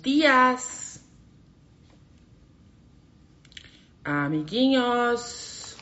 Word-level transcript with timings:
dias, 0.00 1.02
amiguinhos. 4.04 5.76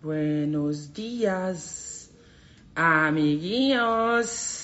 Buenos 0.00 0.92
dias, 0.92 2.10
amiguinhos. 2.74 4.58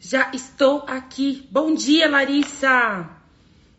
Já 0.00 0.30
estou 0.32 0.84
aqui. 0.86 1.48
Bom 1.50 1.74
dia, 1.74 2.08
Larissa. 2.08 3.08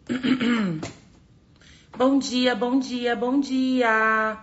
bom 1.97 2.17
dia, 2.17 2.55
bom 2.55 2.79
dia, 2.79 3.15
bom 3.15 3.39
dia. 3.39 4.37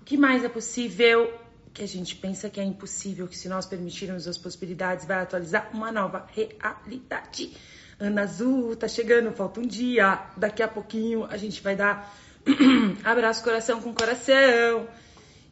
O 0.00 0.04
que 0.04 0.16
mais 0.16 0.44
é 0.44 0.48
possível? 0.48 1.32
Que 1.74 1.82
a 1.82 1.88
gente 1.88 2.14
pensa 2.16 2.48
que 2.48 2.60
é 2.60 2.64
impossível, 2.64 3.26
que 3.26 3.36
se 3.36 3.48
nós 3.48 3.66
permitirmos 3.66 4.28
as 4.28 4.38
possibilidades, 4.38 5.04
vai 5.04 5.20
atualizar 5.20 5.70
uma 5.72 5.90
nova 5.90 6.26
realidade. 6.32 7.56
Ana 8.00 8.22
Azul, 8.22 8.76
tá 8.76 8.86
chegando, 8.86 9.32
falta 9.32 9.58
um 9.58 9.66
dia. 9.66 10.20
Daqui 10.36 10.62
a 10.62 10.68
pouquinho 10.68 11.24
a 11.24 11.36
gente 11.36 11.60
vai 11.60 11.74
dar 11.74 12.14
abraço 13.02 13.42
coração 13.42 13.80
com 13.80 13.92
coração. 13.92 14.86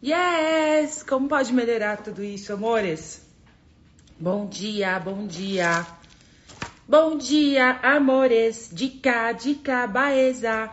Yes! 0.02 1.02
Como 1.02 1.28
pode 1.28 1.52
melhorar 1.52 1.96
tudo 1.96 2.22
isso, 2.22 2.52
amores? 2.52 3.20
Bom 4.18 4.46
dia, 4.46 4.96
bom 5.00 5.26
dia. 5.26 5.84
Bom 6.88 7.18
dia, 7.18 7.80
amores. 7.82 8.70
Dica, 8.72 9.32
dica, 9.32 9.84
baeza. 9.88 10.70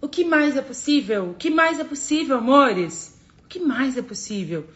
O 0.00 0.08
que 0.08 0.24
mais 0.24 0.56
é 0.56 0.62
possível? 0.62 1.30
O 1.30 1.34
que 1.34 1.50
mais 1.50 1.78
é 1.78 1.84
possível, 1.84 2.38
amores? 2.38 3.16
O 3.44 3.46
que 3.46 3.60
mais 3.60 3.96
é 3.96 4.02
possível? 4.02 4.68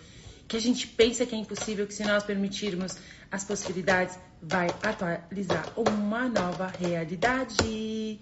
Que 0.47 0.57
a 0.57 0.61
gente 0.61 0.87
pensa 0.87 1.27
que 1.27 1.35
é 1.35 1.39
impossível, 1.39 1.89
que 1.89 1.95
se 1.95 2.05
nós 2.05 2.23
permitirmos 2.23 2.97
as 3.33 3.43
possibilidades, 3.43 4.17
vai 4.43 4.69
atualizar 4.83 5.73
uma 5.77 6.29
nova 6.29 6.67
realidade. 6.67 8.21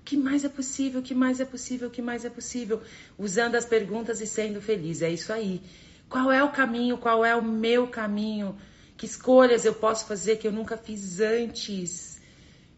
O 0.00 0.04
que 0.04 0.16
mais 0.16 0.44
é 0.44 0.48
possível? 0.48 1.00
O 1.00 1.02
que 1.02 1.14
mais 1.14 1.40
é 1.40 1.44
possível? 1.44 1.88
O 1.88 1.90
que 1.90 2.02
mais 2.02 2.24
é 2.24 2.30
possível? 2.30 2.82
Usando 3.18 3.54
as 3.54 3.64
perguntas 3.64 4.20
e 4.20 4.26
sendo 4.26 4.60
feliz. 4.60 5.02
É 5.02 5.10
isso 5.10 5.32
aí. 5.32 5.62
Qual 6.08 6.30
é 6.30 6.42
o 6.42 6.50
caminho? 6.50 6.98
Qual 6.98 7.24
é 7.24 7.34
o 7.34 7.42
meu 7.42 7.86
caminho? 7.86 8.56
Que 8.96 9.06
escolhas 9.06 9.64
eu 9.64 9.74
posso 9.74 10.06
fazer 10.06 10.36
que 10.36 10.46
eu 10.46 10.52
nunca 10.52 10.76
fiz 10.76 11.20
antes? 11.20 12.20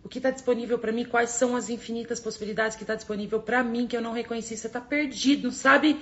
O 0.05 0.09
que 0.09 0.19
está 0.19 0.31
disponível 0.31 0.79
para 0.79 0.93
mim? 0.93 1.05
Quais 1.05 1.31
são 1.31 1.57
as 1.57 1.71
infinitas 1.71 2.21
possibilidades 2.21 2.77
que 2.77 2.83
está 2.83 2.95
disponível 2.95 3.41
para 3.41 3.65
mim 3.65 3.87
que 3.87 3.97
eu 3.97 4.03
não 4.03 4.13
reconheci? 4.13 4.57
Você 4.57 4.67
está 4.67 4.81
perdido, 4.81 5.45
não 5.45 5.51
sabe? 5.51 5.99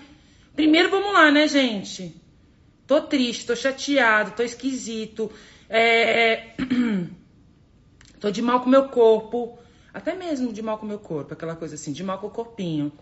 Primeiro 0.57 0.91
vamos 0.91 1.13
lá, 1.13 1.31
né, 1.31 1.47
gente? 1.47 2.21
Tô 2.87 3.01
triste, 3.01 3.47
tô 3.47 3.55
chateado, 3.55 4.33
tô 4.33 4.43
esquisito, 4.43 5.31
é, 5.73 6.33
é 6.33 6.57
tô 8.21 8.31
de 8.31 8.43
mal 8.43 8.61
com 8.61 8.69
meu 8.69 8.89
corpo, 8.89 9.59
até 9.93 10.15
mesmo 10.15 10.53
de 10.53 10.61
mal 10.61 10.77
com 10.77 10.85
meu 10.85 10.99
corpo, 10.99 11.33
aquela 11.33 11.57
coisa 11.57 11.77
assim, 11.77 11.93
de 11.93 12.05
mal 12.05 12.19
com 12.19 12.27
o 12.27 12.31
corpinho. 12.31 12.93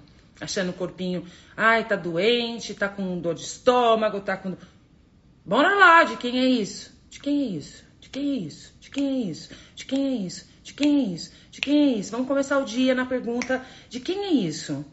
Achando 0.40 0.70
o 0.70 0.72
corpinho, 0.72 1.26
ai, 1.56 1.86
tá 1.86 1.96
doente, 1.96 2.72
tá 2.72 2.88
com 2.88 3.20
dor 3.20 3.34
de 3.34 3.42
estômago, 3.42 4.20
tá 4.20 4.36
com. 4.36 4.56
Bora 5.44 5.74
lá, 5.74 6.04
de 6.04 6.16
quem 6.16 6.38
é 6.38 6.46
isso? 6.46 6.96
De 7.10 7.20
quem 7.20 7.42
é 7.42 7.46
isso? 7.56 7.84
De 8.00 8.08
quem 8.08 8.30
é 8.30 8.36
isso? 8.36 8.72
De 8.80 8.90
quem 8.90 9.06
é 9.06 9.30
isso? 9.30 9.50
De 9.74 9.84
quem 9.84 10.06
é 10.06 10.26
isso? 10.26 10.46
De 10.62 10.74
quem 10.74 10.96
é 10.96 11.14
isso? 11.14 11.32
De 11.50 11.60
quem 11.60 11.82
é 11.82 11.98
isso? 11.98 12.10
Vamos 12.12 12.28
começar 12.28 12.58
o 12.58 12.64
dia 12.64 12.94
na 12.94 13.04
pergunta: 13.04 13.64
de 13.88 14.00
quem 14.00 14.24
é 14.26 14.30
isso? 14.30 14.84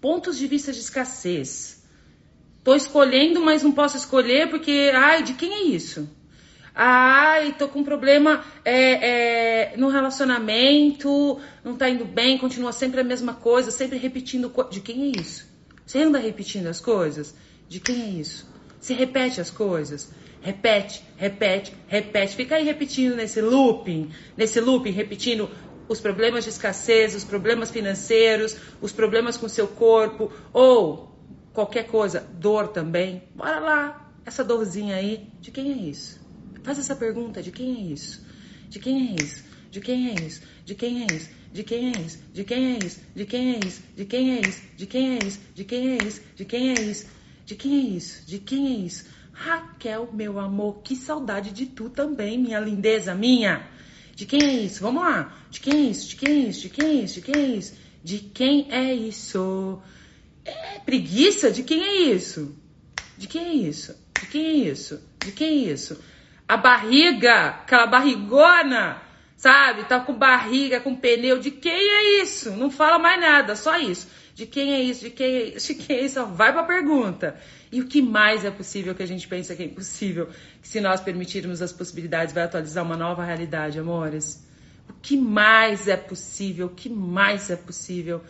Pontos 0.00 0.36
de 0.36 0.46
vista 0.46 0.72
de 0.72 0.78
escassez. 0.78 1.82
Tô 2.62 2.74
escolhendo, 2.76 3.40
mas 3.40 3.62
não 3.62 3.72
posso 3.72 3.96
escolher 3.96 4.50
porque, 4.50 4.92
ai, 4.94 5.22
de 5.22 5.34
quem 5.34 5.52
é 5.52 5.62
isso? 5.64 6.08
Ai, 6.74 7.54
tô 7.58 7.68
com 7.68 7.84
problema 7.84 8.42
é, 8.64 9.72
é, 9.72 9.76
no 9.76 9.88
relacionamento, 9.88 11.38
não 11.62 11.76
tá 11.76 11.88
indo 11.88 12.04
bem, 12.06 12.38
continua 12.38 12.72
sempre 12.72 13.00
a 13.00 13.04
mesma 13.04 13.34
coisa, 13.34 13.70
sempre 13.70 13.98
repetindo. 13.98 14.50
De 14.70 14.80
quem 14.80 15.02
é 15.02 15.20
isso? 15.20 15.46
Você 15.84 15.98
anda 15.98 16.18
repetindo 16.18 16.68
as 16.68 16.80
coisas? 16.80 17.34
De 17.68 17.78
quem 17.78 18.02
é 18.02 18.08
isso? 18.08 18.50
Você 18.80 18.94
repete 18.94 19.40
as 19.40 19.50
coisas? 19.50 20.10
Repete, 20.40 21.04
repete, 21.16 21.74
repete. 21.86 22.34
Fica 22.34 22.56
aí 22.56 22.64
repetindo 22.64 23.16
nesse 23.16 23.40
looping, 23.40 24.10
nesse 24.36 24.58
looping, 24.60 24.90
repetindo 24.90 25.50
os 25.88 26.00
problemas 26.00 26.44
de 26.44 26.50
escassez, 26.50 27.14
os 27.14 27.22
problemas 27.22 27.70
financeiros, 27.70 28.56
os 28.80 28.92
problemas 28.92 29.36
com 29.36 29.48
seu 29.48 29.68
corpo, 29.68 30.32
ou 30.52 31.16
qualquer 31.52 31.86
coisa, 31.86 32.26
dor 32.32 32.68
também. 32.68 33.24
Bora 33.34 33.60
lá, 33.60 34.12
essa 34.24 34.42
dorzinha 34.42 34.96
aí, 34.96 35.28
de 35.40 35.50
quem 35.50 35.70
é 35.70 35.76
isso? 35.76 36.21
Faz 36.62 36.78
essa 36.78 36.96
pergunta: 36.96 37.42
de 37.42 37.50
quem 37.50 37.76
é 37.76 37.92
isso? 37.92 38.24
De 38.68 38.78
quem 38.78 39.10
é 39.10 39.22
isso? 39.22 39.44
De 39.70 39.80
quem 39.80 40.10
é 40.10 40.14
isso? 40.26 40.42
De 40.64 40.74
quem 40.74 41.02
é 41.02 41.06
isso? 41.14 41.28
De 41.52 41.64
quem 41.64 41.88
é 41.88 42.04
isso? 42.04 42.18
De 42.32 42.44
quem 42.44 42.74
é 42.74 42.78
isso? 42.78 43.00
De 43.14 43.24
quem 43.24 43.50
é 43.54 43.58
isso? 43.58 43.82
De 43.94 44.04
quem 44.06 44.30
é 44.30 44.38
isso? 44.38 44.60
De 44.74 44.84
quem 44.86 45.08
é 45.08 45.18
isso? 45.24 45.40
De 45.54 45.64
quem 45.64 45.88
é 45.88 45.98
isso? 46.04 46.22
De 46.36 46.44
quem 46.44 46.70
é 46.70 46.82
isso? 46.82 47.06
De 47.44 47.54
quem 47.56 47.72
é 47.74 47.96
isso? 47.96 48.26
De 48.26 48.38
quem 48.38 48.66
é 48.66 48.86
isso? 48.86 49.06
Raquel, 49.32 50.10
meu 50.12 50.38
amor, 50.38 50.82
que 50.82 50.94
saudade 50.94 51.50
de 51.50 51.66
tu 51.66 51.88
também, 51.90 52.38
minha 52.38 52.60
lindeza, 52.60 53.14
minha. 53.14 53.66
De 54.14 54.26
quem 54.26 54.42
é 54.42 54.52
isso? 54.62 54.82
Vamos 54.82 55.02
lá. 55.02 55.34
De 55.50 55.60
quem 55.60 55.72
é 55.74 55.90
isso? 55.90 56.08
De 56.08 56.16
quem 56.16 56.28
é 56.28 56.48
isso? 56.48 56.62
De 56.62 56.68
quem 56.68 56.84
é 56.86 56.92
isso? 56.92 57.14
De 57.14 57.20
quem 57.22 57.34
é 57.34 57.56
isso? 57.56 57.74
De 58.04 58.18
quem 58.18 58.72
é 58.72 58.94
isso? 58.94 59.82
É 60.44 60.78
preguiça? 60.80 61.50
De 61.50 61.62
quem 61.62 61.82
é 61.82 62.14
isso? 62.14 62.54
De 63.16 63.26
quem 63.26 63.42
é 63.42 63.54
isso? 63.54 63.94
De 64.20 64.26
quem 64.26 64.44
é 64.44 64.70
isso? 64.70 65.00
De 65.24 65.32
quem 65.32 65.48
é 65.48 65.72
isso? 65.72 65.98
A 66.48 66.56
barriga, 66.56 67.48
aquela 67.62 67.86
barrigona, 67.86 69.00
sabe? 69.36 69.84
Tá 69.84 70.00
com 70.00 70.14
barriga, 70.14 70.80
com 70.80 70.94
pneu. 70.94 71.38
De 71.38 71.50
quem 71.50 71.72
é 71.72 72.22
isso? 72.22 72.50
Não 72.52 72.70
fala 72.70 72.98
mais 72.98 73.20
nada, 73.20 73.56
só 73.56 73.78
isso. 73.78 74.08
De 74.34 74.46
quem 74.46 74.72
é 74.74 74.80
isso? 74.80 75.04
De 75.04 75.10
quem 75.10 75.26
é 75.26 75.42
isso? 75.56 75.68
De 75.74 75.74
quem 75.74 75.96
é 75.96 76.04
isso? 76.04 76.24
Vai 76.26 76.52
pra 76.52 76.62
pergunta. 76.62 77.36
E 77.70 77.80
o 77.80 77.86
que 77.86 78.02
mais 78.02 78.44
é 78.44 78.50
possível 78.50 78.94
que 78.94 79.02
a 79.02 79.06
gente 79.06 79.26
pensa 79.26 79.54
que 79.54 79.62
é 79.62 79.66
impossível? 79.66 80.28
Que 80.60 80.68
se 80.68 80.80
nós 80.80 81.00
permitirmos 81.00 81.62
as 81.62 81.72
possibilidades, 81.72 82.34
vai 82.34 82.44
atualizar 82.44 82.84
uma 82.84 82.96
nova 82.96 83.24
realidade, 83.24 83.78
amores? 83.78 84.46
O 84.88 84.92
que 85.00 85.16
mais 85.16 85.88
é 85.88 85.96
possível? 85.96 86.66
O 86.66 86.70
que 86.70 86.88
mais 86.88 87.50
é 87.50 87.56
possível? 87.56 88.22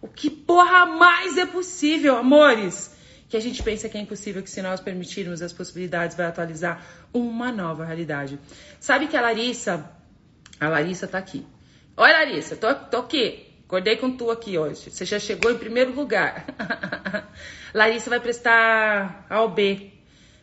O 0.00 0.08
que 0.08 0.30
porra 0.30 0.86
mais 0.86 1.36
é 1.36 1.46
possível, 1.46 2.16
amores? 2.16 2.94
Que 3.28 3.36
a 3.36 3.40
gente 3.40 3.62
pensa 3.62 3.88
que 3.88 3.98
é 3.98 4.00
impossível, 4.00 4.42
que 4.42 4.50
se 4.50 4.62
nós 4.62 4.80
permitirmos 4.80 5.42
as 5.42 5.52
possibilidades, 5.52 6.16
vai 6.16 6.26
atualizar 6.26 6.84
uma 7.12 7.50
nova 7.50 7.84
realidade. 7.84 8.38
Sabe 8.78 9.08
que 9.08 9.16
a 9.16 9.20
Larissa, 9.20 9.90
a 10.60 10.68
Larissa 10.68 11.08
tá 11.08 11.18
aqui. 11.18 11.44
Oi, 11.96 12.12
Larissa, 12.12 12.56
tô, 12.56 12.72
tô 12.74 12.98
aqui. 12.98 13.46
Acordei 13.64 13.96
com 13.96 14.16
tu 14.16 14.30
aqui 14.30 14.56
hoje. 14.56 14.90
Você 14.90 15.04
já 15.04 15.18
chegou 15.18 15.50
em 15.50 15.58
primeiro 15.58 15.92
lugar. 15.92 16.46
Larissa 17.74 18.08
vai 18.08 18.20
prestar 18.20 19.26
a 19.28 19.42
OB, 19.42 19.92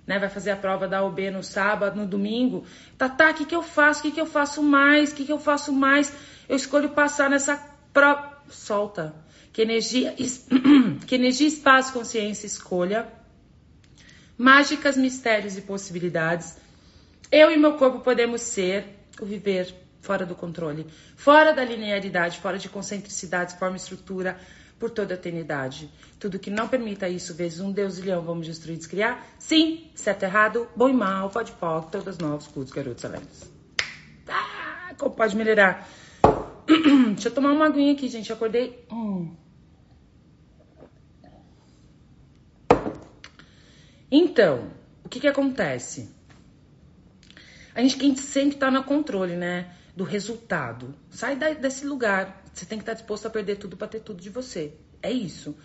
né? 0.05 0.19
Vai 0.19 0.29
fazer 0.29 0.51
a 0.51 0.57
prova 0.57 0.87
da 0.87 1.03
OB 1.03 1.31
no 1.31 1.41
sábado, 1.41 1.95
no 1.95 2.05
domingo. 2.05 2.65
Tá, 2.97 3.07
tá, 3.07 3.29
o 3.29 3.33
que, 3.33 3.45
que 3.45 3.55
eu 3.55 3.63
faço? 3.63 4.01
O 4.01 4.03
que, 4.03 4.11
que 4.11 4.19
eu 4.19 4.25
faço 4.25 4.61
mais? 4.61 5.13
O 5.13 5.15
que, 5.15 5.23
que 5.23 5.31
eu 5.31 5.39
faço 5.39 5.71
mais? 5.71 6.13
Eu 6.49 6.57
escolho 6.57 6.89
passar 6.89 7.29
nessa 7.29 7.55
prova. 7.93 8.33
Solta 8.49 9.22
que 9.53 9.61
energia, 9.61 10.15
que 11.05 11.15
energia, 11.15 11.47
espaço, 11.47 11.93
consciência, 11.93 12.47
escolha, 12.47 13.07
mágicas, 14.35 14.97
mistérios 14.97 15.55
e 15.55 15.61
possibilidades. 15.61 16.57
Eu 17.31 17.51
e 17.51 17.57
meu 17.57 17.73
corpo 17.73 17.99
podemos 17.99 18.41
ser 18.41 18.85
o 19.21 19.25
viver 19.25 19.73
fora 20.01 20.25
do 20.25 20.35
controle, 20.35 20.87
fora 21.15 21.53
da 21.53 21.63
linearidade, 21.63 22.39
fora 22.39 22.57
de 22.57 22.67
concentricidade, 22.67 23.57
forma 23.57 23.77
e 23.77 23.79
estrutura 23.79 24.37
por 24.79 24.89
toda 24.89 25.13
a 25.13 25.15
eternidade. 25.15 25.89
Tudo 26.19 26.39
que 26.39 26.49
não 26.49 26.67
permita 26.67 27.07
isso, 27.07 27.33
vezes 27.33 27.59
um 27.59 27.71
Deus 27.71 27.99
e 27.99 28.01
leão, 28.01 28.23
vamos 28.23 28.47
destruir, 28.47 28.77
descriar? 28.77 29.23
Sim, 29.37 29.91
certo, 29.95 30.23
errado, 30.23 30.67
bom 30.75 30.89
e 30.89 30.93
mal, 30.93 31.29
pode 31.29 31.51
pó, 31.53 31.79
todas 31.79 32.17
novas, 32.17 32.47
cultos, 32.47 32.73
garotos, 32.73 33.05
alegres. 33.05 33.49
Ah, 34.27 34.93
como 34.97 35.15
pode 35.15 35.37
melhorar? 35.37 35.87
Deixa 37.13 37.29
eu 37.29 37.33
tomar 37.33 37.51
uma 37.51 37.67
aguinha 37.67 37.93
aqui, 37.93 38.09
gente. 38.09 38.33
acordei. 38.33 38.83
Hum. 38.91 39.42
Então, 44.15 44.69
o 45.03 45.09
que 45.09 45.19
que 45.19 45.27
acontece? 45.27 46.07
A 47.73 47.81
gente 47.81 48.21
sempre 48.21 48.59
tá 48.59 48.69
no 48.69 48.83
controle, 48.83 49.35
né? 49.35 49.75
Do 49.97 50.03
resultado. 50.03 50.93
Sai 51.09 51.35
desse 51.55 51.83
lugar. 51.83 52.43
Você 52.53 52.63
tem 52.63 52.77
que 52.77 52.83
estar 52.83 52.91
tá 52.91 52.99
disposto 52.99 53.25
a 53.25 53.31
perder 53.31 53.55
tudo 53.55 53.75
para 53.75 53.87
ter 53.87 54.01
tudo 54.01 54.21
de 54.21 54.29
você. 54.29 54.77
É 55.01 55.11
isso. 55.11 55.57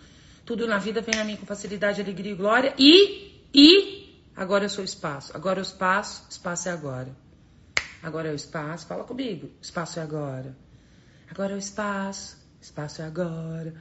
Tudo 0.43 0.65
na 0.65 0.79
vida 0.79 0.99
vem 0.99 1.19
a 1.19 1.23
mim 1.23 1.35
com 1.35 1.45
facilidade, 1.45 2.01
alegria 2.01 2.31
e 2.31 2.35
glória. 2.35 2.73
E, 2.79 3.45
e, 3.53 4.23
agora 4.35 4.65
eu 4.65 4.69
sou 4.69 4.83
espaço. 4.83 5.31
Agora 5.37 5.59
é 5.59 5.61
o 5.61 5.69
espaço, 5.71 6.25
espaço 6.27 6.69
é 6.69 6.71
agora. 6.71 7.15
Agora 8.01 8.29
é 8.29 8.31
o 8.31 8.35
espaço, 8.35 8.87
fala 8.87 9.03
comigo. 9.03 9.51
Espaço 9.61 9.99
é 9.99 10.01
agora. 10.01 10.57
Agora 11.29 11.53
é 11.53 11.55
o 11.55 11.59
espaço, 11.59 12.35
espaço 12.59 13.03
é 13.03 13.05
agora. 13.05 13.75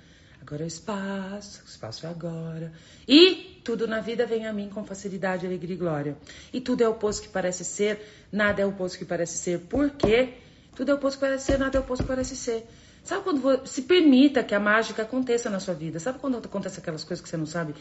Agora 0.49 0.63
é 0.63 0.65
o 0.65 0.67
espaço, 0.67 1.63
espaço 1.67 2.07
é 2.07 2.09
agora. 2.09 2.73
E 3.07 3.61
tudo 3.63 3.87
na 3.87 4.01
vida 4.01 4.25
vem 4.25 4.47
a 4.47 4.53
mim 4.53 4.71
com 4.71 4.83
facilidade, 4.83 5.45
alegria 5.45 5.75
e 5.75 5.79
glória. 5.79 6.17
E 6.51 6.59
tudo 6.59 6.83
é 6.83 6.89
o 6.89 6.93
oposto 6.93 7.25
que 7.25 7.29
parece 7.29 7.67
ser, 7.67 8.01
nada 8.33 8.63
é 8.63 8.65
o 8.65 8.71
oposto 8.71 8.97
que 8.97 9.05
parece 9.05 9.37
ser. 9.37 9.59
Por 9.61 9.91
quê? 9.91 10.39
Tudo 10.75 10.91
é 10.91 10.95
oposto 10.95 11.19
que 11.19 11.27
parece 11.27 11.45
ser, 11.45 11.59
nada 11.59 11.77
é 11.77 11.81
oposto 11.83 12.03
que 12.03 12.09
parece 12.09 12.35
ser. 12.35 12.67
Sabe 13.05 13.25
quando 13.25 13.43
você 13.43 13.67
se 13.67 13.83
permita 13.83 14.43
que 14.43 14.55
a 14.55 14.61
mágica 14.61 15.03
aconteça 15.03 15.51
na 15.51 15.61
sua 15.61 15.75
vida? 15.75 16.01
Sabe 16.01 16.19
quando 16.19 16.39
acontece 16.39 16.81
aquelas 16.81 17.05
coisas 17.05 17.23
que 17.23 17.29
você 17.29 17.37
não 17.37 17.45
sabe? 17.45 17.75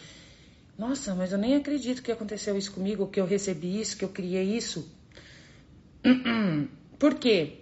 Nossa, 0.78 1.16
mas 1.16 1.32
eu 1.32 1.38
nem 1.38 1.56
acredito 1.56 2.04
que 2.04 2.12
aconteceu 2.12 2.58
isso 2.58 2.74
comigo, 2.74 3.08
que 3.08 3.22
eu 3.22 3.26
recebi 3.26 3.80
isso, 3.80 3.96
que 3.96 4.04
eu 4.04 4.10
criei 4.10 4.58
isso. 4.58 4.92
Por 7.00 7.16
quê? 7.16 7.62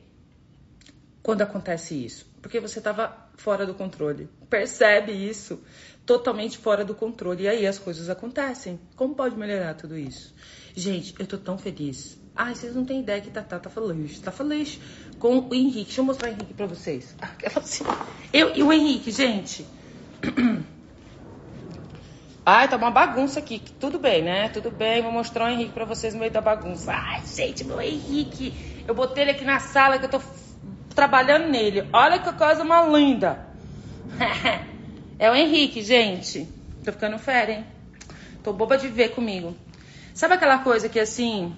Quando 1.22 1.44
acontece 1.44 1.94
isso? 1.94 2.26
Porque 2.46 2.60
você 2.60 2.78
estava 2.78 3.12
fora 3.38 3.66
do 3.66 3.74
controle. 3.74 4.30
Percebe 4.48 5.12
isso? 5.12 5.64
Totalmente 6.06 6.60
fora 6.60 6.86
do 6.86 6.94
controle. 6.94 7.46
E 7.46 7.48
aí 7.48 7.66
as 7.66 7.80
coisas 7.80 8.08
acontecem. 8.08 8.80
Como 8.96 9.16
pode 9.16 9.36
melhorar 9.36 9.74
tudo 9.74 9.98
isso? 9.98 10.32
Gente, 10.76 11.16
eu 11.18 11.26
tô 11.26 11.40
tão 11.40 11.58
feliz. 11.58 12.22
Ai, 12.36 12.54
vocês 12.54 12.76
não 12.76 12.86
têm 12.86 13.00
ideia 13.00 13.20
que 13.20 13.32
Tatá 13.32 13.58
tá 13.58 13.68
feliz. 13.68 14.20
Tá 14.20 14.32
feliz 14.32 14.80
com 15.18 15.40
o 15.40 15.56
Henrique. 15.56 15.86
Deixa 15.86 16.02
eu 16.02 16.06
mostrar 16.06 16.30
o 16.30 16.34
Henrique 16.34 16.54
pra 16.54 16.68
vocês. 16.68 17.16
Assim. 17.56 17.84
Eu 18.32 18.56
e 18.56 18.62
o 18.62 18.72
Henrique, 18.72 19.10
gente. 19.10 19.66
Ai, 22.46 22.70
tá 22.70 22.78
uma 22.78 22.92
bagunça 22.92 23.40
aqui. 23.40 23.60
Tudo 23.80 23.98
bem, 23.98 24.24
né? 24.24 24.50
Tudo 24.50 24.70
bem. 24.70 25.02
Vou 25.02 25.12
mostrar 25.12 25.46
o 25.46 25.50
Henrique 25.50 25.72
pra 25.72 25.86
vocês 25.86 26.14
no 26.14 26.20
meio 26.20 26.32
da 26.32 26.42
bagunça. 26.42 26.92
Ai, 26.94 27.24
gente, 27.26 27.64
meu 27.64 27.82
Henrique. 27.82 28.54
Eu 28.88 28.94
botei 28.94 29.24
ele 29.24 29.32
aqui 29.32 29.44
na 29.44 29.60
sala 29.60 29.98
que 29.98 30.06
eu 30.06 30.10
tô 30.10 30.20
trabalhando 30.96 31.50
nele. 31.50 31.88
Olha 31.92 32.18
que 32.20 32.32
coisa 32.34 32.64
uma 32.64 32.82
linda. 32.84 33.46
é 35.20 35.30
o 35.30 35.36
Henrique, 35.36 35.82
gente. 35.84 36.48
Tô 36.84 36.92
ficando 36.92 37.20
fera, 37.20 37.52
hein? 37.52 37.66
Tô 38.42 38.54
boba 38.54 38.78
de 38.78 38.88
ver 38.88 39.10
comigo. 39.10 39.56
Sabe 40.14 40.36
aquela 40.36 40.60
coisa 40.60 40.88
que 40.88 41.00
assim. 41.00 41.54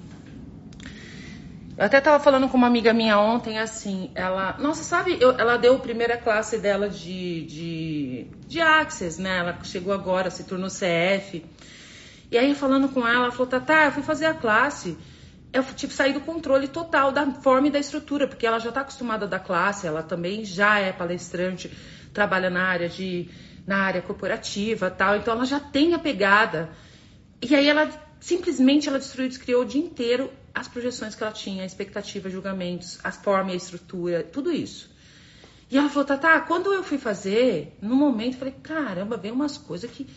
Eu 1.78 1.86
até 1.86 2.02
tava 2.02 2.22
falando 2.22 2.50
com 2.50 2.58
uma 2.58 2.66
amiga 2.66 2.92
minha 2.92 3.20
ontem, 3.20 3.60
assim, 3.60 4.10
ela. 4.16 4.56
Nossa, 4.58 4.84
sabe, 4.84 5.16
eu, 5.22 5.38
ela 5.38 5.58
deu 5.58 5.76
a 5.76 5.80
primeira 5.80 6.18
classe 6.18 6.58
dela 6.58 6.90
de, 6.90 7.46
de, 7.46 8.28
de 8.48 8.60
Access, 8.60 9.22
né? 9.22 9.38
Ela 9.38 9.60
chegou 9.64 9.94
agora, 9.94 10.32
se 10.32 10.44
tornou 10.44 10.70
CF. 10.70 11.46
E 12.32 12.38
aí, 12.38 12.56
falando 12.56 12.90
com 12.90 13.08
ela, 13.08 13.26
ela 13.26 13.32
falou: 13.32 13.46
Tatá, 13.46 13.86
eu 13.86 13.92
fui 13.92 14.02
fazer 14.02 14.26
a 14.26 14.34
classe 14.34 14.98
eu 15.54 15.64
tipo 15.64 15.94
sair 15.94 16.14
do 16.14 16.22
controle 16.22 16.68
total 16.68 17.12
da 17.12 17.26
forma 17.32 17.68
e 17.68 17.72
da 17.72 17.80
estrutura, 17.80 18.28
porque 18.28 18.46
ela 18.46 18.60
já 18.60 18.70
está 18.70 18.82
acostumada 18.82 19.26
da 19.26 19.40
classe, 19.40 19.88
ela 19.88 20.04
também 20.04 20.44
já 20.46 20.80
é 20.80 20.92
palestrante, 20.92 21.72
trabalha 22.14 22.50
na 22.50 22.64
área 22.64 22.90
de 22.90 23.30
na 23.66 23.80
área 23.80 24.02
corporativa, 24.02 24.90
tal, 24.90 25.18
então 25.18 25.34
ela 25.34 25.46
já 25.46 25.60
tem 25.60 25.94
a 25.94 26.00
pegada. 26.00 26.70
E 27.42 27.54
aí 27.54 27.68
ela 27.68 27.90
simplesmente 28.20 28.88
ela 28.88 28.98
destruiu, 28.98 29.28
descriou 29.28 29.64
o 29.64 29.66
dia 29.66 29.82
inteiro 29.82 30.32
as 30.56 30.68
projeções 30.70 31.14
que 31.14 31.22
ela 31.22 31.34
tinha, 31.34 31.64
a 31.64 31.66
expectativa, 31.66 32.30
julgamentos, 32.30 32.98
a 33.04 33.12
forma 33.12 33.52
e 33.52 33.54
a 33.54 33.58
estrutura, 33.58 34.24
tudo 34.24 34.52
isso. 34.52 34.90
E 35.70 35.78
ela 35.78 35.90
falou, 35.90 36.06
Tata, 36.06 36.40
quando 36.42 36.74
eu 36.74 36.82
fui 36.82 36.98
fazer, 36.98 37.78
no 37.82 37.94
momento, 37.96 38.36
eu 38.36 38.40
falei, 38.40 38.56
caramba, 38.64 39.18
vem 39.18 39.32
umas 39.32 39.58
coisas 39.58 39.92
que 39.92 40.08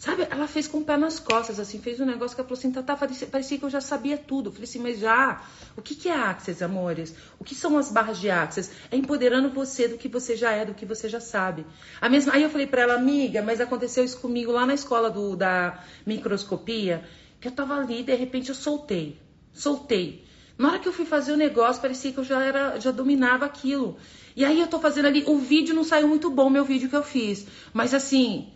Sabe, 0.00 0.26
ela 0.30 0.46
fez 0.46 0.66
com 0.66 0.78
o 0.78 0.82
pé 0.82 0.96
nas 0.96 1.20
costas, 1.20 1.60
assim, 1.60 1.78
fez 1.78 2.00
um 2.00 2.06
negócio 2.06 2.34
que 2.34 2.40
ela 2.40 2.48
falou 2.48 2.58
assim, 2.58 2.72
Tatá, 2.72 2.96
parecia, 2.96 3.26
parecia 3.26 3.58
que 3.58 3.64
eu 3.66 3.68
já 3.68 3.82
sabia 3.82 4.16
tudo. 4.16 4.50
Falei 4.50 4.64
assim, 4.64 4.78
mas 4.78 4.98
já, 4.98 5.44
o 5.76 5.82
que, 5.82 5.94
que 5.94 6.08
é 6.08 6.14
Access, 6.14 6.64
amores? 6.64 7.14
O 7.38 7.44
que 7.44 7.54
são 7.54 7.76
as 7.76 7.92
barras 7.92 8.18
de 8.18 8.30
Access? 8.30 8.70
É 8.90 8.96
empoderando 8.96 9.50
você 9.50 9.88
do 9.88 9.98
que 9.98 10.08
você 10.08 10.36
já 10.36 10.52
é, 10.52 10.64
do 10.64 10.72
que 10.72 10.86
você 10.86 11.06
já 11.06 11.20
sabe. 11.20 11.66
A 12.00 12.08
mesma, 12.08 12.32
aí 12.32 12.42
eu 12.42 12.48
falei 12.48 12.66
para 12.66 12.80
ela, 12.80 12.94
amiga, 12.94 13.42
mas 13.42 13.60
aconteceu 13.60 14.02
isso 14.02 14.18
comigo 14.20 14.50
lá 14.50 14.64
na 14.64 14.72
escola 14.72 15.10
do, 15.10 15.36
da 15.36 15.84
microscopia, 16.06 17.04
que 17.38 17.48
eu 17.48 17.52
tava 17.52 17.74
ali, 17.74 18.02
de 18.02 18.14
repente 18.14 18.48
eu 18.48 18.54
soltei, 18.54 19.20
soltei. 19.52 20.24
Na 20.56 20.68
hora 20.68 20.78
que 20.78 20.88
eu 20.88 20.94
fui 20.94 21.04
fazer 21.04 21.32
o 21.32 21.36
negócio, 21.36 21.82
parecia 21.82 22.10
que 22.10 22.18
eu 22.18 22.24
já 22.24 22.42
era, 22.42 22.80
já 22.80 22.90
dominava 22.90 23.44
aquilo. 23.44 23.98
E 24.34 24.46
aí 24.46 24.60
eu 24.60 24.66
tô 24.66 24.78
fazendo 24.78 25.08
ali, 25.08 25.24
o 25.26 25.36
vídeo 25.36 25.74
não 25.74 25.84
saiu 25.84 26.08
muito 26.08 26.30
bom, 26.30 26.48
meu 26.48 26.64
vídeo 26.64 26.88
que 26.88 26.96
eu 26.96 27.02
fiz. 27.02 27.46
Mas 27.74 27.92
assim, 27.92 28.50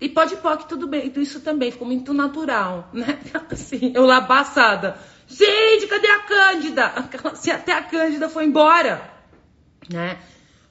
e 0.00 0.08
pode 0.08 0.36
POC, 0.36 0.68
tudo 0.68 0.86
bem. 0.86 1.06
Então, 1.06 1.22
isso 1.22 1.40
também 1.40 1.70
ficou 1.70 1.86
muito 1.86 2.14
natural, 2.14 2.88
né? 2.92 3.18
Assim, 3.50 3.92
eu 3.94 4.06
lá 4.06 4.20
passada. 4.20 4.96
Gente, 5.26 5.86
cadê 5.88 6.06
a 6.06 6.20
Cândida? 6.20 6.92
Assim, 7.32 7.50
até 7.50 7.72
a 7.72 7.82
Cândida 7.82 8.28
foi 8.28 8.44
embora, 8.44 9.10
né? 9.90 10.18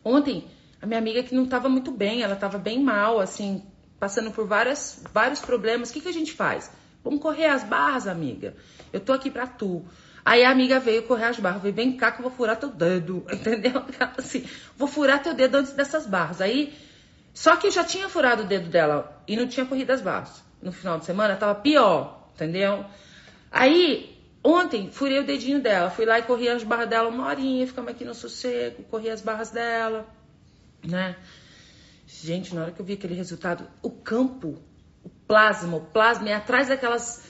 Ontem, 0.03 0.47
a 0.81 0.85
minha 0.85 0.99
amiga 0.99 1.21
que 1.23 1.35
não 1.35 1.43
estava 1.43 1.67
muito 1.67 1.91
bem, 1.91 2.23
ela 2.23 2.35
estava 2.35 2.57
bem 2.57 2.81
mal, 2.81 3.19
assim, 3.19 3.63
passando 3.99 4.31
por 4.31 4.47
várias, 4.47 5.03
vários 5.13 5.39
problemas. 5.39 5.89
O 5.89 5.93
que, 5.93 6.01
que 6.01 6.07
a 6.07 6.13
gente 6.13 6.31
faz? 6.31 6.71
Vamos 7.03 7.21
correr 7.21 7.47
as 7.47 7.63
barras, 7.63 8.07
amiga. 8.07 8.55
Eu 8.93 8.99
tô 8.99 9.11
aqui 9.11 9.29
pra 9.29 9.45
tu. 9.45 9.85
Aí 10.23 10.43
a 10.43 10.49
amiga 10.49 10.79
veio 10.79 11.03
correr 11.03 11.25
as 11.25 11.39
barras. 11.39 11.61
Veio, 11.61 11.73
vem 11.73 11.95
cá 11.97 12.11
que 12.11 12.19
eu 12.19 12.23
vou 12.23 12.31
furar 12.31 12.57
teu 12.57 12.69
dedo. 12.69 13.25
Entendeu? 13.31 13.83
Assim, 14.17 14.45
vou 14.75 14.87
furar 14.87 15.21
teu 15.21 15.33
dedo 15.33 15.55
antes 15.55 15.73
dessas 15.73 16.05
barras. 16.05 16.41
Aí 16.41 16.73
só 17.37 17.55
que 17.55 17.67
eu 17.67 17.71
já 17.71 17.83
tinha 17.83 18.09
furado 18.09 18.41
o 18.41 18.45
dedo 18.47 18.67
dela 18.67 19.21
e 19.27 19.35
não 19.35 19.47
tinha 19.47 19.63
corrido 19.63 19.91
as 19.91 20.01
barras. 20.01 20.43
No 20.59 20.71
final 20.71 20.97
de 20.97 21.05
semana 21.05 21.35
tava 21.35 21.53
pior, 21.53 22.31
entendeu? 22.33 22.83
Aí, 23.51 24.19
ontem, 24.43 24.89
furei 24.89 25.19
o 25.19 25.23
dedinho 25.23 25.61
dela. 25.61 25.91
Fui 25.91 26.03
lá 26.03 26.17
e 26.17 26.23
corri 26.23 26.49
as 26.49 26.63
barras 26.63 26.89
dela 26.89 27.09
uma 27.09 27.27
horinha, 27.27 27.67
ficamos 27.67 27.91
aqui 27.91 28.03
no 28.03 28.15
sossego, 28.15 28.81
corri 28.85 29.11
as 29.11 29.21
barras 29.21 29.51
dela, 29.51 30.07
né? 30.83 31.15
Gente, 32.07 32.55
na 32.55 32.63
hora 32.63 32.71
que 32.71 32.81
eu 32.81 32.85
vi 32.85 32.93
aquele 32.93 33.13
resultado, 33.13 33.67
o 33.83 33.91
campo, 33.91 34.59
o 35.03 35.09
plasma, 35.27 35.77
o 35.77 35.81
plasma 35.81 36.27
é 36.29 36.33
atrás 36.33 36.69
daquelas 36.69 37.23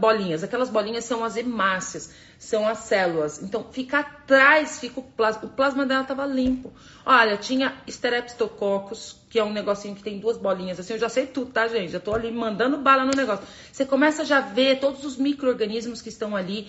bolinhas. 0.00 0.42
Aquelas 0.42 0.70
bolinhas 0.70 1.04
são 1.04 1.24
as 1.24 1.36
hemácias 1.36 2.12
são 2.40 2.66
as 2.66 2.78
células. 2.78 3.42
Então, 3.42 3.70
fica 3.70 3.98
atrás, 3.98 4.80
fica 4.80 4.98
o 4.98 5.02
plasma. 5.02 5.44
O 5.44 5.50
plasma 5.50 5.84
dela 5.84 6.02
tava 6.04 6.24
limpo. 6.24 6.72
Olha, 7.04 7.36
tinha 7.36 7.76
Streptococcus, 7.86 9.19
que 9.30 9.38
é 9.38 9.44
um 9.44 9.52
negocinho 9.52 9.94
que 9.94 10.02
tem 10.02 10.18
duas 10.18 10.36
bolinhas 10.36 10.80
assim. 10.80 10.94
Eu 10.94 10.98
já 10.98 11.08
sei 11.08 11.24
tudo, 11.24 11.52
tá, 11.52 11.68
gente? 11.68 11.92
Já 11.92 12.00
tô 12.00 12.12
ali 12.12 12.32
mandando 12.32 12.76
bala 12.78 13.04
no 13.04 13.12
negócio. 13.12 13.46
Você 13.72 13.86
começa 13.86 14.22
a 14.22 14.24
já 14.24 14.40
ver 14.40 14.80
todos 14.80 15.04
os 15.04 15.16
micro-organismos 15.16 16.02
que 16.02 16.08
estão 16.08 16.34
ali. 16.34 16.66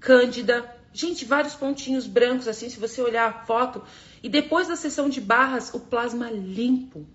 Cândida. 0.00 0.68
Gente, 0.92 1.24
vários 1.24 1.54
pontinhos 1.54 2.04
brancos 2.04 2.48
assim, 2.48 2.68
se 2.68 2.80
você 2.80 3.00
olhar 3.00 3.30
a 3.30 3.32
foto. 3.44 3.84
E 4.20 4.28
depois 4.28 4.66
da 4.66 4.74
sessão 4.74 5.08
de 5.08 5.20
barras, 5.20 5.72
o 5.72 5.78
plasma 5.78 6.28
limpo. 6.28 7.06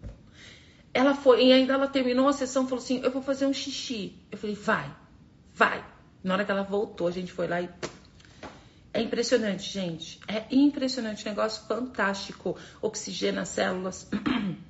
Ela 0.93 1.13
foi, 1.13 1.47
e 1.47 1.51
ainda 1.51 1.73
ela 1.73 1.87
terminou 1.87 2.29
a 2.29 2.33
sessão 2.33 2.63
falou 2.65 2.81
assim: 2.81 3.01
Eu 3.03 3.11
vou 3.11 3.21
fazer 3.21 3.45
um 3.45 3.53
xixi. 3.53 4.15
Eu 4.31 4.37
falei: 4.37 4.55
Vai, 4.55 4.89
vai. 5.53 5.85
Na 6.23 6.33
hora 6.33 6.45
que 6.45 6.51
ela 6.51 6.63
voltou, 6.63 7.07
a 7.07 7.11
gente 7.11 7.33
foi 7.33 7.45
lá 7.45 7.61
e. 7.61 7.69
É 8.93 9.01
impressionante, 9.01 9.69
gente. 9.69 10.21
É 10.29 10.45
impressionante. 10.49 11.25
Negócio 11.25 11.67
fantástico. 11.67 12.57
Oxigena 12.81 13.41
as 13.41 13.49
células. 13.49 14.09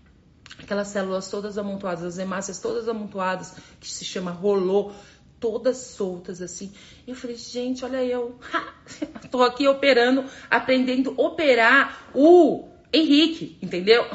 Aquelas 0.60 0.88
células 0.88 1.30
todas 1.30 1.58
amontoadas, 1.58 2.04
as 2.04 2.18
hemácias 2.18 2.60
todas 2.60 2.88
amontoadas, 2.88 3.54
que 3.80 3.90
se 3.90 4.04
chama 4.04 4.32
rolô, 4.32 4.92
todas 5.40 5.78
soltas 5.78 6.42
assim. 6.42 6.74
Eu 7.06 7.16
falei, 7.16 7.36
gente, 7.36 7.86
olha 7.86 8.04
eu. 8.04 8.40
Tô 9.32 9.44
aqui 9.44 9.68
operando, 9.68 10.26
aprendendo 10.50 11.16
a 11.18 11.22
operar 11.22 12.10
o 12.14 12.68
Henrique, 12.92 13.58
entendeu? 13.62 14.06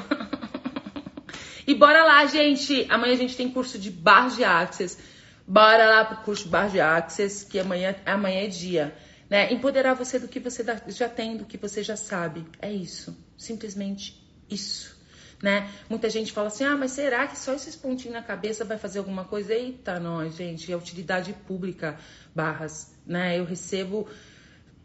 e 1.66 1.74
bora 1.74 2.04
lá, 2.04 2.26
gente. 2.26 2.86
Amanhã 2.88 3.14
a 3.14 3.18
gente 3.18 3.36
tem 3.36 3.50
curso 3.50 3.78
de 3.78 3.90
bar 3.90 4.28
de 4.30 4.44
access 4.44 4.98
Bora 5.46 5.86
lá 5.86 6.04
pro 6.04 6.24
curso 6.24 6.48
Bar 6.48 6.70
de 6.70 6.80
Access, 6.80 7.44
que 7.44 7.58
amanhã, 7.58 7.94
amanhã 8.06 8.44
é 8.44 8.46
dia. 8.46 8.96
Né? 9.28 9.52
Empoderar 9.52 9.94
você 9.94 10.18
do 10.18 10.28
que 10.28 10.38
você 10.38 10.64
já 10.88 11.08
tem, 11.08 11.36
do 11.36 11.44
que 11.44 11.56
você 11.56 11.82
já 11.82 11.96
sabe. 11.96 12.46
É 12.60 12.72
isso. 12.72 13.16
Simplesmente 13.36 14.18
isso. 14.48 14.96
Né? 15.42 15.68
Muita 15.90 16.08
gente 16.08 16.32
fala 16.32 16.46
assim: 16.46 16.64
ah, 16.64 16.76
mas 16.76 16.92
será 16.92 17.26
que 17.26 17.36
só 17.36 17.52
esses 17.52 17.76
pontinhos 17.76 18.14
na 18.14 18.22
cabeça 18.22 18.64
vai 18.64 18.78
fazer 18.78 19.00
alguma 19.00 19.24
coisa? 19.24 19.52
Eita, 19.52 19.98
nós, 19.98 20.36
gente, 20.36 20.72
é 20.72 20.76
utilidade 20.76 21.32
pública, 21.32 21.98
barras. 22.34 22.96
Né? 23.04 23.38
Eu 23.38 23.44
recebo 23.44 24.08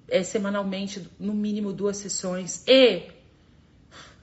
é, 0.09 0.23
semanalmente, 0.23 1.07
no 1.19 1.33
mínimo, 1.33 1.71
duas 1.71 1.97
sessões. 1.97 2.63
E 2.67 3.03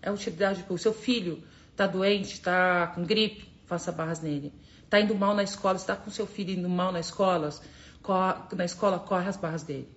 é 0.02 0.10
utilidade 0.10 0.62
pública. 0.62 0.82
Seu 0.82 0.92
filho 0.92 1.42
tá 1.76 1.86
doente, 1.86 2.40
tá 2.40 2.88
com 2.88 3.04
gripe, 3.04 3.48
faça 3.64 3.92
barras 3.92 4.20
nele 4.20 4.52
está 4.94 5.00
indo 5.00 5.14
mal 5.14 5.34
na 5.34 5.42
escola, 5.42 5.76
está 5.76 5.96
com 5.96 6.10
seu 6.10 6.26
filho 6.26 6.52
indo 6.52 6.68
mal 6.68 6.92
na 6.92 7.00
escola, 7.00 7.50
na 8.52 8.64
escola, 8.64 8.98
corre 8.98 9.28
as 9.28 9.36
barras 9.36 9.64
dele. 9.64 9.88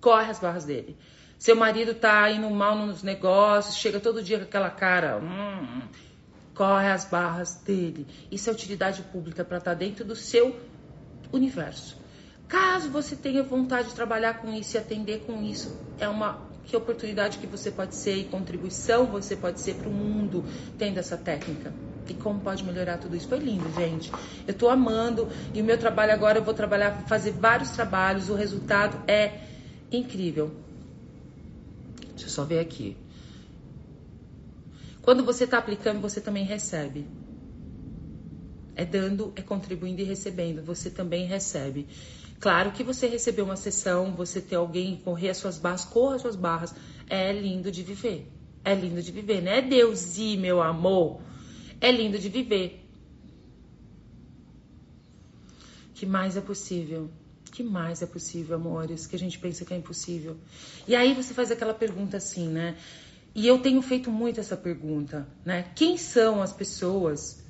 Corre 0.00 0.30
as 0.30 0.38
barras 0.38 0.64
dele. 0.64 0.96
Seu 1.38 1.54
marido 1.54 1.92
está 1.92 2.28
indo 2.30 2.50
mal 2.50 2.76
nos 2.76 3.02
negócios, 3.02 3.76
chega 3.76 4.00
todo 4.00 4.22
dia 4.22 4.38
com 4.38 4.44
aquela 4.44 4.70
cara. 4.70 5.18
Hum, 5.18 5.82
corre 6.54 6.90
as 6.90 7.04
barras 7.04 7.54
dele. 7.64 8.06
Isso 8.30 8.50
é 8.50 8.52
utilidade 8.52 9.02
pública 9.02 9.44
para 9.44 9.58
estar 9.58 9.70
tá 9.70 9.76
dentro 9.76 10.04
do 10.04 10.16
seu 10.16 10.58
universo. 11.32 11.96
Caso 12.48 12.90
você 12.90 13.14
tenha 13.14 13.42
vontade 13.42 13.88
de 13.88 13.94
trabalhar 13.94 14.34
com 14.40 14.52
isso 14.52 14.76
e 14.76 14.78
atender 14.78 15.20
com 15.20 15.42
isso, 15.42 15.78
é 16.00 16.08
uma 16.08 16.48
que 16.64 16.76
oportunidade 16.76 17.38
que 17.38 17.46
você 17.46 17.70
pode 17.70 17.94
ser 17.94 18.16
e 18.16 18.24
contribuição 18.24 19.06
você 19.06 19.34
pode 19.34 19.58
ser 19.58 19.76
para 19.76 19.88
o 19.88 19.92
mundo 19.92 20.44
tendo 20.76 20.98
essa 20.98 21.16
técnica 21.16 21.72
e 22.06 22.14
como 22.14 22.40
pode 22.40 22.64
melhorar 22.64 22.98
tudo 22.98 23.16
isso. 23.16 23.28
Foi 23.28 23.38
lindo, 23.38 23.70
gente. 23.74 24.10
Eu 24.46 24.54
tô 24.54 24.68
amando 24.68 25.28
e 25.54 25.60
o 25.60 25.64
meu 25.64 25.78
trabalho 25.78 26.12
agora 26.12 26.38
eu 26.38 26.42
vou 26.42 26.54
trabalhar, 26.54 27.04
fazer 27.06 27.32
vários 27.32 27.70
trabalhos, 27.70 28.28
o 28.28 28.34
resultado 28.34 28.98
é 29.06 29.40
incrível. 29.92 30.67
Eu 32.24 32.30
só 32.30 32.44
ver 32.44 32.58
aqui. 32.58 32.96
Quando 35.02 35.24
você 35.24 35.44
está 35.44 35.58
aplicando, 35.58 36.00
você 36.00 36.20
também 36.20 36.44
recebe. 36.44 37.06
É 38.74 38.84
dando, 38.84 39.32
é 39.36 39.42
contribuindo 39.42 40.00
e 40.00 40.04
recebendo. 40.04 40.62
Você 40.62 40.90
também 40.90 41.26
recebe. 41.26 41.86
Claro 42.38 42.72
que 42.72 42.84
você 42.84 43.06
recebeu 43.06 43.44
uma 43.44 43.56
sessão, 43.56 44.12
você 44.14 44.40
ter 44.40 44.56
alguém 44.56 44.96
correr 44.96 45.30
as 45.30 45.38
suas 45.38 45.58
barras, 45.58 45.84
corra 45.84 46.16
as 46.16 46.22
suas 46.22 46.36
barras. 46.36 46.74
É 47.08 47.32
lindo 47.32 47.70
de 47.72 47.82
viver. 47.82 48.30
É 48.64 48.74
lindo 48.74 49.02
de 49.02 49.10
viver, 49.10 49.40
né? 49.40 49.62
Deus 49.62 50.18
e 50.18 50.36
meu 50.36 50.62
amor. 50.62 51.20
É 51.80 51.90
lindo 51.90 52.18
de 52.18 52.28
viver. 52.28 52.84
que 55.98 56.06
mais 56.06 56.36
é 56.36 56.40
possível? 56.40 57.10
Que 57.58 57.62
mais 57.64 58.02
é 58.02 58.06
possível, 58.06 58.54
amores? 58.54 59.08
Que 59.08 59.16
a 59.16 59.18
gente 59.18 59.36
pensa 59.36 59.64
que 59.64 59.74
é 59.74 59.76
impossível. 59.76 60.36
E 60.86 60.94
aí 60.94 61.12
você 61.12 61.34
faz 61.34 61.50
aquela 61.50 61.74
pergunta 61.74 62.16
assim, 62.16 62.46
né? 62.46 62.76
E 63.34 63.48
eu 63.48 63.58
tenho 63.58 63.82
feito 63.82 64.12
muito 64.12 64.38
essa 64.38 64.56
pergunta, 64.56 65.26
né? 65.44 65.64
Quem 65.74 65.98
são 65.98 66.40
as 66.40 66.52
pessoas 66.52 67.42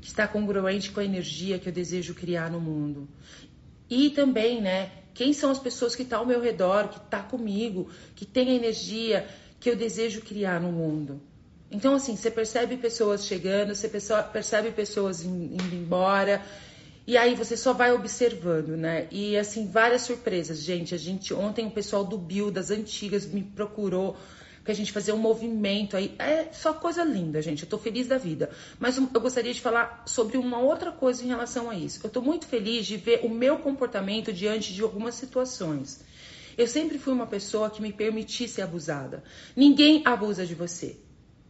que 0.00 0.08
está 0.08 0.26
congruente 0.26 0.90
com 0.90 0.98
a 0.98 1.04
energia 1.04 1.56
que 1.56 1.68
eu 1.68 1.72
desejo 1.72 2.14
criar 2.14 2.50
no 2.50 2.60
mundo? 2.60 3.08
E 3.88 4.10
também, 4.10 4.60
né? 4.60 4.90
Quem 5.14 5.32
são 5.32 5.52
as 5.52 5.60
pessoas 5.60 5.94
que 5.94 6.02
estão 6.02 6.18
tá 6.18 6.22
ao 6.24 6.26
meu 6.26 6.42
redor, 6.42 6.88
que 6.88 6.98
está 6.98 7.22
comigo, 7.22 7.88
que 8.16 8.26
tem 8.26 8.48
a 8.50 8.54
energia 8.54 9.24
que 9.60 9.70
eu 9.70 9.76
desejo 9.76 10.20
criar 10.22 10.60
no 10.60 10.72
mundo? 10.72 11.20
Então, 11.70 11.94
assim, 11.94 12.16
você 12.16 12.28
percebe 12.28 12.76
pessoas 12.76 13.24
chegando, 13.24 13.72
você 13.72 13.88
percebe 14.32 14.72
pessoas 14.72 15.22
indo 15.22 15.74
embora, 15.76 16.42
e 17.08 17.16
aí 17.16 17.34
você 17.34 17.56
só 17.56 17.72
vai 17.72 17.90
observando, 17.90 18.76
né? 18.76 19.08
E 19.10 19.34
assim, 19.34 19.66
várias 19.66 20.02
surpresas, 20.02 20.60
gente. 20.60 20.94
A 20.94 20.98
gente 20.98 21.32
ontem 21.32 21.66
o 21.66 21.70
pessoal 21.70 22.04
do 22.04 22.18
Bill 22.18 22.50
das 22.50 22.70
antigas 22.70 23.24
me 23.24 23.42
procurou 23.42 24.14
que 24.62 24.70
a 24.70 24.74
gente 24.74 24.92
fazer 24.92 25.12
um 25.12 25.16
movimento 25.16 25.96
aí. 25.96 26.14
É 26.18 26.52
só 26.52 26.74
coisa 26.74 27.02
linda, 27.02 27.40
gente. 27.40 27.62
Eu 27.62 27.68
tô 27.70 27.78
feliz 27.78 28.06
da 28.06 28.18
vida. 28.18 28.50
Mas 28.78 28.98
eu 28.98 29.20
gostaria 29.22 29.54
de 29.54 29.60
falar 29.62 30.02
sobre 30.04 30.36
uma 30.36 30.58
outra 30.58 30.92
coisa 30.92 31.24
em 31.24 31.28
relação 31.28 31.70
a 31.70 31.74
isso. 31.74 31.98
Eu 32.04 32.10
tô 32.10 32.20
muito 32.20 32.46
feliz 32.46 32.84
de 32.84 32.98
ver 32.98 33.20
o 33.24 33.30
meu 33.30 33.56
comportamento 33.56 34.30
diante 34.30 34.74
de 34.74 34.82
algumas 34.82 35.14
situações. 35.14 36.04
Eu 36.58 36.66
sempre 36.66 36.98
fui 36.98 37.14
uma 37.14 37.26
pessoa 37.26 37.70
que 37.70 37.80
me 37.80 37.90
permitisse 37.90 38.56
ser 38.56 38.62
abusada. 38.62 39.24
Ninguém 39.56 40.02
abusa 40.04 40.44
de 40.44 40.54
você. 40.54 41.07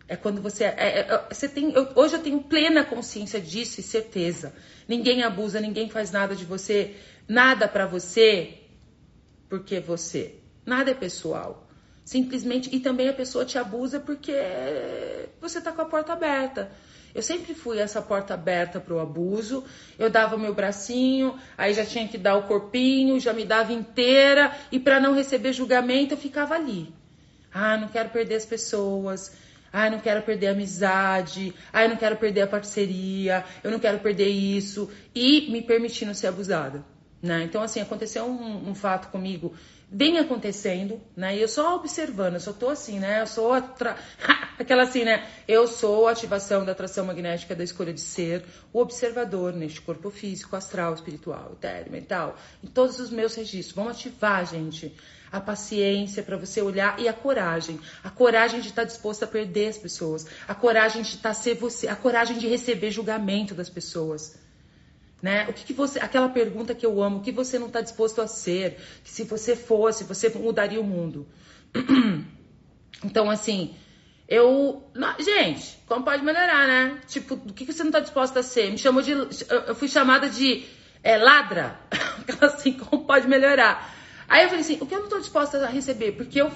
É 0.08 0.16
quando 0.16 0.40
você. 0.40 0.64
É, 0.64 0.74
é, 0.78 0.98
é, 1.00 1.26
você 1.30 1.46
tem, 1.46 1.70
eu, 1.72 1.90
hoje 1.94 2.16
eu 2.16 2.22
tenho 2.22 2.40
plena 2.40 2.82
consciência 2.82 3.38
disso 3.40 3.78
e 3.80 3.82
certeza. 3.82 4.54
Ninguém 4.88 5.22
abusa, 5.22 5.60
ninguém 5.60 5.90
faz 5.90 6.10
nada 6.10 6.34
de 6.34 6.46
você, 6.46 6.96
nada 7.28 7.68
para 7.68 7.86
você, 7.86 8.54
porque 9.50 9.78
você. 9.78 10.36
Nada 10.64 10.90
é 10.90 10.94
pessoal. 10.94 11.68
Simplesmente. 12.04 12.74
E 12.74 12.80
também 12.80 13.08
a 13.08 13.12
pessoa 13.12 13.44
te 13.44 13.58
abusa 13.58 14.00
porque 14.00 14.32
você 15.40 15.60
tá 15.60 15.72
com 15.72 15.82
a 15.82 15.84
porta 15.84 16.14
aberta. 16.14 16.70
Eu 17.14 17.22
sempre 17.22 17.54
fui 17.54 17.78
essa 17.78 18.00
porta 18.00 18.32
aberta 18.32 18.80
para 18.80 18.94
o 18.94 19.00
abuso. 19.00 19.64
Eu 19.98 20.08
dava 20.08 20.38
meu 20.38 20.54
bracinho, 20.54 21.38
aí 21.56 21.74
já 21.74 21.84
tinha 21.84 22.08
que 22.08 22.16
dar 22.16 22.36
o 22.36 22.44
corpinho, 22.44 23.20
já 23.20 23.32
me 23.34 23.44
dava 23.44 23.72
inteira 23.72 24.56
e 24.72 24.78
para 24.78 25.00
não 25.00 25.14
receber 25.14 25.52
julgamento 25.52 26.14
eu 26.14 26.18
ficava 26.18 26.54
ali. 26.54 26.92
Ah, 27.52 27.76
não 27.76 27.88
quero 27.88 28.10
perder 28.10 28.36
as 28.36 28.46
pessoas. 28.46 29.32
Ai, 29.72 29.90
não 29.90 30.00
quero 30.00 30.22
perder 30.22 30.48
a 30.48 30.52
amizade. 30.52 31.54
Ai, 31.72 31.88
não 31.88 31.96
quero 31.96 32.16
perder 32.16 32.42
a 32.42 32.46
parceria. 32.46 33.44
Eu 33.62 33.70
não 33.70 33.78
quero 33.78 33.98
perder 33.98 34.28
isso. 34.28 34.90
E 35.14 35.50
me 35.50 35.62
permitindo 35.62 36.14
ser 36.14 36.28
abusada. 36.28 36.84
Né? 37.20 37.42
Então, 37.42 37.62
assim, 37.62 37.80
aconteceu 37.80 38.24
um, 38.24 38.70
um 38.70 38.74
fato 38.76 39.08
comigo, 39.08 39.52
bem 39.90 40.18
acontecendo, 40.18 41.00
né? 41.16 41.36
E 41.36 41.42
eu 41.42 41.48
só 41.48 41.74
observando, 41.74 42.34
eu 42.34 42.40
só 42.40 42.52
tô 42.52 42.68
assim, 42.68 43.00
né? 43.00 43.22
Eu 43.22 43.26
sou 43.26 43.52
aquela 44.56 44.84
assim, 44.84 45.04
né? 45.04 45.26
Eu 45.48 45.66
sou 45.66 46.06
a 46.06 46.12
ativação 46.12 46.64
da 46.64 46.70
atração 46.70 47.06
magnética 47.06 47.56
da 47.56 47.64
escolha 47.64 47.92
de 47.92 48.00
ser 48.00 48.44
o 48.72 48.78
observador 48.80 49.52
neste 49.52 49.80
corpo 49.80 50.10
físico, 50.10 50.54
astral, 50.54 50.94
espiritual, 50.94 51.54
etéreo, 51.54 51.90
mental, 51.90 52.36
em 52.62 52.68
todos 52.68 53.00
os 53.00 53.10
meus 53.10 53.34
registros. 53.34 53.74
Vamos 53.74 53.96
ativar, 53.96 54.46
gente 54.46 54.94
a 55.30 55.40
paciência 55.40 56.22
para 56.22 56.36
você 56.36 56.60
olhar 56.62 56.98
e 56.98 57.08
a 57.08 57.12
coragem. 57.12 57.78
A 58.02 58.10
coragem 58.10 58.60
de 58.60 58.68
estar 58.68 58.82
tá 58.82 58.88
disposto 58.88 59.24
a 59.24 59.26
perder 59.26 59.68
as 59.68 59.78
pessoas. 59.78 60.26
A 60.46 60.54
coragem 60.54 61.02
de 61.02 61.08
estar 61.08 61.30
tá 61.30 61.34
ser 61.34 61.54
você. 61.54 61.88
A 61.88 61.96
coragem 61.96 62.38
de 62.38 62.46
receber 62.46 62.90
julgamento 62.90 63.54
das 63.54 63.68
pessoas. 63.68 64.38
Né? 65.20 65.46
O 65.48 65.52
que, 65.52 65.64
que 65.64 65.72
você, 65.72 65.98
aquela 65.98 66.28
pergunta 66.28 66.74
que 66.74 66.86
eu 66.86 67.02
amo, 67.02 67.18
o 67.18 67.22
que 67.22 67.32
você 67.32 67.58
não 67.58 67.66
está 67.66 67.80
disposto 67.80 68.20
a 68.20 68.28
ser? 68.28 68.78
Que 69.02 69.10
se 69.10 69.24
você 69.24 69.56
fosse, 69.56 70.04
você 70.04 70.28
mudaria 70.30 70.80
o 70.80 70.84
mundo. 70.84 71.26
Então, 73.04 73.30
assim, 73.30 73.76
eu. 74.28 74.82
Não, 74.92 75.14
gente, 75.20 75.78
como 75.86 76.04
pode 76.04 76.24
melhorar, 76.24 76.66
né? 76.66 77.00
Tipo, 77.06 77.34
o 77.34 77.52
que, 77.52 77.64
que 77.64 77.72
você 77.72 77.82
não 77.82 77.90
está 77.90 78.00
disposto 78.00 78.36
a 78.38 78.42
ser? 78.42 78.70
Me 78.70 78.78
chamou 78.78 79.02
de. 79.02 79.12
Eu 79.12 79.74
fui 79.74 79.86
chamada 79.88 80.28
de 80.28 80.66
é, 81.02 81.16
ladra. 81.16 81.78
assim, 82.42 82.72
como 82.72 83.04
pode 83.04 83.28
melhorar? 83.28 83.97
Aí 84.28 84.44
eu 84.44 84.48
falei 84.48 84.60
assim: 84.60 84.78
o 84.80 84.86
que 84.86 84.94
eu 84.94 84.98
não 84.98 85.06
estou 85.06 85.18
disposta 85.18 85.58
a 85.64 85.70
receber? 85.70 86.12
Porque 86.12 86.40
eu 86.40 86.50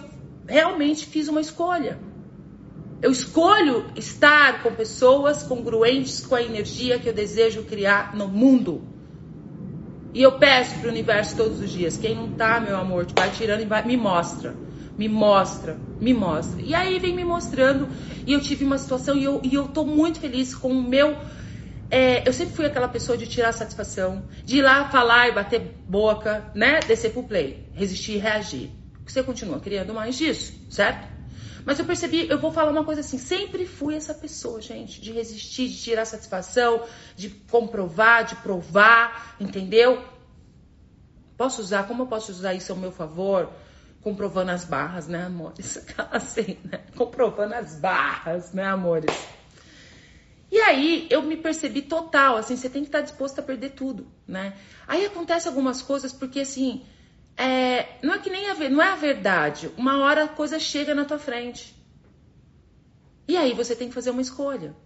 realmente 0.47 1.07
fiz 1.07 1.29
uma 1.29 1.41
escolha. 1.41 1.99
Eu 3.01 3.11
escolho 3.11 3.87
estar 3.97 4.63
com 4.63 4.73
pessoas 4.73 5.43
congruentes 5.43 6.25
com 6.25 6.35
a 6.35 6.43
energia 6.43 6.99
que 6.99 7.09
eu 7.09 7.13
desejo 7.13 7.65
criar 7.65 8.15
no 8.15 8.29
mundo. 8.29 8.83
E 10.15 10.23
eu 10.23 10.33
peço 10.39 10.79
para 10.79 10.89
o 10.89 10.91
universo 10.91 11.37
todos 11.37 11.61
os 11.61 11.71
dias: 11.71 11.97
quem 11.97 12.15
não 12.15 12.33
tá, 12.33 12.61
meu 12.61 12.77
amor, 12.77 13.07
vai 13.17 13.31
tirando 13.31 13.63
e 13.63 13.65
vai, 13.65 13.85
me 13.85 13.97
mostra. 13.97 14.55
Me 14.97 15.09
mostra, 15.09 15.79
me 15.99 16.13
mostra. 16.13 16.61
E 16.61 16.75
aí 16.75 16.99
vem 16.99 17.17
me 17.17 17.25
mostrando. 17.25 17.89
E 18.27 18.35
eu 18.35 18.41
tive 18.41 18.65
uma 18.65 18.77
situação 18.77 19.17
e 19.17 19.25
eu, 19.25 19.41
e 19.43 19.55
eu 19.55 19.67
tô 19.67 19.87
muito 19.87 20.21
feliz 20.21 20.55
com 20.55 20.69
o 20.69 20.83
meu 20.83 21.17
é, 21.93 22.27
eu 22.27 22.33
sempre 22.33 22.55
fui 22.55 22.65
aquela 22.65 22.89
pessoa 22.89 23.19
de 23.19 23.27
tirar 23.27 23.53
satisfação, 23.53 24.25
de 24.47 24.57
ir 24.57 24.63
lá 24.63 24.89
falar 24.89 25.29
e 25.29 25.33
bater 25.33 25.61
boca, 25.87 26.51
né? 26.55 26.81
Descer 26.81 27.13
pro 27.13 27.23
play, 27.23 27.69
resistir 27.75 28.13
e 28.13 28.17
reagir. 28.17 28.71
Você 29.07 29.23
continua 29.23 29.61
criando 29.61 29.93
mais 29.93 30.17
disso, 30.17 30.55
certo? 30.71 31.07
Mas 31.67 31.79
eu 31.79 31.85
percebi, 31.85 32.27
eu 32.31 32.39
vou 32.39 32.51
falar 32.51 32.71
uma 32.71 32.83
coisa 32.83 33.03
assim, 33.03 33.19
sempre 33.19 33.67
fui 33.67 33.95
essa 33.95 34.15
pessoa, 34.15 34.59
gente, 34.63 35.03
de 35.03 35.13
resistir, 35.13 35.69
de 35.69 35.77
tirar 35.83 36.07
satisfação, 36.07 36.83
de 37.15 37.29
comprovar, 37.29 38.25
de 38.25 38.37
provar, 38.37 39.37
entendeu? 39.39 40.03
Posso 41.37 41.61
usar, 41.61 41.87
como 41.87 42.05
eu 42.05 42.07
posso 42.07 42.33
usar 42.33 42.55
isso 42.55 42.73
ao 42.73 42.79
meu 42.79 42.91
favor? 42.91 43.51
Comprovando 44.01 44.51
as 44.51 44.65
barras, 44.65 45.09
né, 45.09 45.25
amores? 45.27 45.87
Assim, 46.11 46.57
né? 46.65 46.81
Comprovando 46.97 47.53
as 47.53 47.77
barras, 47.77 48.51
né, 48.55 48.65
amores? 48.65 49.15
E 50.53 50.61
aí 50.61 51.07
eu 51.09 51.23
me 51.23 51.35
percebi 51.35 51.81
total, 51.81 52.37
assim, 52.37 52.57
você 52.57 52.69
tem 52.69 52.83
que 52.83 52.89
estar 52.89 53.01
disposto 53.01 53.39
a 53.39 53.43
perder 53.43 53.71
tudo, 53.71 54.07
né? 54.29 54.53
Aí 54.87 55.07
acontece 55.07 55.49
algumas 55.49 55.81
coisas 55.81 56.13
porque 56.13 56.41
assim, 56.41 56.85
é, 57.39 57.97
não 58.03 58.13
é 58.13 58.19
que 58.19 58.29
nem 58.29 58.51
a, 58.51 58.55
não 58.69 58.83
é 58.83 58.89
a 58.89 58.95
verdade. 58.95 59.71
Uma 59.79 59.99
hora 60.01 60.25
a 60.25 60.29
coisa 60.29 60.59
chega 60.59 60.95
na 60.95 61.07
tua 61.07 61.19
frente. 61.19 61.75
E 63.27 63.35
aí 63.35 63.55
você 63.55 63.75
tem 63.75 63.89
que 63.89 63.95
fazer 63.95 64.11
uma 64.11 64.21
escolha. 64.21 64.77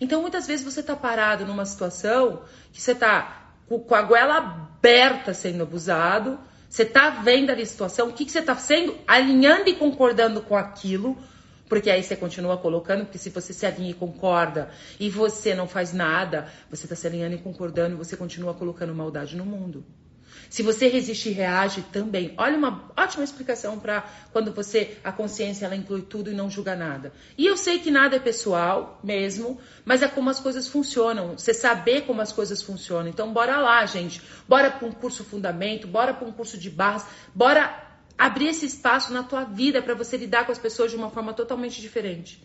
Então 0.00 0.20
muitas 0.20 0.48
vezes 0.48 0.64
você 0.64 0.82
tá 0.82 0.96
parado 0.96 1.46
numa 1.46 1.64
situação 1.64 2.42
que 2.72 2.82
você 2.82 2.92
tá 2.92 3.52
com 3.68 3.94
a 3.94 4.02
goela 4.02 4.38
aberta 4.38 5.32
sendo 5.32 5.62
abusado, 5.62 6.40
você 6.68 6.84
tá 6.84 7.10
vendo 7.10 7.50
ali 7.50 7.62
a 7.62 7.66
situação, 7.66 8.08
o 8.08 8.12
que, 8.12 8.24
que 8.24 8.32
você 8.32 8.42
tá 8.42 8.56
sendo, 8.56 8.98
alinhando 9.06 9.70
e 9.70 9.76
concordando 9.76 10.42
com 10.42 10.56
aquilo, 10.56 11.16
porque 11.74 11.90
aí 11.90 12.04
você 12.04 12.14
continua 12.14 12.56
colocando, 12.56 13.02
porque 13.04 13.18
se 13.18 13.30
você 13.30 13.52
se 13.52 13.66
alinha 13.66 13.90
e 13.90 13.94
concorda 13.94 14.70
e 15.00 15.10
você 15.10 15.56
não 15.56 15.66
faz 15.66 15.92
nada, 15.92 16.46
você 16.70 16.84
está 16.84 16.94
se 16.94 17.04
alinhando 17.04 17.34
e 17.34 17.38
concordando 17.38 17.96
e 17.96 17.98
você 17.98 18.16
continua 18.16 18.54
colocando 18.54 18.94
maldade 18.94 19.36
no 19.36 19.44
mundo. 19.44 19.84
Se 20.48 20.62
você 20.62 20.86
resiste 20.86 21.30
e 21.30 21.32
reage 21.32 21.82
também. 21.92 22.32
Olha 22.38 22.56
uma 22.56 22.92
ótima 22.96 23.24
explicação 23.24 23.80
para 23.80 24.08
quando 24.32 24.52
você 24.52 24.98
a 25.02 25.10
consciência 25.10 25.66
ela 25.66 25.74
inclui 25.74 26.02
tudo 26.02 26.30
e 26.30 26.34
não 26.34 26.48
julga 26.48 26.76
nada. 26.76 27.12
E 27.36 27.44
eu 27.44 27.56
sei 27.56 27.80
que 27.80 27.90
nada 27.90 28.14
é 28.14 28.20
pessoal 28.20 29.00
mesmo, 29.02 29.58
mas 29.84 30.00
é 30.00 30.06
como 30.06 30.30
as 30.30 30.38
coisas 30.38 30.68
funcionam. 30.68 31.36
Você 31.36 31.52
saber 31.52 32.02
como 32.02 32.20
as 32.20 32.32
coisas 32.32 32.62
funcionam. 32.62 33.08
Então 33.08 33.32
bora 33.32 33.56
lá, 33.58 33.84
gente. 33.84 34.22
Bora 34.48 34.70
para 34.70 34.86
um 34.86 34.92
curso 34.92 35.24
fundamento, 35.24 35.88
bora 35.88 36.14
para 36.14 36.28
um 36.28 36.30
curso 36.30 36.56
de 36.56 36.70
barras, 36.70 37.04
bora 37.34 37.93
abrir 38.18 38.48
esse 38.48 38.66
espaço 38.66 39.12
na 39.12 39.22
tua 39.22 39.44
vida 39.44 39.82
para 39.82 39.94
você 39.94 40.16
lidar 40.16 40.46
com 40.46 40.52
as 40.52 40.58
pessoas 40.58 40.90
de 40.90 40.96
uma 40.96 41.10
forma 41.10 41.32
totalmente 41.32 41.80
diferente. 41.80 42.42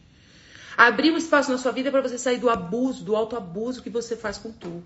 Abrir 0.78 1.12
um 1.12 1.18
espaço 1.18 1.52
na 1.52 1.58
sua 1.58 1.72
vida 1.72 1.92
para 1.92 2.02
você 2.02 2.18
sair 2.18 2.38
do 2.38 2.50
abuso, 2.50 3.04
do 3.04 3.16
autoabuso 3.16 3.82
que 3.82 3.90
você 3.90 4.16
faz 4.16 4.38
com 4.38 4.52
tu. 4.52 4.84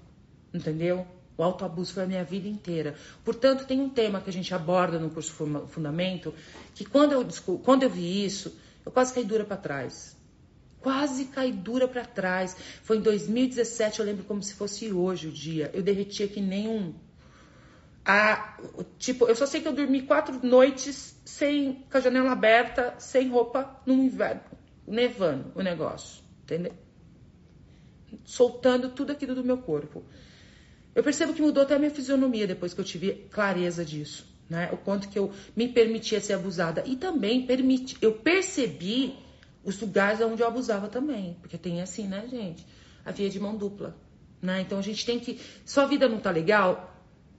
Entendeu? 0.54 1.06
O 1.38 1.44
autoabuso 1.44 1.94
foi 1.94 2.04
a 2.04 2.08
minha 2.08 2.24
vida 2.24 2.48
inteira. 2.48 2.96
Portanto, 3.24 3.66
tem 3.66 3.80
um 3.80 3.90
tema 3.90 4.22
que 4.22 4.30
a 4.30 4.34
gente 4.34 4.54
aborda 4.54 5.00
no 5.00 5.10
curso 5.10 5.32
Fundamento, 5.68 6.34
que 6.76 6.86
quando 6.86 7.14
eu, 7.14 7.28
quando 7.64 7.84
eu 7.84 7.90
vi 7.90 8.24
isso, 8.24 8.56
eu 8.86 8.92
quase 8.92 9.14
caí 9.14 9.24
dura 9.24 9.44
para 9.44 9.58
trás. 9.58 10.16
Quase 10.80 11.26
caí 11.26 11.52
dura 11.52 11.88
para 11.88 12.06
trás. 12.06 12.56
Foi 12.84 12.98
em 12.98 13.02
2017, 13.02 14.00
eu 14.00 14.06
lembro 14.06 14.26
como 14.26 14.44
se 14.44 14.54
fosse 14.54 14.92
hoje 14.92 15.28
o 15.28 15.32
dia. 15.32 15.72
Eu 15.74 15.82
derretia 15.82 16.28
que 16.28 16.42
nem 16.42 16.68
um 16.68 16.94
A, 18.06 18.58
tipo, 18.98 19.26
eu 19.28 19.36
só 19.36 19.46
sei 19.46 19.62
que 19.62 19.68
eu 19.68 19.74
dormi 19.74 20.02
quatro 20.02 20.46
noites 20.46 21.18
sem 21.24 21.86
com 21.90 21.98
a 21.98 22.02
janela 22.02 22.32
aberta, 22.32 22.96
sem 22.98 23.30
roupa 23.30 23.80
no 23.86 23.94
inverno, 23.94 24.42
nevando 24.86 25.52
o 25.56 25.62
negócio, 25.62 26.22
entendeu? 26.44 26.74
Soltando 28.26 28.90
tudo 28.90 29.12
aquilo 29.12 29.34
do 29.34 29.44
meu 29.44 29.58
corpo. 29.58 30.04
Eu 30.94 31.02
percebo 31.02 31.34
que 31.34 31.42
mudou 31.42 31.64
até 31.64 31.76
a 31.76 31.80
minha 31.80 31.90
fisionomia 31.90 32.46
depois 32.46 32.74
que 32.74 32.82
eu 32.82 32.86
tive 32.86 33.28
clareza 33.32 33.86
disso, 33.86 34.28
né? 34.50 34.70
O 34.74 34.78
quanto 34.78 35.08
que 35.08 35.18
eu 35.18 35.32
me 35.56 35.70
permitia 35.70 36.20
ser 36.20 36.34
abusada 36.34 36.84
e 36.86 36.98
também 36.98 37.46
permiti, 37.46 37.98
eu 38.02 38.14
percebi 38.14 39.16
os 39.64 39.80
lugares 39.80 40.20
onde 40.20 40.44
eu 40.44 40.48
abusava 40.48 40.90
também, 40.90 41.38
porque 41.42 41.58
tem 41.58 41.82
assim, 41.82 42.06
né, 42.06 42.28
gente? 42.30 42.66
A 43.06 43.12
via 43.12 43.30
de 43.30 43.40
mão 43.40 43.56
dupla, 43.56 43.96
né? 44.42 44.60
Então 44.60 44.78
a 44.78 44.82
gente 44.82 45.06
tem 45.06 45.20
que, 45.20 45.40
sua 45.66 45.86
vida 45.86 46.08
não 46.10 46.20
tá 46.20 46.30
legal, 46.30 46.93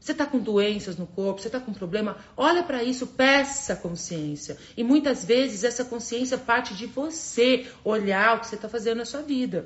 você 0.05 0.13
está 0.13 0.27
com 0.27 0.39
doenças 0.39 0.99
no 0.99 1.07
corpo, 1.07 1.41
você 1.41 1.49
está 1.49 1.59
com 1.59 1.73
problema, 1.73 2.19
olha 2.37 2.63
para 2.63 2.85
isso, 2.85 3.07
peça 3.07 3.75
consciência. 3.75 4.59
E 4.77 4.85
muitas 4.85 5.25
vezes 5.25 5.65
essa 5.65 5.83
consciência 5.83 6.37
parte 6.37 6.75
de 6.75 6.85
você 6.85 7.67
olhar 7.83 8.37
o 8.37 8.41
que 8.41 8.49
você 8.49 8.57
está 8.57 8.69
fazendo 8.69 8.99
na 8.99 9.07
sua 9.07 9.23
vida 9.23 9.65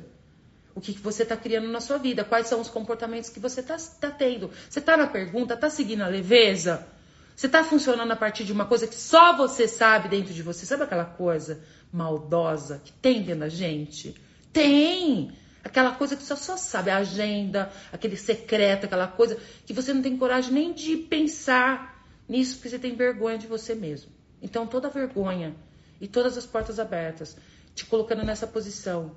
o 0.77 0.81
que, 0.81 0.93
você 0.93 1.25
está 1.25 1.37
criando 1.37 1.67
na 1.67 1.81
sua 1.81 1.99
vida, 1.99 2.25
quais 2.25 2.47
são 2.47 2.61
os 2.61 2.69
comportamentos 2.69 3.29
que 3.29 3.41
você 3.41 3.59
está 3.59 3.77
tá 4.01 4.13
tendo. 4.13 4.49
Você 4.71 4.79
está 4.79 4.97
na 4.97 5.09
pergunta, 5.09 5.55
está 5.55 5.69
seguindo 5.69 6.03
a 6.03 6.07
leveza? 6.07 6.87
Você 7.35 7.47
está 7.47 7.65
funcionando 7.65 8.13
a 8.13 8.17
partir 8.17 8.45
de 8.45 8.53
uma 8.53 8.65
coisa 8.65 8.87
que 8.87 8.95
só 8.95 9.37
você 9.37 9.67
sabe 9.67 10.09
dentro 10.09 10.33
de 10.33 10.41
você? 10.41 10.65
Sabe 10.65 10.85
aquela 10.85 11.05
coisa 11.05 11.61
maldosa 11.93 12.81
que 12.85 12.93
tem 12.93 13.23
dentro 13.23 13.41
da 13.41 13.49
gente? 13.49 14.15
Tem! 14.53 15.33
Aquela 15.63 15.95
coisa 15.95 16.17
que 16.17 16.23
você 16.23 16.37
só 16.37 16.57
sabe, 16.57 16.91
a 16.91 16.99
agenda, 16.99 17.71
aquele 17.93 18.17
secreto, 18.17 18.85
aquela 18.85 19.09
coisa 19.09 19.37
que 19.67 19.73
você 19.73 19.93
não 19.93 20.03
tem 20.03 20.17
coragem 20.17 20.53
nem 20.53 20.73
de 20.73 20.97
pensar 20.97 22.05
nisso, 22.29 22.57
porque 22.57 22.69
você 22.69 22.79
tem 22.79 22.95
vergonha 22.95 23.39
de 23.39 23.47
você 23.47 23.75
mesmo. 23.75 24.11
Então, 24.41 24.67
toda 24.67 24.89
vergonha 24.89 25.55
e 26.01 26.07
todas 26.07 26.39
as 26.39 26.47
portas 26.47 26.79
abertas, 26.79 27.37
te 27.75 27.85
colocando 27.85 28.25
nessa 28.25 28.47
posição 28.47 29.17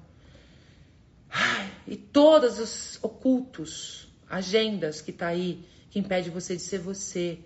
Ai, 1.32 1.72
e 1.88 1.96
todos 1.96 2.60
os 2.60 3.00
ocultos, 3.02 4.08
agendas 4.30 5.00
que 5.00 5.14
tá 5.14 5.28
aí, 5.28 5.66
que 5.90 5.98
impede 5.98 6.30
você 6.30 6.58
de 6.58 6.62
ser 6.62 6.80
você, 6.80 7.40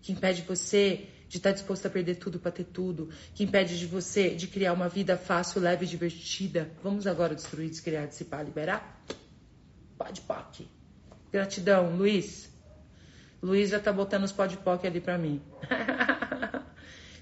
que 0.00 0.10
impede 0.12 0.42
você 0.42 1.06
de 1.30 1.36
estar 1.36 1.50
tá 1.50 1.54
disposto 1.54 1.86
a 1.86 1.90
perder 1.90 2.16
tudo 2.16 2.40
para 2.40 2.50
ter 2.50 2.64
tudo, 2.64 3.08
que 3.36 3.44
impede 3.44 3.78
de 3.78 3.86
você 3.86 4.30
de 4.34 4.48
criar 4.48 4.72
uma 4.72 4.88
vida 4.88 5.16
fácil, 5.16 5.60
leve 5.60 5.86
e 5.86 5.88
divertida. 5.88 6.68
Vamos 6.82 7.06
agora 7.06 7.36
destruir, 7.36 7.70
descriar, 7.70 8.08
dissipar, 8.08 8.44
liberar? 8.44 9.00
Pode 9.96 10.22
POC. 10.22 10.66
Gratidão, 11.32 11.94
Luiz. 11.96 12.50
Luiz 13.40 13.70
já 13.70 13.78
tá 13.78 13.92
botando 13.92 14.24
os 14.24 14.32
pode 14.32 14.56
POC 14.56 14.88
ali 14.88 15.00
para 15.00 15.16
mim. 15.16 15.40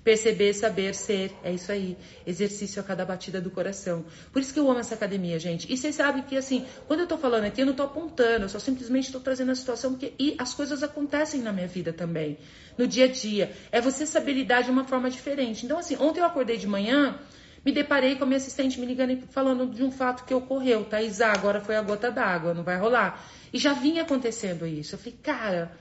Perceber, 0.03 0.53
saber, 0.55 0.95
ser. 0.95 1.33
É 1.43 1.53
isso 1.53 1.71
aí. 1.71 1.97
Exercício 2.27 2.81
a 2.81 2.85
cada 2.85 3.05
batida 3.05 3.41
do 3.41 3.51
coração. 3.51 4.05
Por 4.33 4.41
isso 4.41 4.53
que 4.53 4.61
eu 4.61 4.71
amo 4.71 4.81
essa 4.81 4.95
academia, 4.95 5.39
gente. 5.39 5.71
E 5.73 5.77
vocês 5.77 5.95
sabem 5.95 6.23
que, 6.23 6.37
assim, 6.37 6.65
quando 6.87 7.01
eu 7.01 7.07
tô 7.07 7.19
falando 7.19 7.45
aqui, 7.45 7.61
eu 7.61 7.67
não 7.67 7.75
tô 7.75 7.83
apontando, 7.83 8.45
eu 8.45 8.49
só 8.49 8.59
simplesmente 8.59 9.13
tô 9.13 9.21
trazendo 9.21 9.51
a 9.51 9.55
situação 9.55 9.95
que. 9.95 10.15
E 10.19 10.35
as 10.39 10.55
coisas 10.55 10.83
acontecem 10.83 11.41
na 11.43 11.53
minha 11.53 11.67
vida 11.67 11.93
também. 11.93 12.39
No 12.77 12.87
dia 12.87 13.05
a 13.05 13.09
dia. 13.09 13.53
É 13.71 13.81
você 13.81 14.07
saber 14.07 14.33
lidar 14.33 14.63
de 14.63 14.71
uma 14.71 14.85
forma 14.85 15.11
diferente. 15.11 15.65
Então, 15.65 15.79
assim, 15.79 15.97
ontem 15.97 16.21
eu 16.21 16.25
acordei 16.25 16.57
de 16.57 16.67
manhã. 16.67 17.19
Me 17.65 17.73
deparei 17.73 18.15
com 18.17 18.25
a 18.25 18.27
minha 18.27 18.37
assistente 18.37 18.81
me 18.81 18.87
ligando 18.87 19.11
e 19.11 19.23
falando 19.31 19.67
de 19.67 19.83
um 19.83 19.91
fato 19.91 20.25
que 20.25 20.33
ocorreu. 20.33 20.85
Thaís, 20.85 21.21
ah, 21.21 21.33
agora 21.33 21.61
foi 21.61 21.77
a 21.77 21.83
gota 21.83 22.11
d'água, 22.11 22.55
não 22.55 22.63
vai 22.63 22.79
rolar. 22.79 23.23
E 23.53 23.59
já 23.59 23.73
vinha 23.73 24.03
acontecendo 24.03 24.67
isso. 24.67 24.95
Eu 24.95 24.99
falei, 24.99 25.19
cara, 25.23 25.73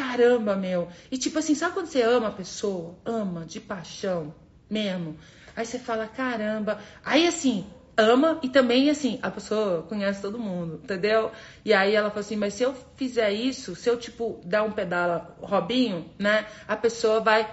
Caramba, 0.00 0.56
meu. 0.56 0.88
E 1.10 1.18
tipo 1.18 1.38
assim, 1.38 1.54
sabe 1.54 1.74
quando 1.74 1.88
você 1.88 2.00
ama 2.00 2.28
a 2.28 2.32
pessoa? 2.32 2.98
Ama 3.04 3.44
de 3.44 3.60
paixão 3.60 4.34
mesmo. 4.68 5.18
Aí 5.54 5.66
você 5.66 5.78
fala, 5.78 6.06
caramba. 6.06 6.80
Aí 7.04 7.26
assim, 7.26 7.66
ama 7.98 8.40
e 8.42 8.48
também 8.48 8.88
assim, 8.88 9.18
a 9.20 9.30
pessoa 9.30 9.82
conhece 9.82 10.22
todo 10.22 10.38
mundo, 10.38 10.80
entendeu? 10.82 11.30
E 11.66 11.74
aí 11.74 11.94
ela 11.94 12.08
fala 12.08 12.20
assim, 12.20 12.36
mas 12.36 12.54
se 12.54 12.62
eu 12.62 12.74
fizer 12.96 13.30
isso, 13.30 13.76
se 13.76 13.90
eu 13.90 13.98
tipo 13.98 14.40
dar 14.42 14.62
um 14.62 14.72
pedala 14.72 15.36
Robinho, 15.38 16.10
né? 16.18 16.46
A 16.66 16.78
pessoa 16.78 17.20
vai, 17.20 17.46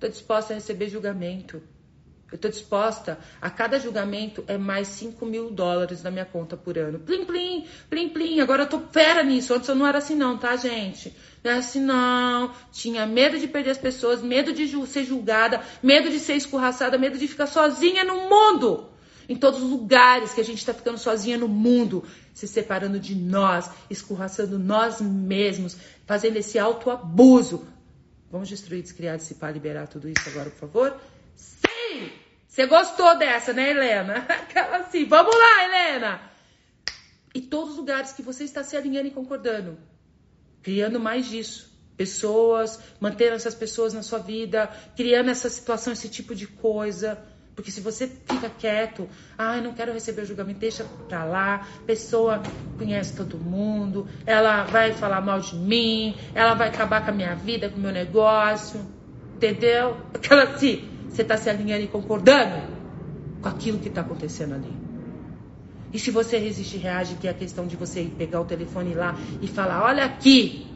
tô 0.00 0.08
disposta 0.08 0.54
a 0.54 0.56
receber 0.56 0.88
julgamento. 0.88 1.60
Eu 2.32 2.38
tô 2.38 2.48
disposta, 2.48 3.18
a 3.40 3.48
cada 3.48 3.78
julgamento 3.78 4.42
é 4.48 4.58
mais 4.58 4.88
5 4.88 5.24
mil 5.24 5.50
dólares 5.50 6.02
na 6.02 6.10
minha 6.10 6.24
conta 6.24 6.56
por 6.56 6.76
ano. 6.76 6.98
Plim, 6.98 7.24
plim, 7.24 7.66
plim, 7.88 8.08
plim. 8.08 8.40
Agora 8.40 8.64
eu 8.64 8.68
tô 8.68 8.80
fera 8.80 9.22
nisso. 9.22 9.54
Antes 9.54 9.68
eu 9.68 9.76
não 9.76 9.86
era 9.86 9.98
assim, 9.98 10.16
não, 10.16 10.36
tá, 10.36 10.56
gente? 10.56 11.14
Não 11.46 11.58
assim, 11.58 11.80
não. 11.80 12.52
Tinha 12.72 13.06
medo 13.06 13.38
de 13.38 13.46
perder 13.46 13.70
as 13.70 13.78
pessoas, 13.78 14.20
medo 14.20 14.52
de 14.52 14.66
ser 14.88 15.04
julgada, 15.04 15.62
medo 15.80 16.10
de 16.10 16.18
ser 16.18 16.34
escorraçada, 16.34 16.98
medo 16.98 17.16
de 17.16 17.28
ficar 17.28 17.46
sozinha 17.46 18.02
no 18.02 18.28
mundo. 18.28 18.90
Em 19.28 19.36
todos 19.36 19.62
os 19.62 19.70
lugares 19.70 20.34
que 20.34 20.40
a 20.40 20.44
gente 20.44 20.66
tá 20.66 20.74
ficando 20.74 20.98
sozinha 20.98 21.38
no 21.38 21.46
mundo, 21.46 22.02
se 22.34 22.48
separando 22.48 22.98
de 22.98 23.14
nós, 23.14 23.70
escorraçando 23.88 24.58
nós 24.58 25.00
mesmos, 25.00 25.76
fazendo 26.04 26.36
esse 26.36 26.58
autoabuso. 26.58 27.64
Vamos 28.28 28.48
destruir, 28.48 28.82
descriar, 28.82 29.16
dissipar, 29.16 29.52
liberar 29.52 29.86
tudo 29.86 30.08
isso 30.08 30.28
agora, 30.28 30.50
por 30.50 30.58
favor? 30.58 31.00
Você 32.48 32.66
gostou 32.66 33.16
dessa, 33.18 33.52
né, 33.52 33.70
Helena? 33.70 34.26
Aquela 34.28 34.78
assim, 34.78 35.04
vamos 35.04 35.34
lá, 35.34 35.64
Helena! 35.64 36.20
E 37.32 37.40
todos 37.40 37.72
os 37.72 37.76
lugares 37.76 38.12
que 38.12 38.22
você 38.22 38.42
está 38.42 38.64
se 38.64 38.76
alinhando 38.76 39.06
e 39.06 39.12
concordando, 39.12 39.78
criando 40.66 40.98
mais 40.98 41.26
disso. 41.26 41.72
Pessoas, 41.96 42.80
mantendo 43.00 43.36
essas 43.36 43.54
pessoas 43.54 43.94
na 43.94 44.02
sua 44.02 44.18
vida, 44.18 44.68
criando 44.96 45.30
essa 45.30 45.48
situação, 45.48 45.92
esse 45.92 46.08
tipo 46.08 46.34
de 46.34 46.48
coisa. 46.48 47.16
Porque 47.54 47.70
se 47.70 47.80
você 47.80 48.08
fica 48.08 48.50
quieto, 48.50 49.08
ai, 49.38 49.60
ah, 49.60 49.62
não 49.62 49.72
quero 49.72 49.92
receber 49.92 50.22
o 50.22 50.26
julgamento, 50.26 50.58
deixa 50.58 50.84
pra 51.08 51.24
lá. 51.24 51.68
Pessoa 51.86 52.42
conhece 52.76 53.14
todo 53.14 53.38
mundo, 53.38 54.08
ela 54.26 54.64
vai 54.64 54.92
falar 54.92 55.20
mal 55.20 55.38
de 55.38 55.54
mim, 55.54 56.16
ela 56.34 56.54
vai 56.54 56.66
acabar 56.68 57.04
com 57.04 57.12
a 57.12 57.14
minha 57.14 57.36
vida, 57.36 57.68
com 57.70 57.76
o 57.76 57.80
meu 57.80 57.92
negócio. 57.92 58.84
Entendeu? 59.36 59.96
Aquela 60.12 60.42
assim, 60.42 60.90
você 61.08 61.22
está 61.22 61.36
se 61.36 61.48
alinhando 61.48 61.84
e 61.84 61.86
concordando 61.86 62.60
com 63.40 63.48
aquilo 63.48 63.78
que 63.78 63.88
está 63.88 64.00
acontecendo 64.00 64.56
ali. 64.56 64.85
E 65.92 65.98
se 65.98 66.10
você 66.10 66.38
resiste 66.38 66.76
reage, 66.76 67.14
que 67.16 67.28
é 67.28 67.30
a 67.30 67.34
questão 67.34 67.66
de 67.66 67.76
você 67.76 68.04
pegar 68.04 68.40
o 68.40 68.44
telefone 68.44 68.94
lá 68.94 69.14
e 69.40 69.46
falar: 69.46 69.84
olha 69.84 70.04
aqui, 70.04 70.66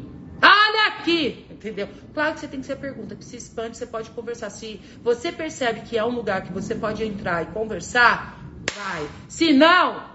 olha 0.42 0.88
aqui, 0.88 1.46
entendeu? 1.50 1.88
Claro 2.14 2.34
que 2.34 2.40
você 2.40 2.48
tem 2.48 2.60
que 2.60 2.66
ser 2.66 2.76
pergunta, 2.76 3.14
que 3.14 3.24
se 3.24 3.36
expande, 3.36 3.76
você 3.76 3.86
pode 3.86 4.10
conversar. 4.10 4.50
Se 4.50 4.80
você 5.02 5.30
percebe 5.30 5.80
que 5.82 5.98
é 5.98 6.04
um 6.04 6.10
lugar 6.10 6.42
que 6.42 6.52
você 6.52 6.74
pode 6.74 7.04
entrar 7.04 7.42
e 7.42 7.46
conversar, 7.46 8.38
vai. 8.74 9.08
Se 9.28 9.52
não, 9.52 10.10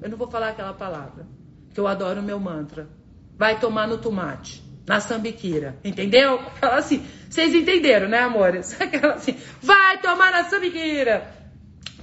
eu 0.00 0.10
não 0.10 0.16
vou 0.16 0.28
falar 0.28 0.50
aquela 0.50 0.74
palavra, 0.74 1.26
que 1.72 1.80
eu 1.80 1.86
adoro 1.86 2.20
o 2.20 2.22
meu 2.22 2.38
mantra. 2.38 2.88
Vai 3.36 3.58
tomar 3.58 3.88
no 3.88 3.98
tomate 3.98 4.62
na 4.86 5.00
sambiquira, 5.00 5.76
entendeu? 5.84 6.40
Aquela 6.56 6.76
assim, 6.76 7.06
vocês 7.28 7.54
entenderam, 7.54 8.08
né, 8.08 8.18
amores? 8.18 8.78
Aquela 8.80 9.14
assim, 9.14 9.36
vai 9.60 10.00
tomar 10.00 10.32
na 10.32 10.44
sambiquira, 10.44 11.32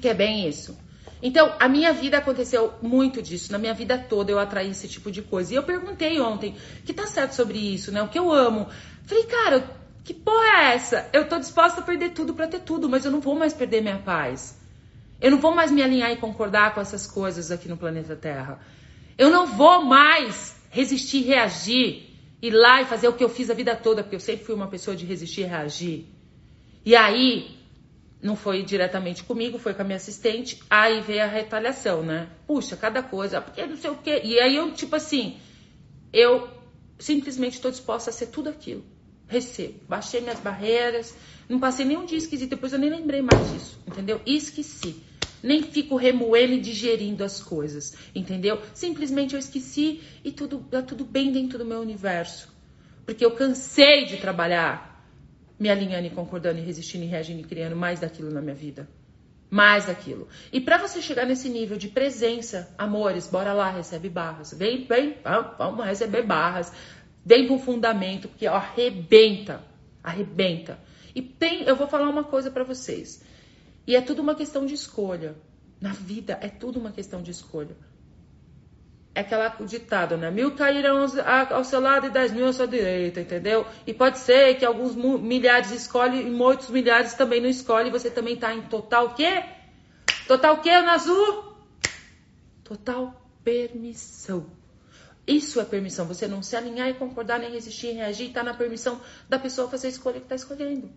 que 0.02 0.08
é 0.08 0.14
bem 0.14 0.48
isso. 0.48 0.78
Então, 1.22 1.54
a 1.60 1.68
minha 1.68 1.92
vida 1.92 2.18
aconteceu 2.18 2.74
muito 2.82 3.22
disso. 3.22 3.52
Na 3.52 3.58
minha 3.58 3.74
vida 3.74 3.98
toda 3.98 4.32
eu 4.32 4.40
atraí 4.40 4.70
esse 4.70 4.88
tipo 4.88 5.12
de 5.12 5.22
coisa. 5.22 5.54
E 5.54 5.56
eu 5.56 5.64
perguntei 5.64 6.20
ontem, 6.20 6.56
que 6.86 6.94
tá 6.94 7.06
certo 7.06 7.34
sobre 7.34 7.58
isso, 7.58 7.92
né? 7.92 8.02
O 8.02 8.08
que 8.08 8.18
eu 8.18 8.32
amo. 8.32 8.68
Falei, 9.06 9.26
cara, 9.26 9.70
que 10.04 10.14
porra 10.14 10.46
é 10.46 10.76
essa? 10.76 11.10
Eu 11.12 11.28
tô 11.28 11.38
disposta 11.38 11.82
a 11.82 11.84
perder 11.84 12.12
tudo 12.12 12.34
para 12.34 12.48
ter 12.48 12.62
tudo, 12.62 12.88
mas 12.88 13.04
eu 13.04 13.12
não 13.12 13.20
vou 13.20 13.36
mais 13.36 13.54
perder 13.54 13.82
minha 13.82 14.00
paz. 14.00 14.58
Eu 15.20 15.32
não 15.32 15.40
vou 15.40 15.54
mais 15.54 15.72
me 15.72 15.84
alinhar 15.84 16.12
e 16.12 16.18
concordar 16.18 16.74
com 16.74 16.80
essas 16.80 17.06
coisas 17.06 17.52
aqui 17.52 17.68
no 17.68 17.76
planeta 17.76 18.16
Terra. 18.16 18.60
Eu 19.18 19.30
não 19.30 19.46
vou 19.46 19.84
mais 19.84 20.56
resistir 20.70 21.18
e 21.18 21.24
reagir 21.24 22.10
ir 22.42 22.52
lá 22.52 22.82
e 22.82 22.86
fazer 22.86 23.08
o 23.08 23.14
que 23.14 23.24
eu 23.24 23.30
fiz 23.30 23.50
a 23.50 23.54
vida 23.54 23.76
toda, 23.76 24.02
porque 24.02 24.16
eu 24.16 24.20
sempre 24.20 24.46
fui 24.46 24.56
uma 24.56 24.68
pessoa 24.68 24.96
de 24.96 25.06
resistir 25.06 25.42
e 25.42 25.46
reagir. 25.46 26.06
E 26.86 26.96
aí, 26.96 27.59
não 28.22 28.36
foi 28.36 28.64
diretamente 28.64 29.24
comigo, 29.24 29.58
foi 29.58 29.74
com 29.74 29.82
a 29.82 29.86
minha 29.86 29.98
assistente, 29.98 30.62
aí 30.70 31.02
veio 31.02 31.24
a 31.24 31.28
retaliação, 31.28 32.04
né? 32.04 32.28
Puxa, 32.46 32.76
cada 32.76 33.02
coisa, 33.02 33.42
porque 33.42 33.66
não 33.66 33.78
sei 33.78 33.90
o 33.90 33.96
quê. 33.96 34.22
E 34.24 34.40
aí 34.40 34.56
eu, 34.56 34.72
tipo 34.72 34.96
assim, 34.96 35.38
eu 36.12 36.50
simplesmente 36.98 37.54
estou 37.54 37.72
disposta 37.72 38.10
a 38.10 38.14
ser 38.14 38.28
tudo 38.28 38.50
aquilo. 38.50 38.84
Recebo. 39.28 39.80
Baixei 39.88 40.22
minhas 40.22 40.40
barreiras, 40.40 41.16
não 41.48 41.60
passei 41.60 41.86
nenhum 41.86 42.06
dia 42.06 42.18
esquisito, 42.18 42.50
depois 42.50 42.74
eu 42.74 42.80
nem 42.80 42.90
lembrei 42.90 43.22
mais 43.22 43.52
disso, 43.52 43.80
entendeu? 43.88 44.22
E 44.26 44.36
esqueci 44.36 45.04
nem 45.42 45.64
fico 45.64 45.96
remoendo 45.96 46.54
e 46.54 46.60
digerindo 46.60 47.24
as 47.24 47.42
coisas, 47.42 47.96
entendeu? 48.14 48.62
Simplesmente 48.74 49.34
eu 49.34 49.40
esqueci 49.40 50.02
e 50.24 50.32
tudo 50.32 50.60
tá 50.70 50.82
tudo 50.82 51.06
bem 51.06 51.32
dentro 51.32 51.58
do 51.58 51.66
meu 51.66 51.80
universo. 51.80 52.50
Porque 53.06 53.26
eu 53.26 53.32
cansei 53.32 54.06
de 54.06 54.18
trabalhar 54.18 54.89
me 55.60 55.70
alinhando 55.70 56.08
e 56.08 56.10
concordando 56.10 56.60
e 56.60 56.64
resistindo 56.64 57.04
e 57.04 57.08
reagindo 57.08 57.42
e 57.42 57.44
criando 57.44 57.76
mais 57.76 58.00
daquilo 58.00 58.32
na 58.32 58.42
minha 58.42 58.56
vida. 58.56 58.88
Mais 59.50 59.86
daquilo. 59.86 60.28
E 60.54 60.62
para 60.62 60.78
você 60.78 61.02
chegar 61.02 61.26
nesse 61.26 61.50
nível 61.50 61.76
de 61.78 61.90
presença, 61.90 62.74
amores, 62.78 63.28
bora 63.28 63.52
lá, 63.52 63.70
recebe 63.70 64.08
barras. 64.08 64.54
Vem, 64.54 64.86
vem, 64.86 65.18
vamos 65.58 65.86
receber 65.86 66.24
barras. 66.24 66.72
Vem 67.26 67.48
com 67.48 67.60
fundamento, 67.60 68.30
porque 68.30 68.48
ó, 68.48 68.56
arrebenta, 68.56 69.62
arrebenta. 70.04 70.80
E 71.14 71.22
tem, 71.22 71.64
eu 71.64 71.76
vou 71.76 71.88
falar 71.88 72.08
uma 72.10 72.24
coisa 72.24 72.50
para 72.50 72.64
vocês. 72.64 73.24
E 73.86 73.96
é 73.96 74.02
tudo 74.02 74.22
uma 74.22 74.36
questão 74.36 74.66
de 74.66 74.76
escolha. 74.76 75.36
Na 75.82 75.92
vida 75.92 76.38
é 76.42 76.48
tudo 76.48 76.80
uma 76.80 76.92
questão 76.92 77.22
de 77.22 77.32
escolha. 77.32 77.76
É 79.20 79.22
aquela 79.22 79.50
ditado, 79.50 80.16
né? 80.16 80.32
Mil 80.32 80.56
cairão 80.56 81.06
ao 81.52 81.64
seu 81.66 81.82
lado 81.82 82.08
e 82.08 82.10
dez 82.10 82.32
mil 82.32 82.48
à 82.48 82.54
sua 82.54 82.66
direita, 82.66 83.20
entendeu? 83.20 83.68
E 83.86 83.94
pode 83.94 84.18
ser 84.18 84.56
que 84.58 84.64
alguns 84.64 84.96
milhares 84.96 85.72
escolhem 85.72 86.26
e 86.26 86.32
muitos 86.32 86.70
milhares 86.70 87.16
também 87.16 87.42
não 87.42 87.50
escolhem. 87.50 87.92
Você 87.92 88.10
também 88.10 88.38
tá 88.38 88.56
em 88.56 88.62
total 88.62 89.14
quê? 89.14 89.44
Total 90.26 90.62
quê, 90.62 90.72
Nazu? 90.82 91.54
Total 92.64 93.14
permissão. 93.44 94.46
Isso 95.28 95.60
é 95.60 95.66
permissão. 95.66 96.06
Você 96.06 96.26
não 96.26 96.42
se 96.42 96.56
alinhar 96.56 96.88
e 96.88 96.94
concordar, 96.94 97.40
nem 97.40 97.52
resistir, 97.52 97.92
reagir, 97.92 98.32
tá 98.32 98.42
na 98.42 98.54
permissão 98.54 99.02
da 99.28 99.38
pessoa 99.38 99.68
fazer 99.68 99.88
a 99.88 99.90
escolha 99.90 100.22
que 100.22 100.28
tá 100.28 100.36
escolhendo. 100.36 100.90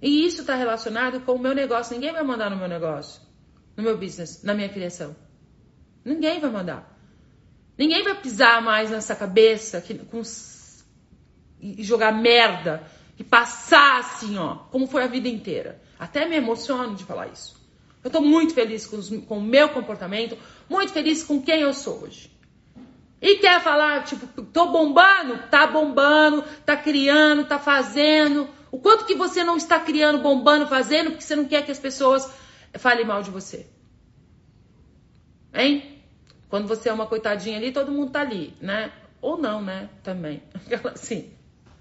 E 0.00 0.24
isso 0.24 0.42
está 0.42 0.54
relacionado 0.54 1.22
com 1.22 1.32
o 1.32 1.40
meu 1.40 1.56
negócio. 1.56 1.92
Ninguém 1.92 2.12
vai 2.12 2.22
mandar 2.22 2.48
no 2.50 2.56
meu 2.56 2.68
negócio, 2.68 3.20
no 3.78 3.84
meu 3.84 3.96
business, 3.96 4.42
na 4.42 4.54
minha 4.54 4.68
criação. 4.68 5.14
Ninguém 6.04 6.40
vai 6.40 6.50
mandar. 6.50 6.98
Ninguém 7.78 8.02
vai 8.02 8.20
pisar 8.20 8.60
mais 8.60 8.90
nessa 8.90 9.14
cabeça 9.14 9.80
que, 9.80 9.94
com, 9.94 10.20
e 11.60 11.84
jogar 11.84 12.10
merda 12.10 12.82
e 13.16 13.22
passar 13.22 14.00
assim, 14.00 14.36
ó, 14.36 14.56
como 14.72 14.88
foi 14.88 15.04
a 15.04 15.06
vida 15.06 15.28
inteira. 15.28 15.80
Até 15.96 16.26
me 16.26 16.34
emociono 16.34 16.96
de 16.96 17.04
falar 17.04 17.28
isso. 17.28 17.56
Eu 18.02 18.10
tô 18.10 18.20
muito 18.20 18.52
feliz 18.52 18.84
com, 18.84 18.96
os, 18.96 19.10
com 19.26 19.38
o 19.38 19.42
meu 19.42 19.68
comportamento, 19.68 20.36
muito 20.68 20.92
feliz 20.92 21.22
com 21.22 21.40
quem 21.40 21.60
eu 21.60 21.72
sou 21.72 22.02
hoje. 22.02 22.36
E 23.22 23.36
quer 23.36 23.60
falar, 23.60 24.02
tipo, 24.04 24.42
tô 24.42 24.72
bombando? 24.72 25.38
Tá 25.50 25.68
bombando, 25.68 26.42
tá 26.66 26.76
criando, 26.76 27.44
tá 27.44 27.60
fazendo. 27.60 28.48
O 28.72 28.78
quanto 28.78 29.04
que 29.04 29.14
você 29.14 29.44
não 29.44 29.56
está 29.56 29.78
criando, 29.78 30.18
bombando, 30.18 30.66
fazendo, 30.66 31.10
porque 31.10 31.22
você 31.22 31.36
não 31.36 31.44
quer 31.44 31.64
que 31.64 31.70
as 31.70 31.78
pessoas 31.78 32.28
falem 32.78 33.04
mal 33.04 33.22
de 33.22 33.30
você. 33.30 33.66
Hein? 35.52 36.02
Quando 36.48 36.66
você 36.66 36.88
é 36.88 36.92
uma 36.92 37.06
coitadinha 37.06 37.58
ali, 37.58 37.72
todo 37.72 37.92
mundo 37.92 38.12
tá 38.12 38.20
ali, 38.20 38.54
né? 38.60 38.92
Ou 39.20 39.36
não, 39.36 39.60
né? 39.62 39.88
Também. 40.02 40.42
Assim, 40.94 41.32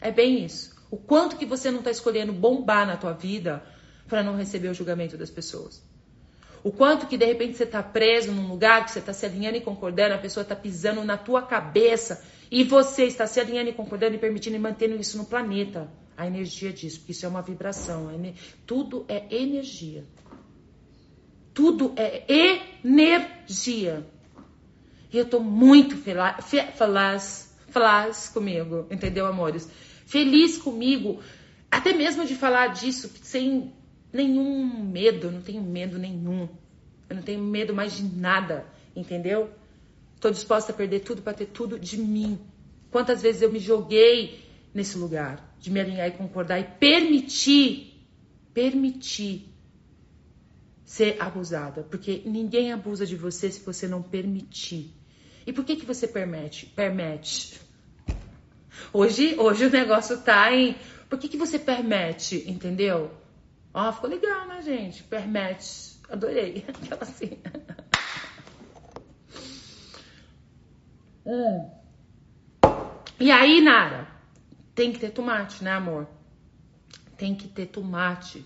é 0.01 0.12
bem 0.12 0.43
isso. 0.43 0.75
O 0.89 0.97
quanto 0.97 1.38
que 1.38 1.45
você 1.45 1.69
não 1.69 1.81
tá 1.81 1.91
escolhendo 1.91 2.33
bombar 2.33 2.86
na 2.88 2.97
tua 2.97 3.13
vida 3.13 3.63
para 4.07 4.23
não 4.23 4.36
receber 4.36 4.69
o 4.69 4.73
julgamento 4.73 5.17
das 5.17 5.29
pessoas. 5.29 5.83
O 6.63 6.71
quanto 6.71 7.07
que 7.07 7.17
de 7.17 7.25
repente 7.25 7.57
você 7.57 7.65
tá 7.65 7.83
preso 7.83 8.31
num 8.31 8.47
lugar 8.47 8.83
que 8.83 8.91
você 8.91 9.01
tá 9.01 9.13
se 9.13 9.25
alinhando 9.25 9.57
e 9.57 9.62
concordando, 9.62 10.15
a 10.15 10.17
pessoa 10.17 10.43
tá 10.43 10.55
pisando 10.55 11.03
na 11.03 11.17
tua 11.17 11.41
cabeça 11.41 12.23
e 12.49 12.63
você 12.63 13.05
está 13.05 13.27
se 13.27 13.39
alinhando 13.39 13.69
e 13.69 13.73
concordando 13.73 14.15
e 14.15 14.19
permitindo 14.19 14.55
e 14.55 14.60
mantendo 14.60 14.95
isso 14.95 15.17
no 15.17 15.25
planeta 15.25 15.89
a 16.15 16.25
energia 16.25 16.73
disso, 16.73 16.99
porque 16.99 17.12
isso 17.12 17.25
é 17.25 17.29
uma 17.29 17.41
vibração. 17.41 18.10
Tudo 18.65 19.05
é 19.07 19.23
energia. 19.29 20.03
Tudo 21.58 21.91
é 21.96 22.24
energia. 22.84 24.06
E 25.12 25.17
eu 25.17 25.26
tô 25.26 25.39
muito 25.39 25.98
feliz, 25.98 27.52
feliz 27.72 28.30
comigo, 28.30 28.86
entendeu, 28.91 29.26
amores? 29.26 29.67
Feliz 30.06 30.60
comigo, 30.60 31.20
até 31.72 31.93
mesmo 31.93 32.28
de 32.28 32.36
falar 32.36 32.67
disso 32.67 33.12
sem 33.24 33.74
nenhum 34.13 34.84
medo, 34.84 35.26
eu 35.26 35.32
não 35.32 35.41
tenho 35.41 35.63
medo 35.63 35.98
nenhum. 35.98 36.48
Eu 37.10 37.15
não 37.15 37.24
tenho 37.24 37.41
medo 37.41 37.74
mais 37.74 37.98
de 37.98 38.04
nada, 38.04 38.63
entendeu? 38.96 39.50
Tô 40.20 40.30
disposta 40.30 40.72
a 40.72 40.76
perder 40.76 41.00
tudo 41.00 41.24
para 41.24 41.34
ter 41.34 41.48
tudo 41.48 41.80
de 41.80 41.98
mim. 41.98 42.38
Quantas 42.91 43.24
vezes 43.24 43.41
eu 43.41 43.52
me 43.52 43.58
joguei 43.58 44.43
nesse 44.76 44.96
lugar 44.96 45.58
de 45.60 45.72
me 45.72 45.80
alinhar 45.80 46.08
e 46.08 46.12
concordar 46.12 46.60
e 46.60 46.65
permitir, 46.65 48.00
permitir 48.54 49.57
ser 50.88 51.21
abusada, 51.21 51.84
porque 51.84 52.21
ninguém 52.26 52.71
abusa 52.71 53.06
de 53.06 53.17
você 53.17 53.52
se 53.52 53.60
você 53.60 53.89
não 53.89 54.02
permitir. 54.02 54.95
E 55.45 55.52
por 55.52 55.65
que 55.65 55.76
que 55.76 55.86
você 55.86 56.08
permite? 56.08 56.65
Permite. 56.67 57.60
Hoje, 58.93 59.36
hoje 59.38 59.65
o 59.65 59.69
negócio 59.69 60.17
tá 60.21 60.50
em 60.54 60.78
por 61.10 61.19
que 61.19 61.28
que 61.28 61.36
você 61.36 61.60
permite, 61.60 62.50
entendeu? 62.50 63.12
Ó, 63.73 63.89
oh, 63.89 63.91
ficou 63.91 64.10
legal, 64.10 64.47
né, 64.47 64.62
gente? 64.62 65.04
Permite. 65.04 66.00
Adorei. 66.10 66.65
Aquela 66.71 67.04
assim. 67.04 67.38
hum. 71.26 71.69
E 73.19 73.30
aí, 73.30 73.60
Nara, 73.60 74.08
tem 74.73 74.93
que 74.93 75.00
ter 75.00 75.10
tomate, 75.10 75.65
né, 75.65 75.71
amor? 75.71 76.08
Tem 77.17 77.36
que 77.36 77.50
ter 77.50 77.65
tomate. 77.65 78.45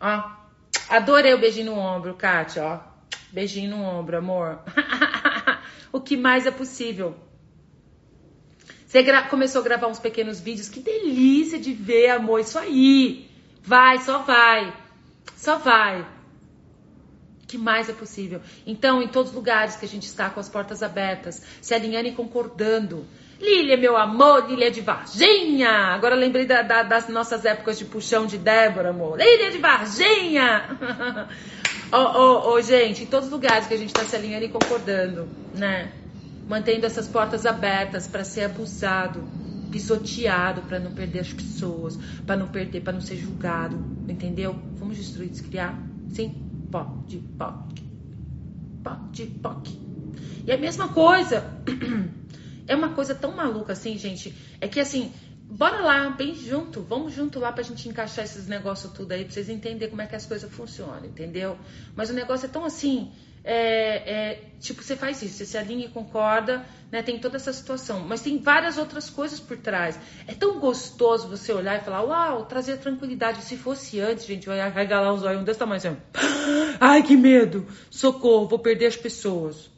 Ó, 0.00 0.45
adorei 0.88 1.34
o 1.34 1.38
beijinho 1.38 1.74
no 1.74 1.78
ombro, 1.78 2.14
Kátia, 2.14 2.64
ó. 2.64 2.80
Beijinho 3.32 3.70
no 3.70 3.82
ombro, 3.82 4.16
amor. 4.16 4.60
o 5.92 6.00
que 6.00 6.16
mais 6.16 6.46
é 6.46 6.50
possível. 6.50 7.16
Você 8.86 9.02
começou 9.28 9.60
a 9.60 9.64
gravar 9.64 9.88
uns 9.88 9.98
pequenos 9.98 10.40
vídeos. 10.40 10.68
Que 10.68 10.80
delícia 10.80 11.58
de 11.58 11.72
ver, 11.72 12.10
amor. 12.10 12.40
Isso 12.40 12.58
aí. 12.58 13.28
Vai, 13.62 13.98
só 13.98 14.18
vai. 14.18 14.74
Só 15.36 15.58
vai. 15.58 16.00
O 17.42 17.46
que 17.46 17.58
mais 17.58 17.88
é 17.88 17.92
possível? 17.92 18.40
Então, 18.66 19.02
em 19.02 19.08
todos 19.08 19.30
os 19.30 19.36
lugares 19.36 19.76
que 19.76 19.84
a 19.84 19.88
gente 19.88 20.06
está 20.06 20.30
com 20.30 20.40
as 20.40 20.48
portas 20.48 20.82
abertas, 20.82 21.42
se 21.60 21.74
alinhando 21.74 22.08
e 22.08 22.12
concordando 22.12 23.06
Lília, 23.40 23.76
meu 23.76 23.96
amor, 23.96 24.48
Lília 24.48 24.70
de 24.70 24.80
Varginha. 24.80 25.68
Agora 25.68 26.14
lembrei 26.14 26.46
da, 26.46 26.62
da, 26.62 26.82
das 26.82 27.08
nossas 27.08 27.44
épocas 27.44 27.78
de 27.78 27.84
puxão 27.84 28.26
de 28.26 28.38
Débora, 28.38 28.90
amor. 28.90 29.18
Lília 29.18 29.50
de 29.50 29.58
Varginha. 29.58 30.78
Ô, 31.92 31.96
oh, 31.96 32.18
oh, 32.18 32.54
oh, 32.54 32.60
gente, 32.62 33.04
em 33.04 33.06
todos 33.06 33.26
os 33.26 33.32
lugares 33.32 33.66
que 33.66 33.74
a 33.74 33.76
gente 33.76 33.88
está 33.88 34.04
se 34.04 34.16
alinhando 34.16 34.46
e 34.46 34.48
concordando, 34.48 35.28
né? 35.54 35.92
Mantendo 36.48 36.86
essas 36.86 37.06
portas 37.06 37.44
abertas 37.44 38.08
para 38.08 38.24
ser 38.24 38.44
abusado, 38.44 39.22
pisoteado, 39.70 40.62
para 40.62 40.78
não 40.78 40.92
perder 40.92 41.20
as 41.20 41.32
pessoas, 41.32 41.98
para 42.26 42.36
não 42.36 42.48
perder, 42.48 42.80
para 42.80 42.92
não 42.92 43.00
ser 43.00 43.16
julgado, 43.16 43.78
entendeu? 44.08 44.56
Vamos 44.76 44.96
destruir, 44.96 45.28
descriar? 45.28 45.78
Sim? 46.10 46.34
Pode, 46.70 47.18
pode. 47.38 47.84
Pode, 48.82 49.26
pode. 49.42 49.78
E 50.46 50.52
a 50.52 50.56
mesma 50.56 50.88
coisa. 50.88 51.44
É 52.66 52.74
uma 52.74 52.90
coisa 52.90 53.14
tão 53.14 53.32
maluca 53.32 53.72
assim, 53.72 53.96
gente. 53.96 54.34
É 54.60 54.68
que 54.68 54.80
assim, 54.80 55.12
bora 55.48 55.80
lá, 55.80 56.10
bem 56.10 56.34
junto, 56.34 56.82
vamos 56.82 57.12
junto 57.12 57.38
lá 57.38 57.52
pra 57.52 57.62
gente 57.62 57.88
encaixar 57.88 58.24
esses 58.24 58.46
negócios 58.46 58.92
tudo 58.92 59.12
aí, 59.12 59.24
pra 59.24 59.32
vocês 59.32 59.48
entenderem 59.48 59.90
como 59.90 60.02
é 60.02 60.06
que 60.06 60.16
as 60.16 60.26
coisas 60.26 60.50
funcionam, 60.50 61.04
entendeu? 61.04 61.56
Mas 61.94 62.10
o 62.10 62.12
negócio 62.12 62.46
é 62.46 62.48
tão 62.48 62.64
assim, 62.64 63.12
é, 63.44 64.12
é, 64.12 64.40
tipo, 64.58 64.82
você 64.82 64.96
faz 64.96 65.22
isso, 65.22 65.36
você 65.36 65.46
se 65.46 65.56
alinha 65.56 65.86
e 65.86 65.88
concorda, 65.88 66.66
né? 66.90 67.00
Tem 67.00 67.16
toda 67.16 67.36
essa 67.36 67.52
situação, 67.52 68.00
mas 68.00 68.20
tem 68.20 68.38
várias 68.38 68.76
outras 68.76 69.08
coisas 69.08 69.38
por 69.38 69.56
trás. 69.56 69.96
É 70.26 70.34
tão 70.34 70.58
gostoso 70.58 71.28
você 71.28 71.52
olhar 71.52 71.76
e 71.76 71.84
falar, 71.84 72.02
uau, 72.02 72.44
trazer 72.46 72.78
tranquilidade. 72.78 73.42
Se 73.42 73.56
fosse 73.56 74.00
antes, 74.00 74.26
gente, 74.26 74.48
ia 74.48 74.68
regalar 74.68 75.12
os 75.12 75.22
olhos 75.22 75.44
desse 75.44 75.60
tamanho 75.60 75.76
assim, 75.76 75.96
ai 76.80 77.04
que 77.04 77.16
medo, 77.16 77.64
socorro, 77.88 78.48
vou 78.48 78.58
perder 78.58 78.86
as 78.86 78.96
pessoas. 78.96 79.70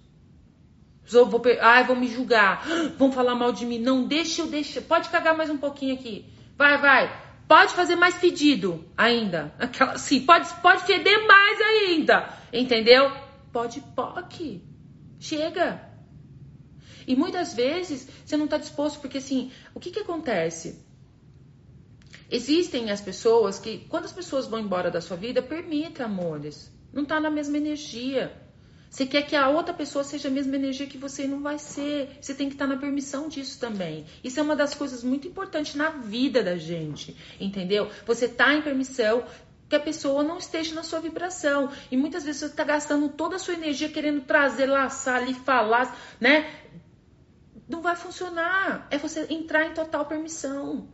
Vou, 1.11 1.43
ai, 1.61 1.85
vão 1.85 1.97
me 1.97 2.09
julgar, 2.09 2.67
vão 2.99 3.11
falar 3.11 3.35
mal 3.35 3.53
de 3.53 3.65
mim. 3.65 3.79
Não, 3.79 4.07
deixa 4.07 4.43
eu 4.43 4.47
deixa. 4.47 4.81
Pode 4.81 5.09
cagar 5.09 5.37
mais 5.37 5.51
um 5.51 5.59
pouquinho 5.59 5.95
aqui. 5.95 6.27
Vai, 6.57 6.79
vai. 6.79 7.29
Pode 7.47 7.73
fazer 7.75 7.97
mais 7.97 8.15
pedido 8.15 8.85
ainda. 8.97 9.55
Aquela, 9.59 9.97
sim, 9.97 10.21
pode, 10.27 10.49
pode 10.57 10.85
feder 10.85 11.27
mais 11.27 11.61
ainda. 11.61 12.29
Entendeu? 12.53 13.11
Pode, 13.53 13.81
pode. 13.97 14.63
Chega. 15.19 15.89
E 17.07 17.17
muitas 17.17 17.55
vezes 17.55 18.07
você 18.25 18.37
não 18.37 18.45
está 18.45 18.59
disposto, 18.59 19.01
porque 19.01 19.17
assim, 19.17 19.51
o 19.75 19.81
que, 19.81 19.91
que 19.91 20.01
acontece? 20.01 20.87
Existem 22.31 22.91
as 22.91 23.01
pessoas 23.01 23.59
que, 23.59 23.79
quando 23.89 24.05
as 24.05 24.13
pessoas 24.13 24.47
vão 24.47 24.61
embora 24.61 24.91
da 24.91 25.01
sua 25.01 25.17
vida, 25.17 25.41
permita, 25.41 26.05
amores. 26.05 26.71
Não 26.93 27.05
está 27.05 27.19
na 27.19 27.31
mesma 27.31 27.57
energia. 27.57 28.31
Você 28.91 29.05
quer 29.05 29.23
que 29.23 29.37
a 29.37 29.49
outra 29.49 29.75
pessoa 29.75 30.03
seja 30.03 30.29
a 30.29 30.31
mesma 30.31 30.57
energia 30.57 30.87
que 30.87 30.97
você 30.97 31.27
não 31.27 31.41
vai 31.41 31.59
ser. 31.59 32.19
Você 32.21 32.35
tem 32.35 32.49
que 32.49 32.55
estar 32.55 32.67
na 32.67 32.77
permissão 32.77 33.29
disso 33.29 33.61
também. 33.61 34.07
Isso 34.25 34.41
é 34.41 34.43
uma 34.43 34.57
das 34.57 34.75
coisas 34.75 35.05
muito 35.05 35.29
importantes 35.29 35.75
na 35.75 35.91
vida 35.91 36.43
da 36.43 36.57
gente, 36.57 37.17
entendeu? 37.39 37.91
Você 38.07 38.27
tá 38.27 38.55
em 38.55 38.63
permissão 38.63 39.25
que 39.69 39.77
a 39.77 39.81
pessoa 39.81 40.23
não 40.23 40.39
esteja 40.39 40.75
na 40.75 40.83
sua 40.83 41.01
vibração. 41.01 41.71
E 41.91 41.97
muitas 41.97 42.25
vezes 42.25 42.41
você 42.41 42.47
está 42.47 42.65
gastando 42.65 43.11
toda 43.11 43.37
a 43.37 43.39
sua 43.39 43.55
energia 43.55 43.91
querendo 43.91 44.23
trazer, 44.23 44.67
laçar 44.67 45.17
ali, 45.17 45.35
falar, 45.35 45.95
né? 46.19 46.51
Não 47.69 47.83
vai 47.83 47.95
funcionar. 47.95 48.89
É 48.91 48.97
você 48.97 49.27
entrar 49.29 49.67
em 49.67 49.75
total 49.75 50.07
permissão. 50.07 50.89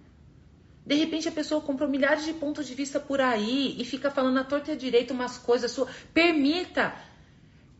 De 0.84 0.96
repente 0.96 1.28
a 1.28 1.32
pessoa 1.32 1.60
comprou 1.60 1.88
milhares 1.88 2.24
de 2.24 2.32
pontos 2.34 2.66
de 2.66 2.74
vista 2.74 2.98
por 2.98 3.20
aí 3.20 3.74
e 3.80 3.84
fica 3.84 4.10
falando 4.10 4.38
à 4.38 4.44
torta 4.44 4.70
e 4.70 4.74
à 4.74 4.76
direita 4.76 5.14
umas 5.14 5.38
coisas 5.38 5.70
suas. 5.70 5.88
Permita 6.12 6.92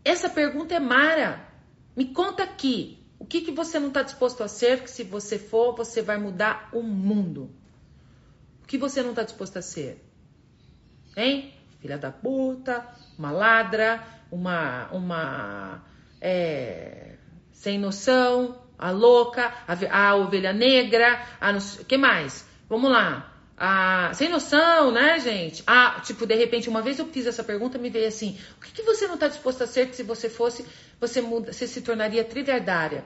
essa 0.04 0.28
pergunta 0.28 0.74
é 0.74 0.80
Mara. 0.80 1.48
Me 1.96 2.06
conta 2.06 2.42
aqui. 2.42 2.98
O 3.18 3.24
que, 3.24 3.40
que 3.40 3.52
você 3.52 3.78
não 3.78 3.88
está 3.88 4.02
disposto 4.02 4.42
a 4.42 4.48
ser, 4.48 4.82
que 4.82 4.90
se 4.90 5.02
você 5.02 5.38
for, 5.38 5.74
você 5.74 6.02
vai 6.02 6.18
mudar 6.18 6.68
o 6.72 6.82
mundo? 6.82 7.50
O 8.62 8.66
que 8.66 8.76
você 8.76 9.02
não 9.02 9.10
está 9.10 9.22
disposto 9.22 9.56
a 9.56 9.62
ser? 9.62 10.04
Hein? 11.16 11.54
Filha 11.80 11.96
da 11.96 12.10
puta, 12.10 12.86
uma 13.18 13.30
ladra, 13.30 14.02
uma. 14.30 14.90
uma. 14.92 15.84
É, 16.20 17.16
sem 17.52 17.78
noção, 17.78 18.62
a 18.78 18.90
louca, 18.90 19.52
a, 19.66 20.08
a 20.08 20.16
ovelha 20.16 20.52
negra, 20.52 21.22
a. 21.40 21.52
Que 21.86 21.96
mais? 21.96 22.46
Vamos 22.68 22.90
lá. 22.90 23.33
Sem 24.14 24.28
noção, 24.28 24.90
né, 24.90 25.18
gente? 25.20 25.62
Ah, 25.66 26.00
tipo, 26.04 26.26
de 26.26 26.34
repente, 26.34 26.68
uma 26.68 26.82
vez 26.82 26.98
eu 26.98 27.06
fiz 27.06 27.26
essa 27.26 27.44
pergunta, 27.44 27.78
me 27.78 27.88
veio 27.88 28.08
assim: 28.08 28.38
o 28.58 28.60
que, 28.60 28.72
que 28.72 28.82
você 28.82 29.06
não 29.06 29.14
está 29.14 29.28
disposto 29.28 29.62
a 29.62 29.66
ser 29.66 29.88
que 29.88 29.96
se 29.96 30.02
você 30.02 30.28
fosse, 30.28 30.66
você 31.00 31.20
muda, 31.20 31.52
você 31.52 31.66
se 31.66 31.80
tornaria 31.82 32.24
trilhardária? 32.24 33.04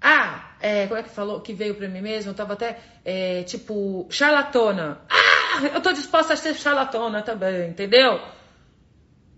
Ah, 0.00 0.56
é, 0.60 0.86
como 0.86 0.98
é 0.98 1.02
que 1.02 1.08
falou 1.08 1.40
que 1.40 1.54
veio 1.54 1.74
para 1.76 1.88
mim 1.88 2.00
mesmo? 2.00 2.32
Eu 2.32 2.34
tava 2.34 2.54
até, 2.54 2.78
é, 3.04 3.42
tipo, 3.44 4.06
charlatona. 4.10 5.00
Ah, 5.08 5.66
eu 5.72 5.80
tô 5.80 5.92
disposta 5.92 6.34
a 6.34 6.36
ser 6.36 6.54
charlatona 6.54 7.22
também, 7.22 7.70
entendeu? 7.70 8.20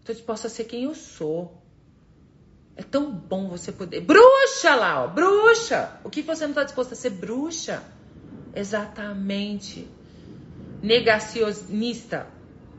Tô 0.04 0.12
disposta 0.12 0.46
a 0.46 0.50
ser 0.50 0.64
quem 0.64 0.84
eu 0.84 0.94
sou. 0.94 1.62
É 2.74 2.82
tão 2.82 3.10
bom 3.10 3.48
você 3.48 3.70
poder. 3.70 4.00
Bruxa 4.00 4.74
lá, 4.74 5.04
ó, 5.04 5.08
bruxa! 5.08 6.00
O 6.02 6.10
que 6.10 6.22
você 6.22 6.46
não 6.46 6.54
tá 6.54 6.64
disposta 6.64 6.94
a 6.94 6.96
ser 6.96 7.10
bruxa? 7.10 7.82
Exatamente 8.54 9.86
negacionista, 10.82 12.26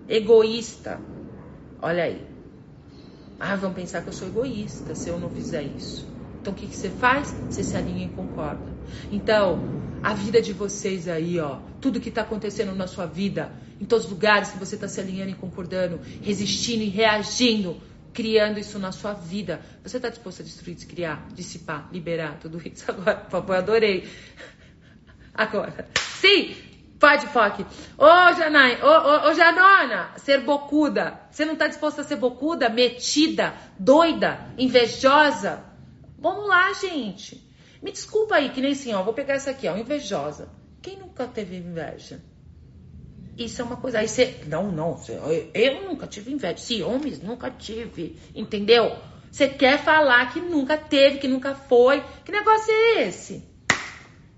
egoísta. 0.07 0.99
Olha 1.81 2.03
aí. 2.03 2.25
Ah, 3.39 3.55
vão 3.55 3.73
pensar 3.73 4.01
que 4.01 4.09
eu 4.09 4.13
sou 4.13 4.27
egoísta 4.27 4.95
se 4.95 5.09
eu 5.09 5.19
não 5.19 5.29
fizer 5.29 5.63
isso. 5.63 6.07
Então 6.41 6.53
o 6.53 6.55
que, 6.55 6.67
que 6.67 6.75
você 6.75 6.89
faz? 6.89 7.35
Você 7.49 7.63
se 7.63 7.75
alinha 7.75 8.05
e 8.05 8.09
concorda. 8.09 8.65
Então, 9.11 9.61
a 10.01 10.13
vida 10.13 10.41
de 10.41 10.53
vocês 10.53 11.07
aí, 11.07 11.39
ó, 11.39 11.59
tudo 11.81 11.99
que 11.99 12.09
está 12.09 12.21
acontecendo 12.21 12.73
na 12.73 12.87
sua 12.87 13.05
vida, 13.05 13.51
em 13.79 13.85
todos 13.85 14.05
os 14.05 14.11
lugares 14.11 14.49
que 14.49 14.57
você 14.57 14.75
está 14.75 14.87
se 14.87 14.99
alinhando 14.99 15.31
e 15.31 15.35
concordando, 15.35 15.99
resistindo 16.23 16.83
e 16.83 16.89
reagindo, 16.89 17.77
criando 18.13 18.59
isso 18.59 18.79
na 18.79 18.91
sua 18.91 19.13
vida. 19.13 19.61
Você 19.83 19.97
está 19.97 20.09
disposto 20.09 20.41
a 20.41 20.45
destruir, 20.45 20.75
descriar, 20.75 21.27
dissipar, 21.33 21.89
liberar 21.91 22.39
tudo 22.39 22.61
isso 22.65 22.85
agora? 22.89 23.17
Por 23.17 23.29
favor, 23.29 23.55
adorei. 23.55 24.07
Agora. 25.33 25.87
Sim, 26.19 26.55
Pode, 26.99 27.27
Foque. 27.27 27.65
Ô, 27.97 28.33
Janai, 28.33 28.81
ô, 28.81 29.29
ô, 29.29 29.33
Janona, 29.33 30.11
ser 30.17 30.41
bocuda. 30.41 31.19
Você 31.29 31.45
não 31.45 31.55
tá 31.55 31.67
disposta 31.67 32.01
a 32.01 32.03
ser 32.03 32.15
bocuda, 32.15 32.69
metida, 32.69 33.53
doida, 33.77 34.39
invejosa? 34.57 35.63
Vamos 36.17 36.47
lá, 36.47 36.73
gente. 36.73 37.47
Me 37.83 37.91
desculpa 37.91 38.35
aí, 38.35 38.49
que 38.49 38.61
nem 38.61 38.71
assim, 38.71 38.93
ó, 38.93 39.03
vou 39.03 39.13
pegar 39.13 39.35
essa 39.35 39.51
aqui, 39.51 39.67
ó, 39.67 39.77
invejosa. 39.77 40.49
Quem 40.81 40.97
nunca 40.97 41.27
teve 41.27 41.57
inveja? 41.57 42.23
Isso 43.37 43.61
é 43.61 43.65
uma 43.65 43.77
coisa. 43.77 43.99
Aí 43.99 44.07
você. 44.07 44.41
Não, 44.47 44.71
não, 44.71 44.99
eu 45.53 45.83
nunca 45.83 46.07
tive 46.07 46.31
inveja. 46.31 46.57
Ciúmes, 46.57 47.21
nunca 47.21 47.51
tive. 47.51 48.17
Entendeu? 48.33 48.97
Você 49.31 49.47
quer 49.47 49.77
falar 49.77 50.33
que 50.33 50.41
nunca 50.41 50.75
teve, 50.75 51.19
que 51.19 51.27
nunca 51.27 51.53
foi. 51.53 52.03
Que 52.25 52.31
negócio 52.31 52.71
é 52.71 53.07
esse? 53.07 53.43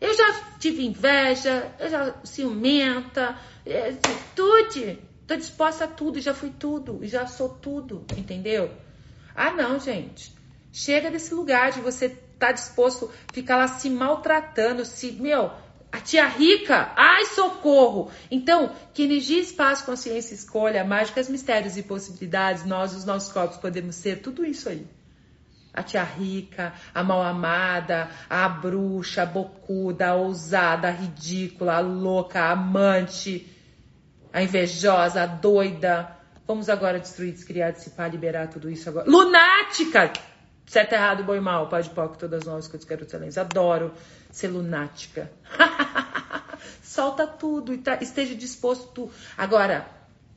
Eu 0.01 0.13
já 0.13 0.48
tive 0.59 0.85
inveja, 0.85 1.73
eu 1.79 1.89
já 1.89 2.13
ciumenta, 2.23 3.35
é, 3.65 3.93
tudo. 4.35 5.09
Tô 5.25 5.35
disposta 5.35 5.85
a 5.85 5.87
tudo, 5.87 6.19
já 6.19 6.33
fui 6.33 6.49
tudo, 6.49 6.99
já 7.03 7.27
sou 7.27 7.49
tudo, 7.49 8.03
entendeu? 8.17 8.71
Ah, 9.35 9.51
não, 9.51 9.79
gente. 9.79 10.33
Chega 10.71 11.09
desse 11.09 11.33
lugar 11.33 11.71
de 11.71 11.81
você 11.81 12.09
tá 12.09 12.51
disposto 12.51 13.11
a 13.29 13.33
ficar 13.33 13.57
lá 13.57 13.67
se 13.67 13.89
maltratando, 13.89 14.83
se, 14.85 15.11
meu, 15.13 15.51
a 15.91 15.99
tia 15.99 16.27
rica, 16.27 16.91
ai 16.95 17.25
socorro! 17.25 18.11
Então, 18.31 18.75
que 18.93 19.03
energia, 19.03 19.39
espaço, 19.39 19.85
consciência, 19.85 20.33
escolha, 20.33 20.83
mágicas, 20.83 21.29
mistérios 21.29 21.77
e 21.77 21.83
possibilidades, 21.83 22.65
nós, 22.65 22.95
os 22.95 23.05
nossos 23.05 23.31
corpos, 23.31 23.57
podemos 23.57 23.95
ser 23.95 24.21
tudo 24.21 24.45
isso 24.45 24.67
aí 24.67 24.85
a 25.73 25.83
tia 25.83 26.03
rica, 26.03 26.73
a 26.93 27.03
mal 27.03 27.21
amada, 27.21 28.09
a 28.29 28.49
bruxa, 28.49 29.23
a 29.23 29.25
bocuda, 29.25 30.09
a 30.09 30.15
ousada, 30.15 30.87
a 30.87 30.91
ridícula, 30.91 31.75
a 31.75 31.79
louca, 31.79 32.41
a 32.41 32.51
amante, 32.51 33.47
a 34.33 34.41
invejosa, 34.41 35.23
a 35.23 35.25
doida. 35.25 36.15
Vamos 36.47 36.69
agora 36.69 36.99
destruir, 36.99 37.33
descriar, 37.33 37.71
dissipar, 37.71 38.09
liberar 38.09 38.47
tudo 38.47 38.69
isso 38.69 38.89
agora. 38.89 39.09
Lunática! 39.09 40.11
Certo, 40.65 40.93
errado, 40.93 41.23
boi 41.23 41.39
mal, 41.39 41.67
pai 41.67 41.81
de 41.81 41.89
pau, 41.89 42.09
todas 42.09 42.43
nós, 42.43 42.67
que 42.67 42.75
eu 42.75 42.79
quero 42.81 43.03
excelentes. 43.03 43.37
Adoro 43.39 43.91
ser 44.31 44.49
lunática. 44.49 45.31
Solta 46.83 47.25
tudo 47.25 47.73
e 47.73 47.79
tá, 47.79 47.97
esteja 48.01 48.35
disposto. 48.35 49.09
Agora, 49.35 49.89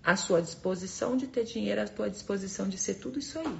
a 0.02 0.16
sua 0.16 0.40
disposição 0.40 1.16
de 1.16 1.26
ter 1.26 1.44
dinheiro, 1.44 1.82
a 1.82 1.86
tua 1.86 2.08
disposição 2.08 2.68
de 2.68 2.78
ser 2.78 2.94
tudo 2.94 3.18
isso 3.18 3.38
aí. 3.38 3.58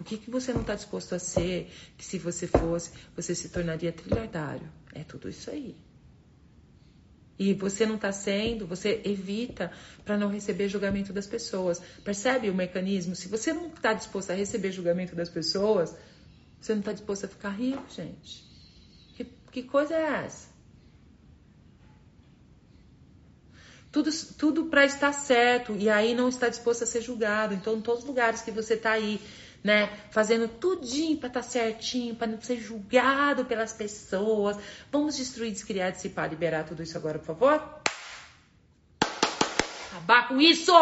O 0.00 0.04
que, 0.04 0.16
que 0.16 0.30
você 0.30 0.52
não 0.52 0.62
está 0.62 0.74
disposto 0.74 1.14
a 1.14 1.18
ser, 1.18 1.70
que 1.98 2.04
se 2.04 2.18
você 2.18 2.46
fosse, 2.46 2.90
você 3.14 3.34
se 3.34 3.50
tornaria 3.50 3.92
trilhardário? 3.92 4.66
É 4.94 5.04
tudo 5.04 5.28
isso 5.28 5.50
aí. 5.50 5.76
E 7.38 7.52
você 7.52 7.84
não 7.84 7.96
está 7.96 8.10
sendo, 8.10 8.66
você 8.66 9.02
evita 9.04 9.70
para 10.04 10.16
não 10.16 10.28
receber 10.28 10.68
julgamento 10.68 11.12
das 11.12 11.26
pessoas. 11.26 11.80
Percebe 12.02 12.48
o 12.48 12.54
mecanismo? 12.54 13.14
Se 13.14 13.28
você 13.28 13.52
não 13.52 13.68
está 13.68 13.92
disposto 13.92 14.30
a 14.30 14.34
receber 14.34 14.72
julgamento 14.72 15.14
das 15.14 15.28
pessoas, 15.28 15.94
você 16.58 16.72
não 16.72 16.80
está 16.80 16.92
disposto 16.92 17.24
a 17.24 17.28
ficar 17.28 17.50
rico, 17.50 17.84
gente. 17.94 18.44
Que, 19.14 19.24
que 19.52 19.62
coisa 19.62 19.94
é 19.94 20.24
essa? 20.24 20.48
Tudo, 23.92 24.10
tudo 24.38 24.66
para 24.66 24.84
estar 24.84 25.12
certo 25.12 25.74
e 25.76 25.90
aí 25.90 26.14
não 26.14 26.28
está 26.28 26.48
disposto 26.48 26.84
a 26.84 26.86
ser 26.86 27.02
julgado. 27.02 27.54
Então, 27.54 27.76
em 27.76 27.80
todos 27.80 28.02
os 28.02 28.08
lugares 28.08 28.40
que 28.40 28.50
você 28.50 28.74
está 28.74 28.92
aí, 28.92 29.20
né? 29.62 29.88
Fazendo 30.10 30.48
tudinho 30.48 31.18
para 31.18 31.28
estar 31.28 31.42
tá 31.42 31.48
certinho, 31.48 32.14
para 32.14 32.26
não 32.26 32.40
ser 32.40 32.56
julgado 32.56 33.44
pelas 33.44 33.72
pessoas. 33.72 34.56
Vamos 34.90 35.16
destruir, 35.16 35.52
descriar, 35.52 35.92
dissipar, 35.92 36.28
liberar 36.28 36.64
tudo 36.64 36.82
isso 36.82 36.96
agora, 36.96 37.18
por 37.18 37.26
favor? 37.26 37.80
Acabar 39.90 40.28
com 40.28 40.40
isso! 40.40 40.72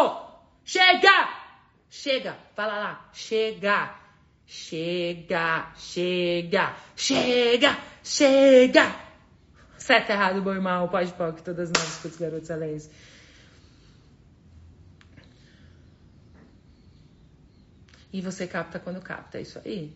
Chega! 0.63 1.29
Chega! 1.89 2.37
Fala 2.55 2.77
lá. 2.77 3.09
Chega! 3.13 3.95
Chega! 4.45 5.71
Chega! 5.77 6.75
Chega! 6.95 7.77
Chega! 8.03 8.95
Certo, 9.77 10.11
errado, 10.11 10.41
bom 10.41 10.53
e 10.53 10.59
mal, 10.59 10.87
pode 10.89 11.11
pode, 11.13 11.41
todas 11.41 11.71
nós, 11.71 11.87
escutas, 11.87 12.19
garotos, 12.19 12.51
aléns. 12.51 12.89
E 18.11 18.21
você 18.21 18.47
capta 18.47 18.79
quando 18.79 19.01
capta, 19.01 19.37
é 19.37 19.41
isso 19.41 19.59
aí. 19.63 19.95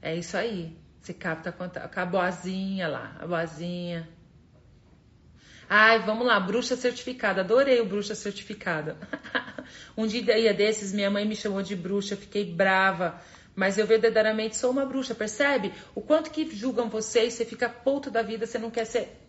É 0.00 0.14
isso 0.14 0.36
aí. 0.36 0.76
Você 1.00 1.12
capta 1.12 1.52
com 1.52 2.00
a 2.00 2.06
boazinha 2.06 2.88
lá, 2.88 3.16
a 3.20 3.26
boazinha. 3.26 4.08
Ai, 5.68 5.98
vamos 6.00 6.26
lá, 6.26 6.40
bruxa 6.40 6.76
certificada. 6.76 7.42
Adorei 7.42 7.80
o 7.80 7.86
bruxa 7.86 8.14
certificada. 8.14 8.96
um 9.96 10.06
dia 10.06 10.54
desses, 10.54 10.92
minha 10.92 11.10
mãe 11.10 11.26
me 11.26 11.36
chamou 11.36 11.62
de 11.62 11.76
bruxa, 11.76 12.16
fiquei 12.16 12.50
brava. 12.52 13.20
Mas 13.54 13.78
eu 13.78 13.86
verdadeiramente 13.86 14.56
sou 14.56 14.70
uma 14.70 14.84
bruxa, 14.84 15.14
percebe? 15.14 15.72
O 15.94 16.00
quanto 16.00 16.30
que 16.30 16.54
julgam 16.54 16.88
vocês, 16.88 17.34
você 17.34 17.44
fica 17.44 17.68
puto 17.68 18.10
da 18.10 18.22
vida, 18.22 18.46
você 18.46 18.58
não 18.58 18.70
quer 18.70 18.84
ser. 18.84 19.20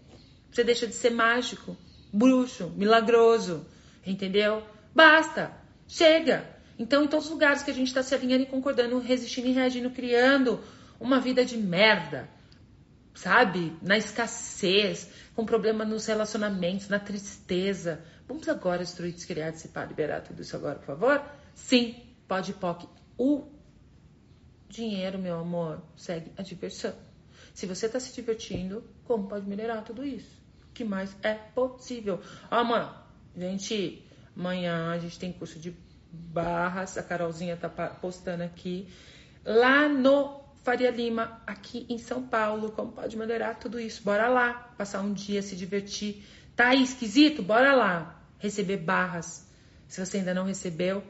Você 0.51 0.63
deixa 0.63 0.87
de 0.87 0.93
ser 0.93 1.09
mágico, 1.09 1.77
bruxo, 2.11 2.69
milagroso. 2.75 3.65
Entendeu? 4.05 4.63
Basta! 4.93 5.64
Chega! 5.87 6.55
Então, 6.77 7.03
em 7.03 7.07
todos 7.07 7.25
os 7.25 7.31
lugares 7.31 7.63
que 7.63 7.71
a 7.71 7.73
gente 7.73 7.87
está 7.87 8.03
se 8.03 8.13
alinhando 8.13 8.43
e 8.43 8.47
concordando, 8.47 8.99
resistindo 8.99 9.47
e 9.47 9.51
reagindo, 9.51 9.89
criando 9.89 10.61
uma 10.99 11.19
vida 11.19 11.45
de 11.45 11.57
merda, 11.57 12.29
sabe? 13.13 13.77
Na 13.81 13.97
escassez, 13.97 15.09
com 15.35 15.45
problema 15.45 15.85
nos 15.85 16.05
relacionamentos, 16.05 16.89
na 16.89 16.99
tristeza. 16.99 18.03
Vamos 18.27 18.47
agora 18.49 18.79
destruir, 18.79 19.13
descriar, 19.13 19.51
dissipar, 19.51 19.87
liberar 19.87 20.21
tudo 20.21 20.41
isso 20.41 20.55
agora, 20.55 20.79
por 20.79 20.85
favor? 20.85 21.23
Sim, 21.53 21.95
pode 22.27 22.53
POC. 22.53 22.87
O 23.17 23.47
dinheiro, 24.67 25.17
meu 25.17 25.39
amor, 25.39 25.81
segue 25.95 26.31
a 26.37 26.41
diversão. 26.41 26.93
Se 27.53 27.65
você 27.65 27.85
está 27.85 27.99
se 27.99 28.13
divertindo, 28.13 28.83
como 29.05 29.29
pode 29.29 29.47
melhorar 29.47 29.81
tudo 29.81 30.03
isso? 30.03 30.43
O 30.69 30.73
que 30.73 30.83
mais 30.83 31.15
é 31.23 31.33
possível? 31.33 32.19
Ó, 32.51 32.63
mano, 32.65 32.93
gente, 33.35 34.04
Amanhã 34.37 34.91
a 34.91 34.97
gente 34.97 35.17
tem 35.17 35.31
curso 35.31 35.59
de 35.59 35.75
barras, 36.11 36.97
a 36.97 37.03
Carolzinha 37.03 37.57
tá 37.57 37.69
postando 37.69 38.43
aqui. 38.43 38.87
Lá 39.45 39.87
no 39.87 40.41
Faria 40.63 40.91
Lima, 40.91 41.41
aqui 41.45 41.85
em 41.89 41.97
São 41.97 42.25
Paulo, 42.25 42.71
como 42.71 42.91
pode 42.91 43.15
melhorar 43.15 43.55
tudo 43.55 43.79
isso? 43.79 44.03
Bora 44.03 44.27
lá, 44.27 44.73
passar 44.77 45.01
um 45.01 45.13
dia, 45.13 45.41
se 45.41 45.55
divertir. 45.55 46.25
Tá 46.55 46.69
aí 46.69 46.83
esquisito? 46.83 47.43
Bora 47.43 47.73
lá, 47.75 48.21
receber 48.39 48.77
barras. 48.77 49.45
Se 49.87 50.03
você 50.03 50.17
ainda 50.17 50.33
não 50.33 50.45
recebeu, 50.45 51.03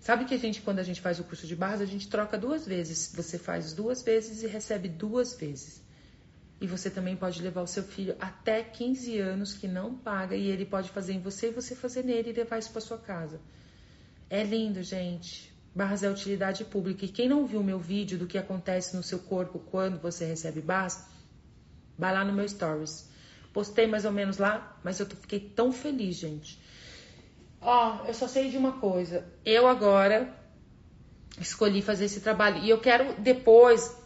Sabe 0.00 0.24
que 0.24 0.34
a 0.34 0.38
gente, 0.38 0.62
quando 0.62 0.78
a 0.78 0.82
gente 0.82 1.00
faz 1.00 1.20
o 1.20 1.24
curso 1.24 1.46
de 1.46 1.54
barras, 1.54 1.82
a 1.82 1.84
gente 1.84 2.08
troca 2.08 2.38
duas 2.38 2.66
vezes. 2.66 3.12
Você 3.14 3.38
faz 3.38 3.74
duas 3.74 4.02
vezes 4.02 4.42
e 4.42 4.46
recebe 4.46 4.88
duas 4.88 5.34
vezes. 5.34 5.82
E 6.60 6.66
você 6.66 6.90
também 6.90 7.16
pode 7.16 7.42
levar 7.42 7.62
o 7.62 7.66
seu 7.66 7.82
filho 7.82 8.14
até 8.20 8.62
15 8.62 9.18
anos 9.18 9.54
que 9.54 9.66
não 9.66 9.94
paga 9.94 10.36
e 10.36 10.46
ele 10.46 10.66
pode 10.66 10.90
fazer 10.90 11.14
em 11.14 11.20
você 11.20 11.48
e 11.48 11.52
você 11.52 11.74
fazer 11.74 12.04
nele 12.04 12.30
e 12.30 12.32
levar 12.34 12.58
isso 12.58 12.70
para 12.70 12.82
sua 12.82 12.98
casa. 12.98 13.40
É 14.28 14.42
lindo, 14.42 14.82
gente. 14.82 15.50
Barras 15.74 16.02
é 16.02 16.10
utilidade 16.10 16.64
pública. 16.64 17.04
E 17.04 17.08
quem 17.08 17.28
não 17.28 17.46
viu 17.46 17.62
meu 17.62 17.78
vídeo 17.78 18.18
do 18.18 18.26
que 18.26 18.36
acontece 18.36 18.94
no 18.94 19.02
seu 19.02 19.20
corpo 19.20 19.58
quando 19.58 19.98
você 19.98 20.26
recebe 20.26 20.60
barras, 20.60 21.02
vai 21.96 22.12
lá 22.12 22.24
no 22.24 22.32
meu 22.32 22.46
stories. 22.46 23.08
Postei 23.54 23.86
mais 23.86 24.04
ou 24.04 24.12
menos 24.12 24.36
lá, 24.36 24.78
mas 24.84 25.00
eu 25.00 25.06
fiquei 25.06 25.40
tão 25.40 25.72
feliz, 25.72 26.16
gente. 26.16 26.60
Ó, 27.60 28.02
oh, 28.02 28.06
eu 28.06 28.14
só 28.14 28.28
sei 28.28 28.50
de 28.50 28.58
uma 28.58 28.72
coisa. 28.72 29.24
Eu 29.44 29.66
agora 29.66 30.34
escolhi 31.40 31.80
fazer 31.80 32.04
esse 32.04 32.20
trabalho. 32.20 32.58
E 32.58 32.70
eu 32.70 32.78
quero 32.78 33.20
depois 33.20 33.99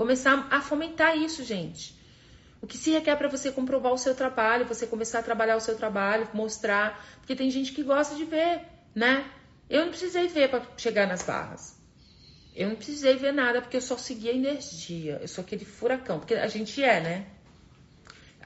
Começar 0.00 0.48
a 0.50 0.62
fomentar 0.62 1.18
isso, 1.18 1.44
gente. 1.44 1.94
O 2.62 2.66
que 2.66 2.78
se 2.78 2.90
requer 2.90 3.16
para 3.16 3.28
você 3.28 3.52
comprovar 3.52 3.92
o 3.92 3.98
seu 3.98 4.14
trabalho, 4.14 4.64
você 4.64 4.86
começar 4.86 5.18
a 5.18 5.22
trabalhar 5.22 5.56
o 5.56 5.60
seu 5.60 5.76
trabalho, 5.76 6.26
mostrar, 6.32 7.06
porque 7.18 7.36
tem 7.36 7.50
gente 7.50 7.72
que 7.72 7.82
gosta 7.82 8.14
de 8.14 8.24
ver, 8.24 8.62
né? 8.94 9.30
Eu 9.68 9.82
não 9.82 9.90
precisei 9.90 10.26
ver 10.26 10.48
para 10.48 10.62
chegar 10.78 11.06
nas 11.06 11.22
barras. 11.22 11.76
Eu 12.56 12.70
não 12.70 12.76
precisei 12.76 13.16
ver 13.16 13.32
nada 13.32 13.60
porque 13.60 13.76
eu 13.76 13.82
só 13.82 13.98
segui 13.98 14.30
a 14.30 14.32
energia. 14.32 15.18
Eu 15.20 15.28
sou 15.28 15.44
aquele 15.44 15.66
furacão, 15.66 16.18
porque 16.18 16.32
a 16.32 16.48
gente 16.48 16.82
é, 16.82 16.98
né? 17.02 17.26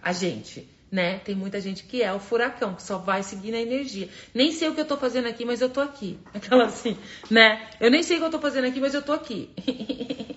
A 0.03 0.13
gente, 0.13 0.69
né? 0.91 1.21
Tem 1.21 1.37
muita 1.37 1.61
gente 1.61 1.85
que 1.85 2.03
é 2.03 2.13
o 2.13 2.19
furacão, 2.19 2.75
que 2.75 2.83
só 2.83 2.99
vai 2.99 3.23
seguir 3.23 3.53
na 3.53 3.61
energia. 3.61 4.09
Nem 4.35 4.51
sei 4.51 4.71
o 4.71 4.75
que 4.75 4.81
eu 4.81 4.87
tô 4.87 4.97
fazendo 4.97 5.29
aqui, 5.29 5.45
mas 5.45 5.61
eu 5.61 5.71
tô 5.71 5.81
aqui. 5.81 6.19
Aquela 6.35 6.65
assim, 6.65 6.99
né? 7.31 7.71
Eu 7.79 7.93
nem 7.93 8.03
sei 8.03 8.17
o 8.17 8.19
que 8.19 8.27
eu 8.27 8.31
tô 8.33 8.41
fazendo 8.41 8.67
aqui, 8.67 8.81
mas 8.81 8.93
eu 8.93 9.03
tô 9.03 9.13
aqui. 9.13 9.51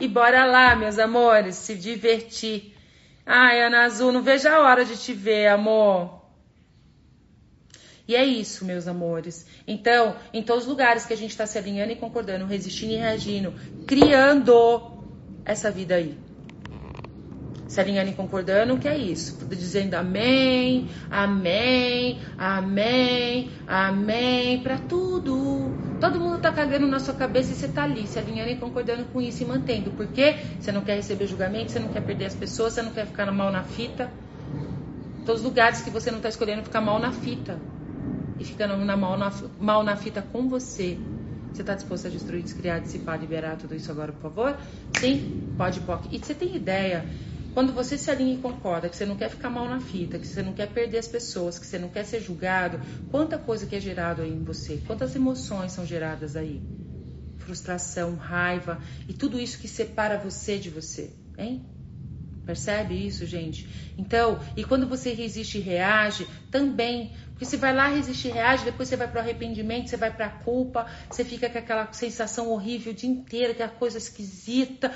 E 0.00 0.06
bora 0.06 0.44
lá, 0.44 0.76
meus 0.76 0.98
amores, 0.98 1.56
se 1.56 1.74
divertir. 1.74 2.74
Ai, 3.26 3.62
Ana 3.62 3.84
Azul, 3.84 4.12
não 4.12 4.22
vejo 4.22 4.48
a 4.48 4.60
hora 4.60 4.84
de 4.84 4.96
te 4.96 5.12
ver, 5.12 5.48
amor. 5.48 6.18
E 8.06 8.16
é 8.16 8.24
isso, 8.24 8.64
meus 8.64 8.86
amores. 8.86 9.46
Então, 9.66 10.16
em 10.32 10.42
todos 10.42 10.64
os 10.64 10.68
lugares 10.68 11.04
que 11.04 11.12
a 11.12 11.16
gente 11.16 11.30
está 11.30 11.46
se 11.46 11.58
alinhando 11.58 11.92
e 11.92 11.96
concordando, 11.96 12.46
resistindo 12.46 12.92
e 12.92 12.96
reagindo, 12.96 13.54
criando 13.86 15.04
essa 15.44 15.70
vida 15.70 15.96
aí 15.96 16.18
se 17.68 17.82
alinhando 17.82 18.10
e 18.10 18.14
concordando, 18.14 18.78
que 18.78 18.88
é 18.88 18.96
isso? 18.96 19.46
Dizendo 19.46 19.94
amém, 19.94 20.88
amém, 21.10 22.18
amém, 22.38 23.50
amém, 23.66 24.62
para 24.62 24.78
tudo. 24.78 25.87
Todo 26.00 26.20
mundo 26.20 26.40
tá 26.40 26.52
cagando 26.52 26.86
na 26.86 27.00
sua 27.00 27.14
cabeça 27.14 27.52
e 27.52 27.54
você 27.56 27.66
tá 27.66 27.82
ali, 27.82 28.06
se 28.06 28.18
alinhando 28.18 28.50
e 28.50 28.56
concordando 28.56 29.04
com 29.06 29.20
isso 29.20 29.42
e 29.42 29.46
mantendo. 29.46 29.90
Porque 29.90 30.36
você 30.60 30.70
não 30.70 30.82
quer 30.82 30.94
receber 30.94 31.26
julgamento, 31.26 31.72
você 31.72 31.80
não 31.80 31.88
quer 31.88 32.02
perder 32.02 32.26
as 32.26 32.34
pessoas, 32.34 32.74
você 32.74 32.82
não 32.82 32.92
quer 32.92 33.06
ficar 33.06 33.30
mal 33.32 33.50
na 33.50 33.64
fita. 33.64 34.10
Todos 35.26 35.40
os 35.42 35.46
lugares 35.46 35.80
que 35.80 35.90
você 35.90 36.10
não 36.10 36.20
tá 36.20 36.28
escolhendo 36.28 36.62
ficar 36.62 36.80
mal 36.80 36.98
na 37.00 37.12
fita. 37.12 37.58
E 38.38 38.44
ficando 38.44 38.76
na 38.76 38.96
mal, 38.96 39.18
na, 39.18 39.32
mal 39.60 39.82
na 39.82 39.96
fita 39.96 40.22
com 40.22 40.48
você. 40.48 40.96
Você 41.52 41.62
está 41.62 41.74
disposto 41.74 42.06
a 42.06 42.10
destruir, 42.10 42.42
descriar, 42.42 42.80
dissipar, 42.80 43.18
liberar 43.18 43.56
tudo 43.56 43.74
isso 43.74 43.90
agora, 43.90 44.12
por 44.12 44.22
favor? 44.22 44.56
Sim? 45.00 45.42
Pode, 45.56 45.80
pode. 45.80 46.08
E 46.14 46.18
você 46.18 46.32
tem 46.32 46.54
ideia 46.54 47.04
quando 47.58 47.72
você 47.72 47.98
se 47.98 48.08
alinha 48.08 48.34
e 48.34 48.38
concorda 48.38 48.88
que 48.88 48.94
você 48.94 49.04
não 49.04 49.16
quer 49.16 49.28
ficar 49.28 49.50
mal 49.50 49.68
na 49.68 49.80
fita, 49.80 50.16
que 50.16 50.28
você 50.28 50.44
não 50.44 50.52
quer 50.52 50.68
perder 50.68 50.98
as 50.98 51.08
pessoas, 51.08 51.58
que 51.58 51.66
você 51.66 51.76
não 51.76 51.88
quer 51.88 52.04
ser 52.04 52.20
julgado, 52.20 52.80
quanta 53.10 53.36
coisa 53.36 53.66
que 53.66 53.74
é 53.74 53.80
gerado 53.80 54.22
aí 54.22 54.30
em 54.30 54.44
você, 54.44 54.80
quantas 54.86 55.16
emoções 55.16 55.72
são 55.72 55.84
geradas 55.84 56.36
aí? 56.36 56.62
Frustração, 57.36 58.14
raiva 58.14 58.80
e 59.08 59.12
tudo 59.12 59.40
isso 59.40 59.58
que 59.58 59.66
separa 59.66 60.16
você 60.18 60.56
de 60.56 60.70
você, 60.70 61.10
hein? 61.36 61.66
Percebe 62.46 62.94
isso, 62.94 63.26
gente? 63.26 63.68
Então, 63.98 64.38
e 64.56 64.62
quando 64.62 64.86
você 64.86 65.12
resiste 65.12 65.58
e 65.58 65.60
reage, 65.60 66.28
também. 66.52 67.12
Porque 67.32 67.44
você 67.44 67.56
vai 67.56 67.74
lá, 67.74 67.88
resiste 67.88 68.28
e 68.28 68.30
reage, 68.30 68.64
depois 68.64 68.88
você 68.88 68.96
vai 68.96 69.08
para 69.08 69.18
o 69.18 69.20
arrependimento, 69.20 69.90
você 69.90 69.96
vai 69.96 70.14
para 70.14 70.26
a 70.26 70.30
culpa, 70.30 70.86
você 71.10 71.24
fica 71.24 71.50
com 71.50 71.58
aquela 71.58 71.92
sensação 71.92 72.50
horrível 72.50 72.92
o 72.92 72.94
dia 72.94 73.10
inteiro, 73.10 73.50
aquela 73.50 73.68
coisa 73.68 73.98
esquisita. 73.98 74.94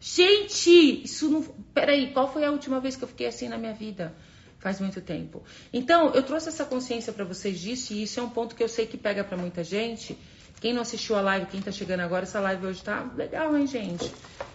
Gente, 0.00 1.04
isso 1.04 1.28
não. 1.28 1.42
Peraí, 1.74 2.10
qual 2.12 2.32
foi 2.32 2.42
a 2.42 2.50
última 2.50 2.80
vez 2.80 2.96
que 2.96 3.04
eu 3.04 3.08
fiquei 3.08 3.26
assim 3.26 3.48
na 3.48 3.58
minha 3.58 3.74
vida? 3.74 4.14
Faz 4.58 4.80
muito 4.80 5.00
tempo. 5.02 5.42
Então, 5.72 6.12
eu 6.14 6.22
trouxe 6.22 6.48
essa 6.48 6.64
consciência 6.64 7.12
para 7.12 7.24
vocês 7.24 7.60
disso, 7.60 7.92
e 7.92 8.02
isso 8.02 8.18
é 8.18 8.22
um 8.22 8.30
ponto 8.30 8.54
que 8.54 8.62
eu 8.62 8.68
sei 8.68 8.86
que 8.86 8.96
pega 8.96 9.22
para 9.22 9.36
muita 9.36 9.62
gente. 9.62 10.18
Quem 10.58 10.74
não 10.74 10.82
assistiu 10.82 11.16
a 11.16 11.20
live, 11.22 11.46
quem 11.46 11.60
tá 11.60 11.72
chegando 11.72 12.00
agora, 12.00 12.24
essa 12.24 12.40
live 12.40 12.66
hoje 12.66 12.82
tá 12.82 13.10
legal, 13.16 13.56
hein, 13.56 13.66
gente? 13.66 14.12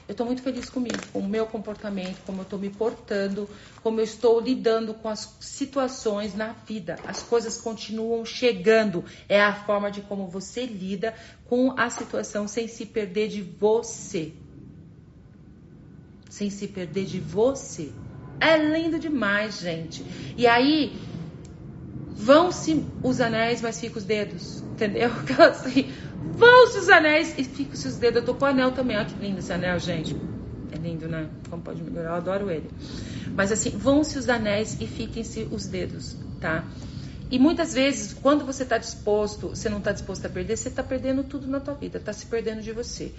Eu 0.07 0.13
tô 0.13 0.23
muito 0.23 0.43
feliz 0.43 0.69
comigo, 0.69 0.99
com 1.11 1.19
o 1.19 1.27
meu 1.27 1.47
comportamento, 1.47 2.23
como 2.25 2.41
eu 2.41 2.45
tô 2.45 2.59
me 2.59 2.69
portando, 2.69 3.49
como 3.81 3.99
eu 3.99 4.03
estou 4.03 4.39
lidando 4.39 4.93
com 4.93 5.09
as 5.09 5.35
situações 5.39 6.35
na 6.35 6.53
vida. 6.53 6.97
As 7.05 7.23
coisas 7.23 7.59
continuam 7.59 8.23
chegando. 8.23 9.03
É 9.27 9.41
a 9.41 9.53
forma 9.53 9.89
de 9.89 10.01
como 10.01 10.27
você 10.27 10.65
lida 10.65 11.15
com 11.45 11.73
a 11.75 11.89
situação 11.89 12.47
sem 12.47 12.67
se 12.67 12.85
perder 12.85 13.27
de 13.29 13.41
você 13.41 14.33
sem 16.35 16.49
se 16.49 16.67
perder 16.67 17.05
de 17.05 17.17
você. 17.17 17.91
É 18.41 18.57
lindo 18.57 18.99
demais, 18.99 19.61
gente. 19.61 20.05
E 20.35 20.45
aí 20.45 20.91
vão-se 22.13 22.85
os 23.01 23.21
anéis, 23.21 23.61
mas 23.61 23.79
ficam 23.79 23.97
os 23.97 24.03
dedos. 24.03 24.61
Entendeu? 24.73 25.09
Assim, 25.39 25.89
vão-se 26.33 26.79
os 26.79 26.89
anéis 26.89 27.33
e 27.37 27.43
ficam-se 27.45 27.87
os 27.87 27.95
dedos. 27.95 28.17
Eu 28.17 28.25
tô 28.25 28.33
com 28.33 28.43
o 28.43 28.47
anel 28.49 28.73
também. 28.73 28.97
Olha 28.97 29.05
que 29.05 29.17
lindo 29.17 29.39
esse 29.39 29.53
anel, 29.53 29.79
gente. 29.79 30.13
É 30.73 30.77
lindo, 30.77 31.07
né? 31.07 31.29
Como 31.49 31.61
pode 31.61 31.81
melhorar? 31.81 32.09
Eu 32.09 32.15
adoro 32.15 32.51
ele. 32.51 32.69
Mas 33.33 33.53
assim, 33.53 33.69
vão-se 33.69 34.19
os 34.19 34.27
anéis 34.27 34.77
e 34.81 34.87
fiquem-se 34.87 35.47
os 35.49 35.67
dedos, 35.67 36.17
tá? 36.41 36.65
E 37.29 37.39
muitas 37.39 37.73
vezes, 37.73 38.13
quando 38.13 38.45
você 38.45 38.63
está 38.63 38.77
disposto, 38.77 39.49
você 39.49 39.67
não 39.67 39.79
está 39.79 39.91
disposto 39.91 40.25
a 40.25 40.29
perder, 40.29 40.57
você 40.57 40.69
está 40.69 40.83
perdendo 40.83 41.23
tudo 41.23 41.47
na 41.47 41.59
tua 41.59 41.73
vida, 41.73 41.97
está 41.97 42.13
se 42.13 42.27
perdendo 42.27 42.61
de 42.61 42.71
você. 42.71 43.11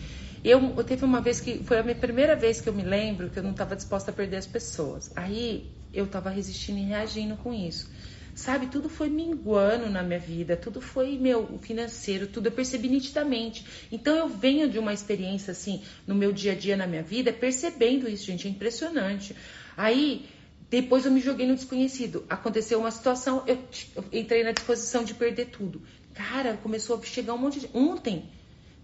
Eu, 0.45 0.75
eu 0.77 0.85
teve 0.85 1.05
uma 1.05 1.21
vez 1.21 1.41
que 1.41 1.65
foi 1.65 1.79
a 1.79 1.83
minha 1.83 1.97
primeira 1.97 2.37
vez 2.37 2.61
que 2.61 2.69
eu 2.69 2.73
me 2.73 2.85
lembro 2.85 3.31
que 3.31 3.39
eu 3.39 3.43
não 3.43 3.51
estava 3.51 3.75
disposta 3.75 4.13
a 4.13 4.15
perder 4.15 4.37
as 4.37 4.47
pessoas. 4.47 5.11
Aí 5.17 5.73
eu 5.93 6.05
estava 6.05 6.31
resistindo 6.31 6.79
e 6.79 6.83
reagindo 6.83 7.37
com 7.37 7.53
isso. 7.53 7.91
Sabe, 8.33 8.67
tudo 8.67 8.89
foi 8.89 9.09
minguando 9.09 9.89
na 9.89 10.03
minha 10.03 10.19
vida, 10.19 10.59
tudo 10.59 10.79
foi 10.79 11.19
meu 11.19 11.59
financeiro, 11.63 12.27
tudo 12.27 12.49
eu 12.49 12.53
percebi 12.53 12.87
nitidamente. 12.87 13.65
Então 13.91 14.15
eu 14.15 14.29
venho 14.29 14.69
de 14.69 14.79
uma 14.79 14.93
experiência 14.93 15.53
assim 15.53 15.83
no 16.07 16.15
meu 16.15 16.33
dia 16.33 16.53
a 16.53 16.55
dia 16.55 16.77
na 16.77 16.87
minha 16.87 17.03
vida, 17.03 17.33
percebendo 17.33 18.07
isso, 18.09 18.27
gente, 18.27 18.47
é 18.47 18.51
impressionante. 18.51 19.35
Aí 19.75 20.27
depois 20.69 21.07
eu 21.07 21.13
me 21.13 21.21
joguei 21.21 21.47
no 21.47 21.55
desconhecido. 21.55 22.25
Aconteceu 22.29 22.81
uma 22.81 22.91
situação, 22.91 23.45
eu, 23.47 23.59
eu 23.95 24.05
entrei 24.13 24.43
na 24.43 24.51
disposição 24.51 25.05
de 25.05 25.15
perder 25.15 25.47
tudo. 25.47 25.81
Cara, 26.13 26.57
começou 26.57 26.97
a 26.97 27.03
chegar 27.03 27.35
um 27.35 27.39
monte 27.39 27.61
de. 27.61 27.71
Ontem, 27.73 28.29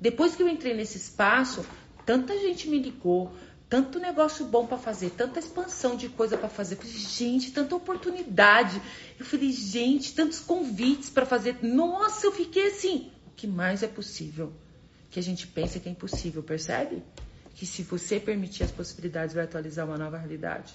depois 0.01 0.37
que 0.37 0.43
eu 0.43 0.49
entrei 0.49 0.75
nesse 0.75 0.97
espaço, 0.97 1.65
tanta 2.07 2.39
gente 2.39 2.69
me 2.69 2.79
ligou, 2.79 3.33
tanto 3.69 3.99
negócio 3.99 4.45
bom 4.45 4.65
para 4.65 4.79
fazer, 4.79 5.11
tanta 5.11 5.41
expansão 5.41 5.97
de 5.97 6.09
coisa 6.09 6.37
para 6.37 6.49
fazer. 6.49 6.77
Falei, 6.77 6.93
gente, 6.93 7.51
tanta 7.51 7.75
oportunidade. 7.75 8.81
Eu 9.19 9.27
falei, 9.27 9.51
gente, 9.51 10.15
tantos 10.15 10.39
convites 10.39 11.11
para 11.11 11.27
fazer. 11.27 11.59
Nossa, 11.63 12.27
eu 12.27 12.33
fiquei 12.33 12.69
assim. 12.69 13.11
O 13.27 13.31
que 13.31 13.47
mais 13.49 13.83
é 13.83 13.89
possível? 13.89 14.53
Que 15.11 15.19
a 15.19 15.23
gente 15.23 15.49
pensa 15.49 15.81
que 15.81 15.89
é 15.89 15.93
impossível, 15.93 16.45
percebe? 16.45 17.03
Que 17.57 17.67
se 17.67 17.83
você 17.83 18.21
permitir 18.21 18.63
as 18.63 18.71
possibilidades, 18.71 19.35
vai 19.35 19.45
atualizar 19.45 19.85
uma 19.85 19.99
nova 19.99 20.17
realidade 20.17 20.73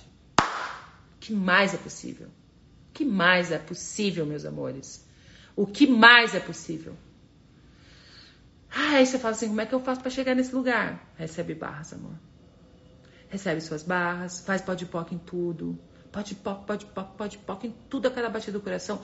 que 1.19 1.33
mais 1.33 1.73
é 1.73 1.77
possível? 1.77 2.27
O 2.27 2.93
que 2.93 3.05
mais 3.05 3.51
é 3.51 3.57
possível, 3.57 4.25
meus 4.25 4.45
amores? 4.45 5.05
O 5.55 5.65
que 5.65 5.87
mais 5.87 6.35
é 6.35 6.39
possível? 6.39 6.95
Aí 8.69 9.05
você 9.05 9.17
fala 9.17 9.33
assim: 9.33 9.47
como 9.47 9.61
é 9.61 9.65
que 9.65 9.73
eu 9.73 9.79
faço 9.79 10.01
para 10.01 10.11
chegar 10.11 10.35
nesse 10.35 10.53
lugar? 10.53 11.11
Recebe 11.15 11.55
barras, 11.55 11.93
amor. 11.93 12.13
Recebe 13.29 13.61
suas 13.61 13.83
barras, 13.83 14.39
faz 14.41 14.61
pode 14.61 14.85
poc 14.85 15.11
em 15.11 15.17
tudo. 15.17 15.77
Pode 16.11 16.35
poc, 16.35 16.65
pode 16.65 16.85
poc, 16.85 17.17
pode 17.17 17.37
poc 17.39 17.63
em 17.65 17.73
tudo 17.89 18.07
a 18.07 18.11
cada 18.11 18.29
batida 18.29 18.57
do 18.57 18.63
coração. 18.63 19.01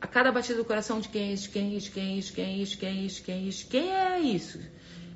A 0.00 0.06
cada 0.06 0.30
batida 0.30 0.58
do 0.58 0.64
coração 0.64 1.00
de 1.00 1.08
quem 1.08 1.30
é 1.30 1.32
isso, 1.32 1.50
quem 1.50 1.72
é 1.72 1.76
isso, 1.76 1.92
quem 1.92 2.04
é 2.04 2.16
isso, 2.16 2.34
quem 2.34 2.44
é 2.44 2.56
isso, 2.56 2.76
quem 2.78 2.90
é 2.90 3.02
isso, 3.02 3.22
quem 3.24 3.34
é 3.34 3.40
isso, 3.40 3.66
quem 3.68 3.90
era 3.90 4.20
isso? 4.20 4.60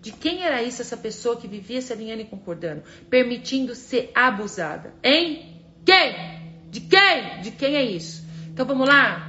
De 0.01 0.12
quem 0.12 0.42
era 0.42 0.62
isso 0.62 0.80
essa 0.80 0.96
pessoa 0.96 1.36
que 1.36 1.49
vivia 1.49 1.82
se 1.82 1.92
alinhando 1.92 2.22
e 2.22 2.24
concordando, 2.24 2.82
permitindo 3.11 3.74
ser 3.74 4.11
abusada? 4.14 4.94
Hein? 5.03 5.57
Quem? 5.89 6.14
De 6.70 6.80
quem? 6.80 7.41
De 7.41 7.51
quem 7.51 7.74
é 7.74 7.82
isso? 7.82 8.22
Então 8.49 8.66
vamos 8.66 8.86
lá? 8.86 9.26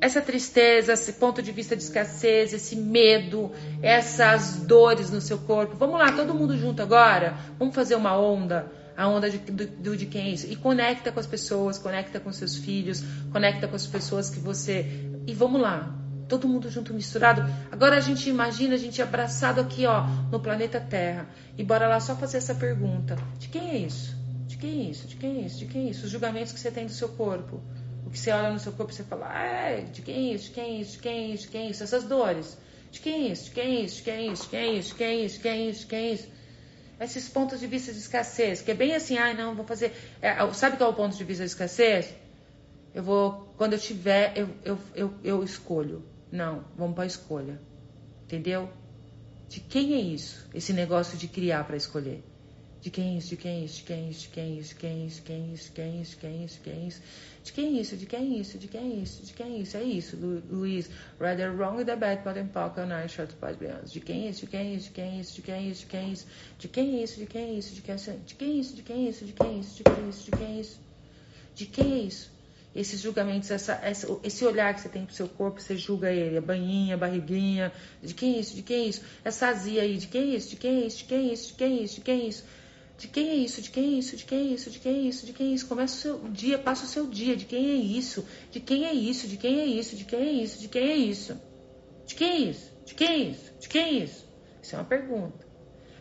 Essa 0.00 0.20
tristeza, 0.20 0.94
esse 0.94 1.12
ponto 1.12 1.40
de 1.40 1.52
vista 1.52 1.76
de 1.76 1.84
escassez, 1.84 2.52
esse 2.52 2.74
medo, 2.74 3.52
essas 3.80 4.56
dores 4.56 5.08
no 5.08 5.20
seu 5.20 5.38
corpo. 5.38 5.76
Vamos 5.76 6.00
lá, 6.00 6.10
todo 6.10 6.34
mundo 6.34 6.58
junto 6.58 6.82
agora? 6.82 7.36
Vamos 7.60 7.76
fazer 7.76 7.94
uma 7.94 8.20
onda 8.20 8.72
a 8.96 9.06
onda 9.06 9.30
de, 9.30 9.38
do, 9.38 9.96
de 9.96 10.06
quem 10.06 10.26
é 10.26 10.30
isso. 10.30 10.48
E 10.50 10.56
conecta 10.56 11.12
com 11.12 11.20
as 11.20 11.28
pessoas, 11.28 11.78
conecta 11.78 12.18
com 12.18 12.32
seus 12.32 12.56
filhos, 12.56 13.00
conecta 13.30 13.68
com 13.68 13.76
as 13.76 13.86
pessoas 13.86 14.30
que 14.30 14.40
você. 14.40 14.84
E 15.28 15.32
vamos 15.32 15.60
lá. 15.60 15.94
Todo 16.28 16.48
mundo 16.48 16.68
junto, 16.68 16.92
misturado. 16.92 17.48
Agora 17.70 17.96
a 17.96 18.00
gente 18.00 18.28
imagina 18.28 18.74
a 18.74 18.78
gente 18.78 19.00
abraçado 19.00 19.60
aqui, 19.60 19.86
ó, 19.86 20.06
no 20.30 20.40
planeta 20.40 20.80
Terra. 20.80 21.28
E 21.56 21.62
bora 21.62 21.86
lá 21.86 22.00
só 22.00 22.16
fazer 22.16 22.38
essa 22.38 22.54
pergunta: 22.54 23.16
de 23.38 23.48
quem 23.48 23.70
é 23.70 23.76
isso? 23.78 24.19
De 24.50 24.56
quem 24.56 24.86
é 24.86 24.90
isso? 24.90 25.06
De 25.06 25.14
quem 25.14 25.42
é 25.42 25.46
isso? 25.46 25.58
De 25.58 25.66
quem 25.66 25.86
é 25.86 25.90
isso? 25.90 26.04
Os 26.06 26.10
julgamentos 26.10 26.50
que 26.50 26.58
você 26.58 26.72
tem 26.72 26.84
do 26.84 26.92
seu 26.92 27.08
corpo. 27.10 27.60
O 28.04 28.10
que 28.10 28.18
você 28.18 28.32
olha 28.32 28.50
no 28.50 28.58
seu 28.58 28.72
corpo 28.72 28.90
e 28.90 28.96
você 28.96 29.04
fala: 29.04 29.28
ah, 29.28 29.80
de 29.80 30.02
quem 30.02 30.32
é 30.32 30.34
isso? 30.34 30.46
De 30.46 30.50
quem 30.50 30.64
é 30.64 30.80
isso? 30.80 30.92
De 30.94 30.98
quem 30.98 31.12
é 31.12 31.26
isso? 31.28 31.42
De 31.44 31.48
quem 31.50 31.66
é 31.66 31.70
isso? 31.70 31.82
Essas 31.84 32.02
dores. 32.02 32.58
De 32.90 33.00
quem 33.00 33.28
é 33.28 33.32
isso? 33.32 33.44
De 33.44 33.50
quem 33.52 33.64
é 33.64 33.80
isso? 33.84 33.96
De 33.96 34.02
quem 34.02 34.14
é 34.16 34.26
isso? 34.26 34.42
De 34.42 34.48
quem 34.48 34.58
é 34.58 34.74
isso? 34.74 34.88
De 34.88 34.98
quem 34.98 35.06
é 35.06 35.24
isso? 35.24 35.36
De 35.36 35.40
quem 35.40 35.52
é 35.52 35.70
isso? 35.70 35.80
De 35.82 35.86
quem 35.86 35.98
é 36.00 36.12
isso? 36.14 36.28
Esses 37.00 37.28
pontos 37.28 37.60
de 37.60 37.66
vista 37.68 37.92
de 37.92 37.98
escassez, 37.98 38.60
que 38.60 38.72
é 38.72 38.74
bem 38.74 38.92
assim, 38.92 39.16
ai, 39.16 39.34
não, 39.34 39.54
vou 39.54 39.64
fazer. 39.64 39.94
É, 40.20 40.52
sabe 40.52 40.76
qual 40.76 40.90
é 40.90 40.92
o 40.92 40.96
ponto 40.96 41.16
de 41.16 41.22
vista 41.22 41.44
de 41.44 41.50
escassez? 41.50 42.12
Eu 42.92 43.04
vou, 43.04 43.54
quando 43.56 43.74
eu 43.74 43.78
tiver, 43.78 44.36
eu, 44.36 44.48
eu, 44.64 44.78
eu, 44.96 45.14
eu 45.22 45.44
escolho. 45.44 46.04
Não, 46.30 46.64
vamos 46.76 46.96
para 46.96 47.04
a 47.04 47.06
escolha. 47.06 47.60
Entendeu? 48.24 48.68
De 49.48 49.60
quem 49.60 49.94
é 49.94 50.00
isso? 50.00 50.48
Esse 50.52 50.72
negócio 50.72 51.16
de 51.16 51.28
criar 51.28 51.62
para 51.64 51.76
escolher. 51.76 52.24
De 52.82 52.90
quem 52.90 53.14
é 53.14 53.18
isso? 53.18 53.28
De 53.28 53.36
quem 53.36 53.52
é 53.52 53.64
isso? 53.64 53.76
De 53.76 53.84
quem 53.84 53.94
é 53.94 54.08
isso? 54.08 54.20
De 54.20 54.28
quem 54.28 54.44
é 54.44 54.54
isso? 54.54 54.72
De 54.72 54.74
quem 54.74 54.90
é 54.90 55.52
isso? 55.52 55.70
De 55.70 55.76
quem 55.76 55.84
é 55.84 55.96
isso? 55.96 56.06
De 56.06 56.16
quem 56.16 56.32
é 56.32 56.36
isso? 56.36 56.98
De 57.44 57.56
quem 57.56 57.66
é 57.66 57.76
isso? 57.76 57.88
De 57.90 57.96
quem 57.98 58.00
é 58.00 58.00
isso? 58.00 58.00
De 58.00 58.08
quem 58.08 58.20
é 58.30 58.36
isso? 58.36 58.58
De 58.58 58.68
quem 58.68 58.80
é 58.80 58.96
isso? 58.96 58.96
De 58.96 58.96
quem 58.96 58.96
é 58.96 58.96
isso? 58.96 59.22
De 59.22 59.32
quem 59.34 59.46
é 59.46 59.58
isso? 59.60 59.76
É 59.76 59.82
isso, 59.82 60.16
Luiz. 60.50 60.90
Rather 61.18 61.52
wrong 61.54 61.84
the 61.84 61.96
bad 61.96 62.22
pot 62.22 62.38
and 62.38 62.48
pock 62.48 62.80
on 62.80 62.90
our 62.90 63.08
short 63.08 63.34
pot 63.36 63.58
beyond. 63.58 63.84
De 63.90 64.00
quem 64.00 64.26
é 64.26 64.30
isso? 64.30 64.40
De 64.40 64.46
quem 64.46 64.60
é 64.60 64.74
isso? 64.74 64.90
De 64.90 64.92
quem 64.92 65.04
é 65.04 65.20
isso? 65.20 65.34
De 65.36 65.42
quem 65.42 65.54
é 65.54 65.62
isso? 65.62 66.26
De 66.58 66.68
quem 66.68 66.96
é 66.96 67.02
isso? 67.02 67.18
De 67.18 67.26
quem 67.26 67.42
é 67.42 67.52
isso? 67.52 67.74
De 67.74 67.82
quem 67.82 67.92
é 67.92 68.00
isso? 68.00 68.24
De 68.24 68.32
quem 68.32 68.48
é 68.48 68.60
isso? 68.60 68.76
De 68.76 68.82
quem 68.82 68.96
é 68.96 69.08
isso? 69.08 69.24
De 69.26 69.32
quem 69.32 69.46
é 69.46 69.58
isso? 69.58 69.74
De 69.74 69.82
quem 69.82 69.96
é 69.96 70.08
isso? 70.08 70.24
De 70.24 70.30
quem 70.30 70.30
é 70.30 70.30
isso? 70.30 70.30
De 70.30 70.32
quem 70.32 70.46
é 70.46 70.60
isso? 70.60 70.80
De 71.54 71.66
quem 71.66 71.92
é 71.92 71.98
isso? 72.04 72.40
esses 72.74 73.00
julgamentos, 73.00 73.50
essa, 73.50 73.72
essa, 73.82 74.06
esse 74.22 74.44
olhar 74.44 74.72
que 74.74 74.80
você 74.80 74.88
tem 74.88 75.04
pro 75.04 75.14
seu 75.14 75.28
corpo, 75.28 75.60
você 75.60 75.76
julga 75.76 76.12
ele, 76.12 76.38
a 76.38 76.40
banhinha, 76.40 76.94
a 76.94 76.98
barriguinha, 76.98 77.72
de 78.02 78.14
quem 78.14 78.36
é 78.36 78.38
isso, 78.38 78.54
de 78.54 78.62
quem 78.62 78.84
é 78.84 78.88
isso, 78.88 79.02
essa 79.24 79.48
azia 79.48 79.82
aí, 79.82 79.96
de 79.96 80.06
quem 80.06 80.32
é 80.32 80.36
isso, 80.36 80.50
de 80.50 80.56
quem 80.56 80.82
é 80.82 80.86
isso, 80.86 80.98
de 80.98 81.04
quem 81.04 81.18
é 81.18 81.32
isso, 81.32 81.48
de 81.48 81.54
quem 81.54 81.66
é 81.66 81.82
isso, 81.82 81.94
de 81.96 82.00
quem 82.00 82.20
é 82.20 82.24
isso, 82.28 82.44
de 83.00 83.08
quem 83.08 83.30
é 83.30 83.34
isso, 83.34 83.62
de 83.62 83.70
quem 83.70 83.94
é 83.94 83.98
isso, 83.98 84.14
de 84.14 84.24
quem 84.26 84.38
é 84.38 84.42
isso, 84.52 84.70
de 84.70 84.78
quem 84.78 84.94
é 84.94 85.00
isso, 85.00 85.26
de 85.26 85.32
quem 85.32 85.50
é 85.50 85.54
isso, 85.54 85.66
começa 85.66 85.94
o 85.94 85.98
seu 85.98 86.28
dia, 86.28 86.58
passa 86.58 86.84
o 86.84 86.86
seu 86.86 87.06
dia, 87.06 87.34
de 87.34 87.46
quem 87.46 87.70
é 87.70 87.74
isso, 87.74 88.26
de 88.50 88.60
quem 88.60 88.84
é 88.84 88.92
isso, 88.92 89.26
de 89.26 89.38
quem 89.38 89.58
é 89.58 89.64
isso, 89.64 89.96
de 89.96 90.04
quem 90.04 90.20
é 90.20 90.32
isso, 90.32 90.58
de 90.60 90.68
quem 90.68 90.82
é 90.82 90.96
isso, 90.96 91.40
de 92.06 92.14
quem 92.14 92.30
é 92.30 92.36
isso, 92.36 92.70
de 92.84 92.94
quem 92.94 93.08
é 93.08 93.16
isso, 93.16 93.52
de 93.58 93.68
quem 93.70 93.82
é 93.82 93.90
isso, 94.04 94.26
isso 94.62 94.76
é 94.76 94.78
uma 94.78 94.84
pergunta. 94.84 95.48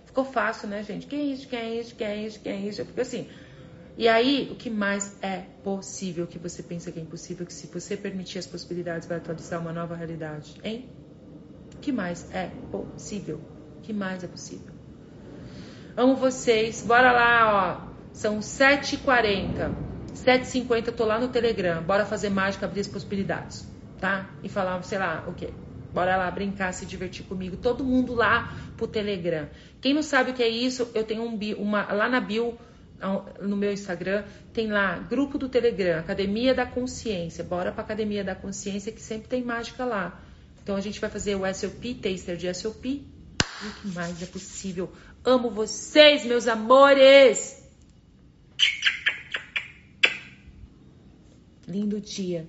Ficou 0.05 0.25
fácil, 0.25 0.67
né, 0.67 0.83
gente? 0.83 1.07
Quem 1.07 1.21
é 1.21 1.33
isso, 1.33 1.47
quem 1.47 1.59
é 1.59 1.79
isso, 1.79 1.95
quem 1.95 2.07
é 2.07 2.25
isso, 2.25 2.39
quem 2.41 2.51
é 2.51 2.59
isso, 2.67 2.81
eu 2.81 2.85
fico 2.85 2.99
assim, 2.99 3.29
e 3.97 4.05
aí, 4.07 4.49
o 4.51 4.55
que 4.55 4.69
mais 4.69 5.21
é 5.21 5.45
possível 5.63 6.27
que 6.27 6.37
você 6.37 6.61
pensa 6.61 6.91
que 6.91 6.99
é 6.99 7.01
impossível, 7.01 7.45
que 7.45 7.53
se 7.53 7.67
você 7.67 7.95
permitir 7.95 8.39
as 8.39 8.45
possibilidades 8.45 9.07
vai 9.07 9.17
atualizar 9.17 9.61
uma 9.61 9.71
nova 9.71 9.95
realidade, 9.95 10.59
hein? 10.65 10.89
O 11.75 11.79
que 11.79 11.93
mais 11.93 12.29
é 12.33 12.47
possível? 12.71 13.41
O 13.77 13.81
que 13.81 13.93
mais 13.93 14.21
é 14.21 14.27
possível? 14.27 14.78
Amo 15.99 16.15
vocês. 16.15 16.81
Bora 16.81 17.11
lá, 17.11 17.83
ó. 17.83 17.89
São 18.13 18.39
7h40. 18.39 19.69
7h50 20.15 20.87
eu 20.87 20.93
tô 20.93 21.03
lá 21.03 21.19
no 21.19 21.27
Telegram. 21.27 21.83
Bora 21.83 22.05
fazer 22.05 22.29
mágica, 22.29 22.65
abrir 22.65 22.79
as 22.79 22.87
possibilidades, 22.87 23.67
tá? 23.99 24.29
E 24.41 24.47
falar, 24.47 24.81
sei 24.83 24.97
lá, 24.97 25.25
o 25.27 25.33
quê? 25.33 25.49
Bora 25.93 26.15
lá 26.15 26.31
brincar, 26.31 26.73
se 26.73 26.85
divertir 26.85 27.25
comigo. 27.25 27.57
Todo 27.57 27.83
mundo 27.83 28.15
lá 28.15 28.55
pro 28.77 28.87
Telegram. 28.87 29.49
Quem 29.81 29.93
não 29.93 30.01
sabe 30.01 30.31
o 30.31 30.33
que 30.33 30.41
é 30.41 30.47
isso, 30.47 30.89
eu 30.95 31.03
tenho 31.03 31.21
um 31.21 31.37
uma 31.57 31.91
lá 31.91 32.07
na 32.07 32.21
bio 32.21 32.57
no 33.41 33.57
meu 33.57 33.73
Instagram, 33.73 34.23
tem 34.53 34.67
lá 34.67 34.99
grupo 34.99 35.37
do 35.37 35.49
Telegram, 35.49 35.99
Academia 35.99 36.53
da 36.53 36.65
Consciência. 36.65 37.43
Bora 37.43 37.73
para 37.73 37.81
Academia 37.81 38.23
da 38.23 38.35
Consciência 38.35 38.89
que 38.93 39.01
sempre 39.01 39.27
tem 39.27 39.43
mágica 39.43 39.83
lá. 39.83 40.17
Então 40.63 40.77
a 40.77 40.81
gente 40.81 40.97
vai 41.01 41.09
fazer 41.09 41.35
o 41.35 41.41
SOP, 41.53 41.95
taster 41.95 42.37
de 42.37 42.53
SOP. 42.53 43.05
O 43.61 43.81
que 43.81 43.87
mais 43.93 44.23
é 44.23 44.25
possível? 44.25 44.89
Amo 45.23 45.49
vocês, 45.49 46.25
meus 46.25 46.47
amores! 46.47 47.57
Lindo 51.67 51.99
dia. 51.99 52.47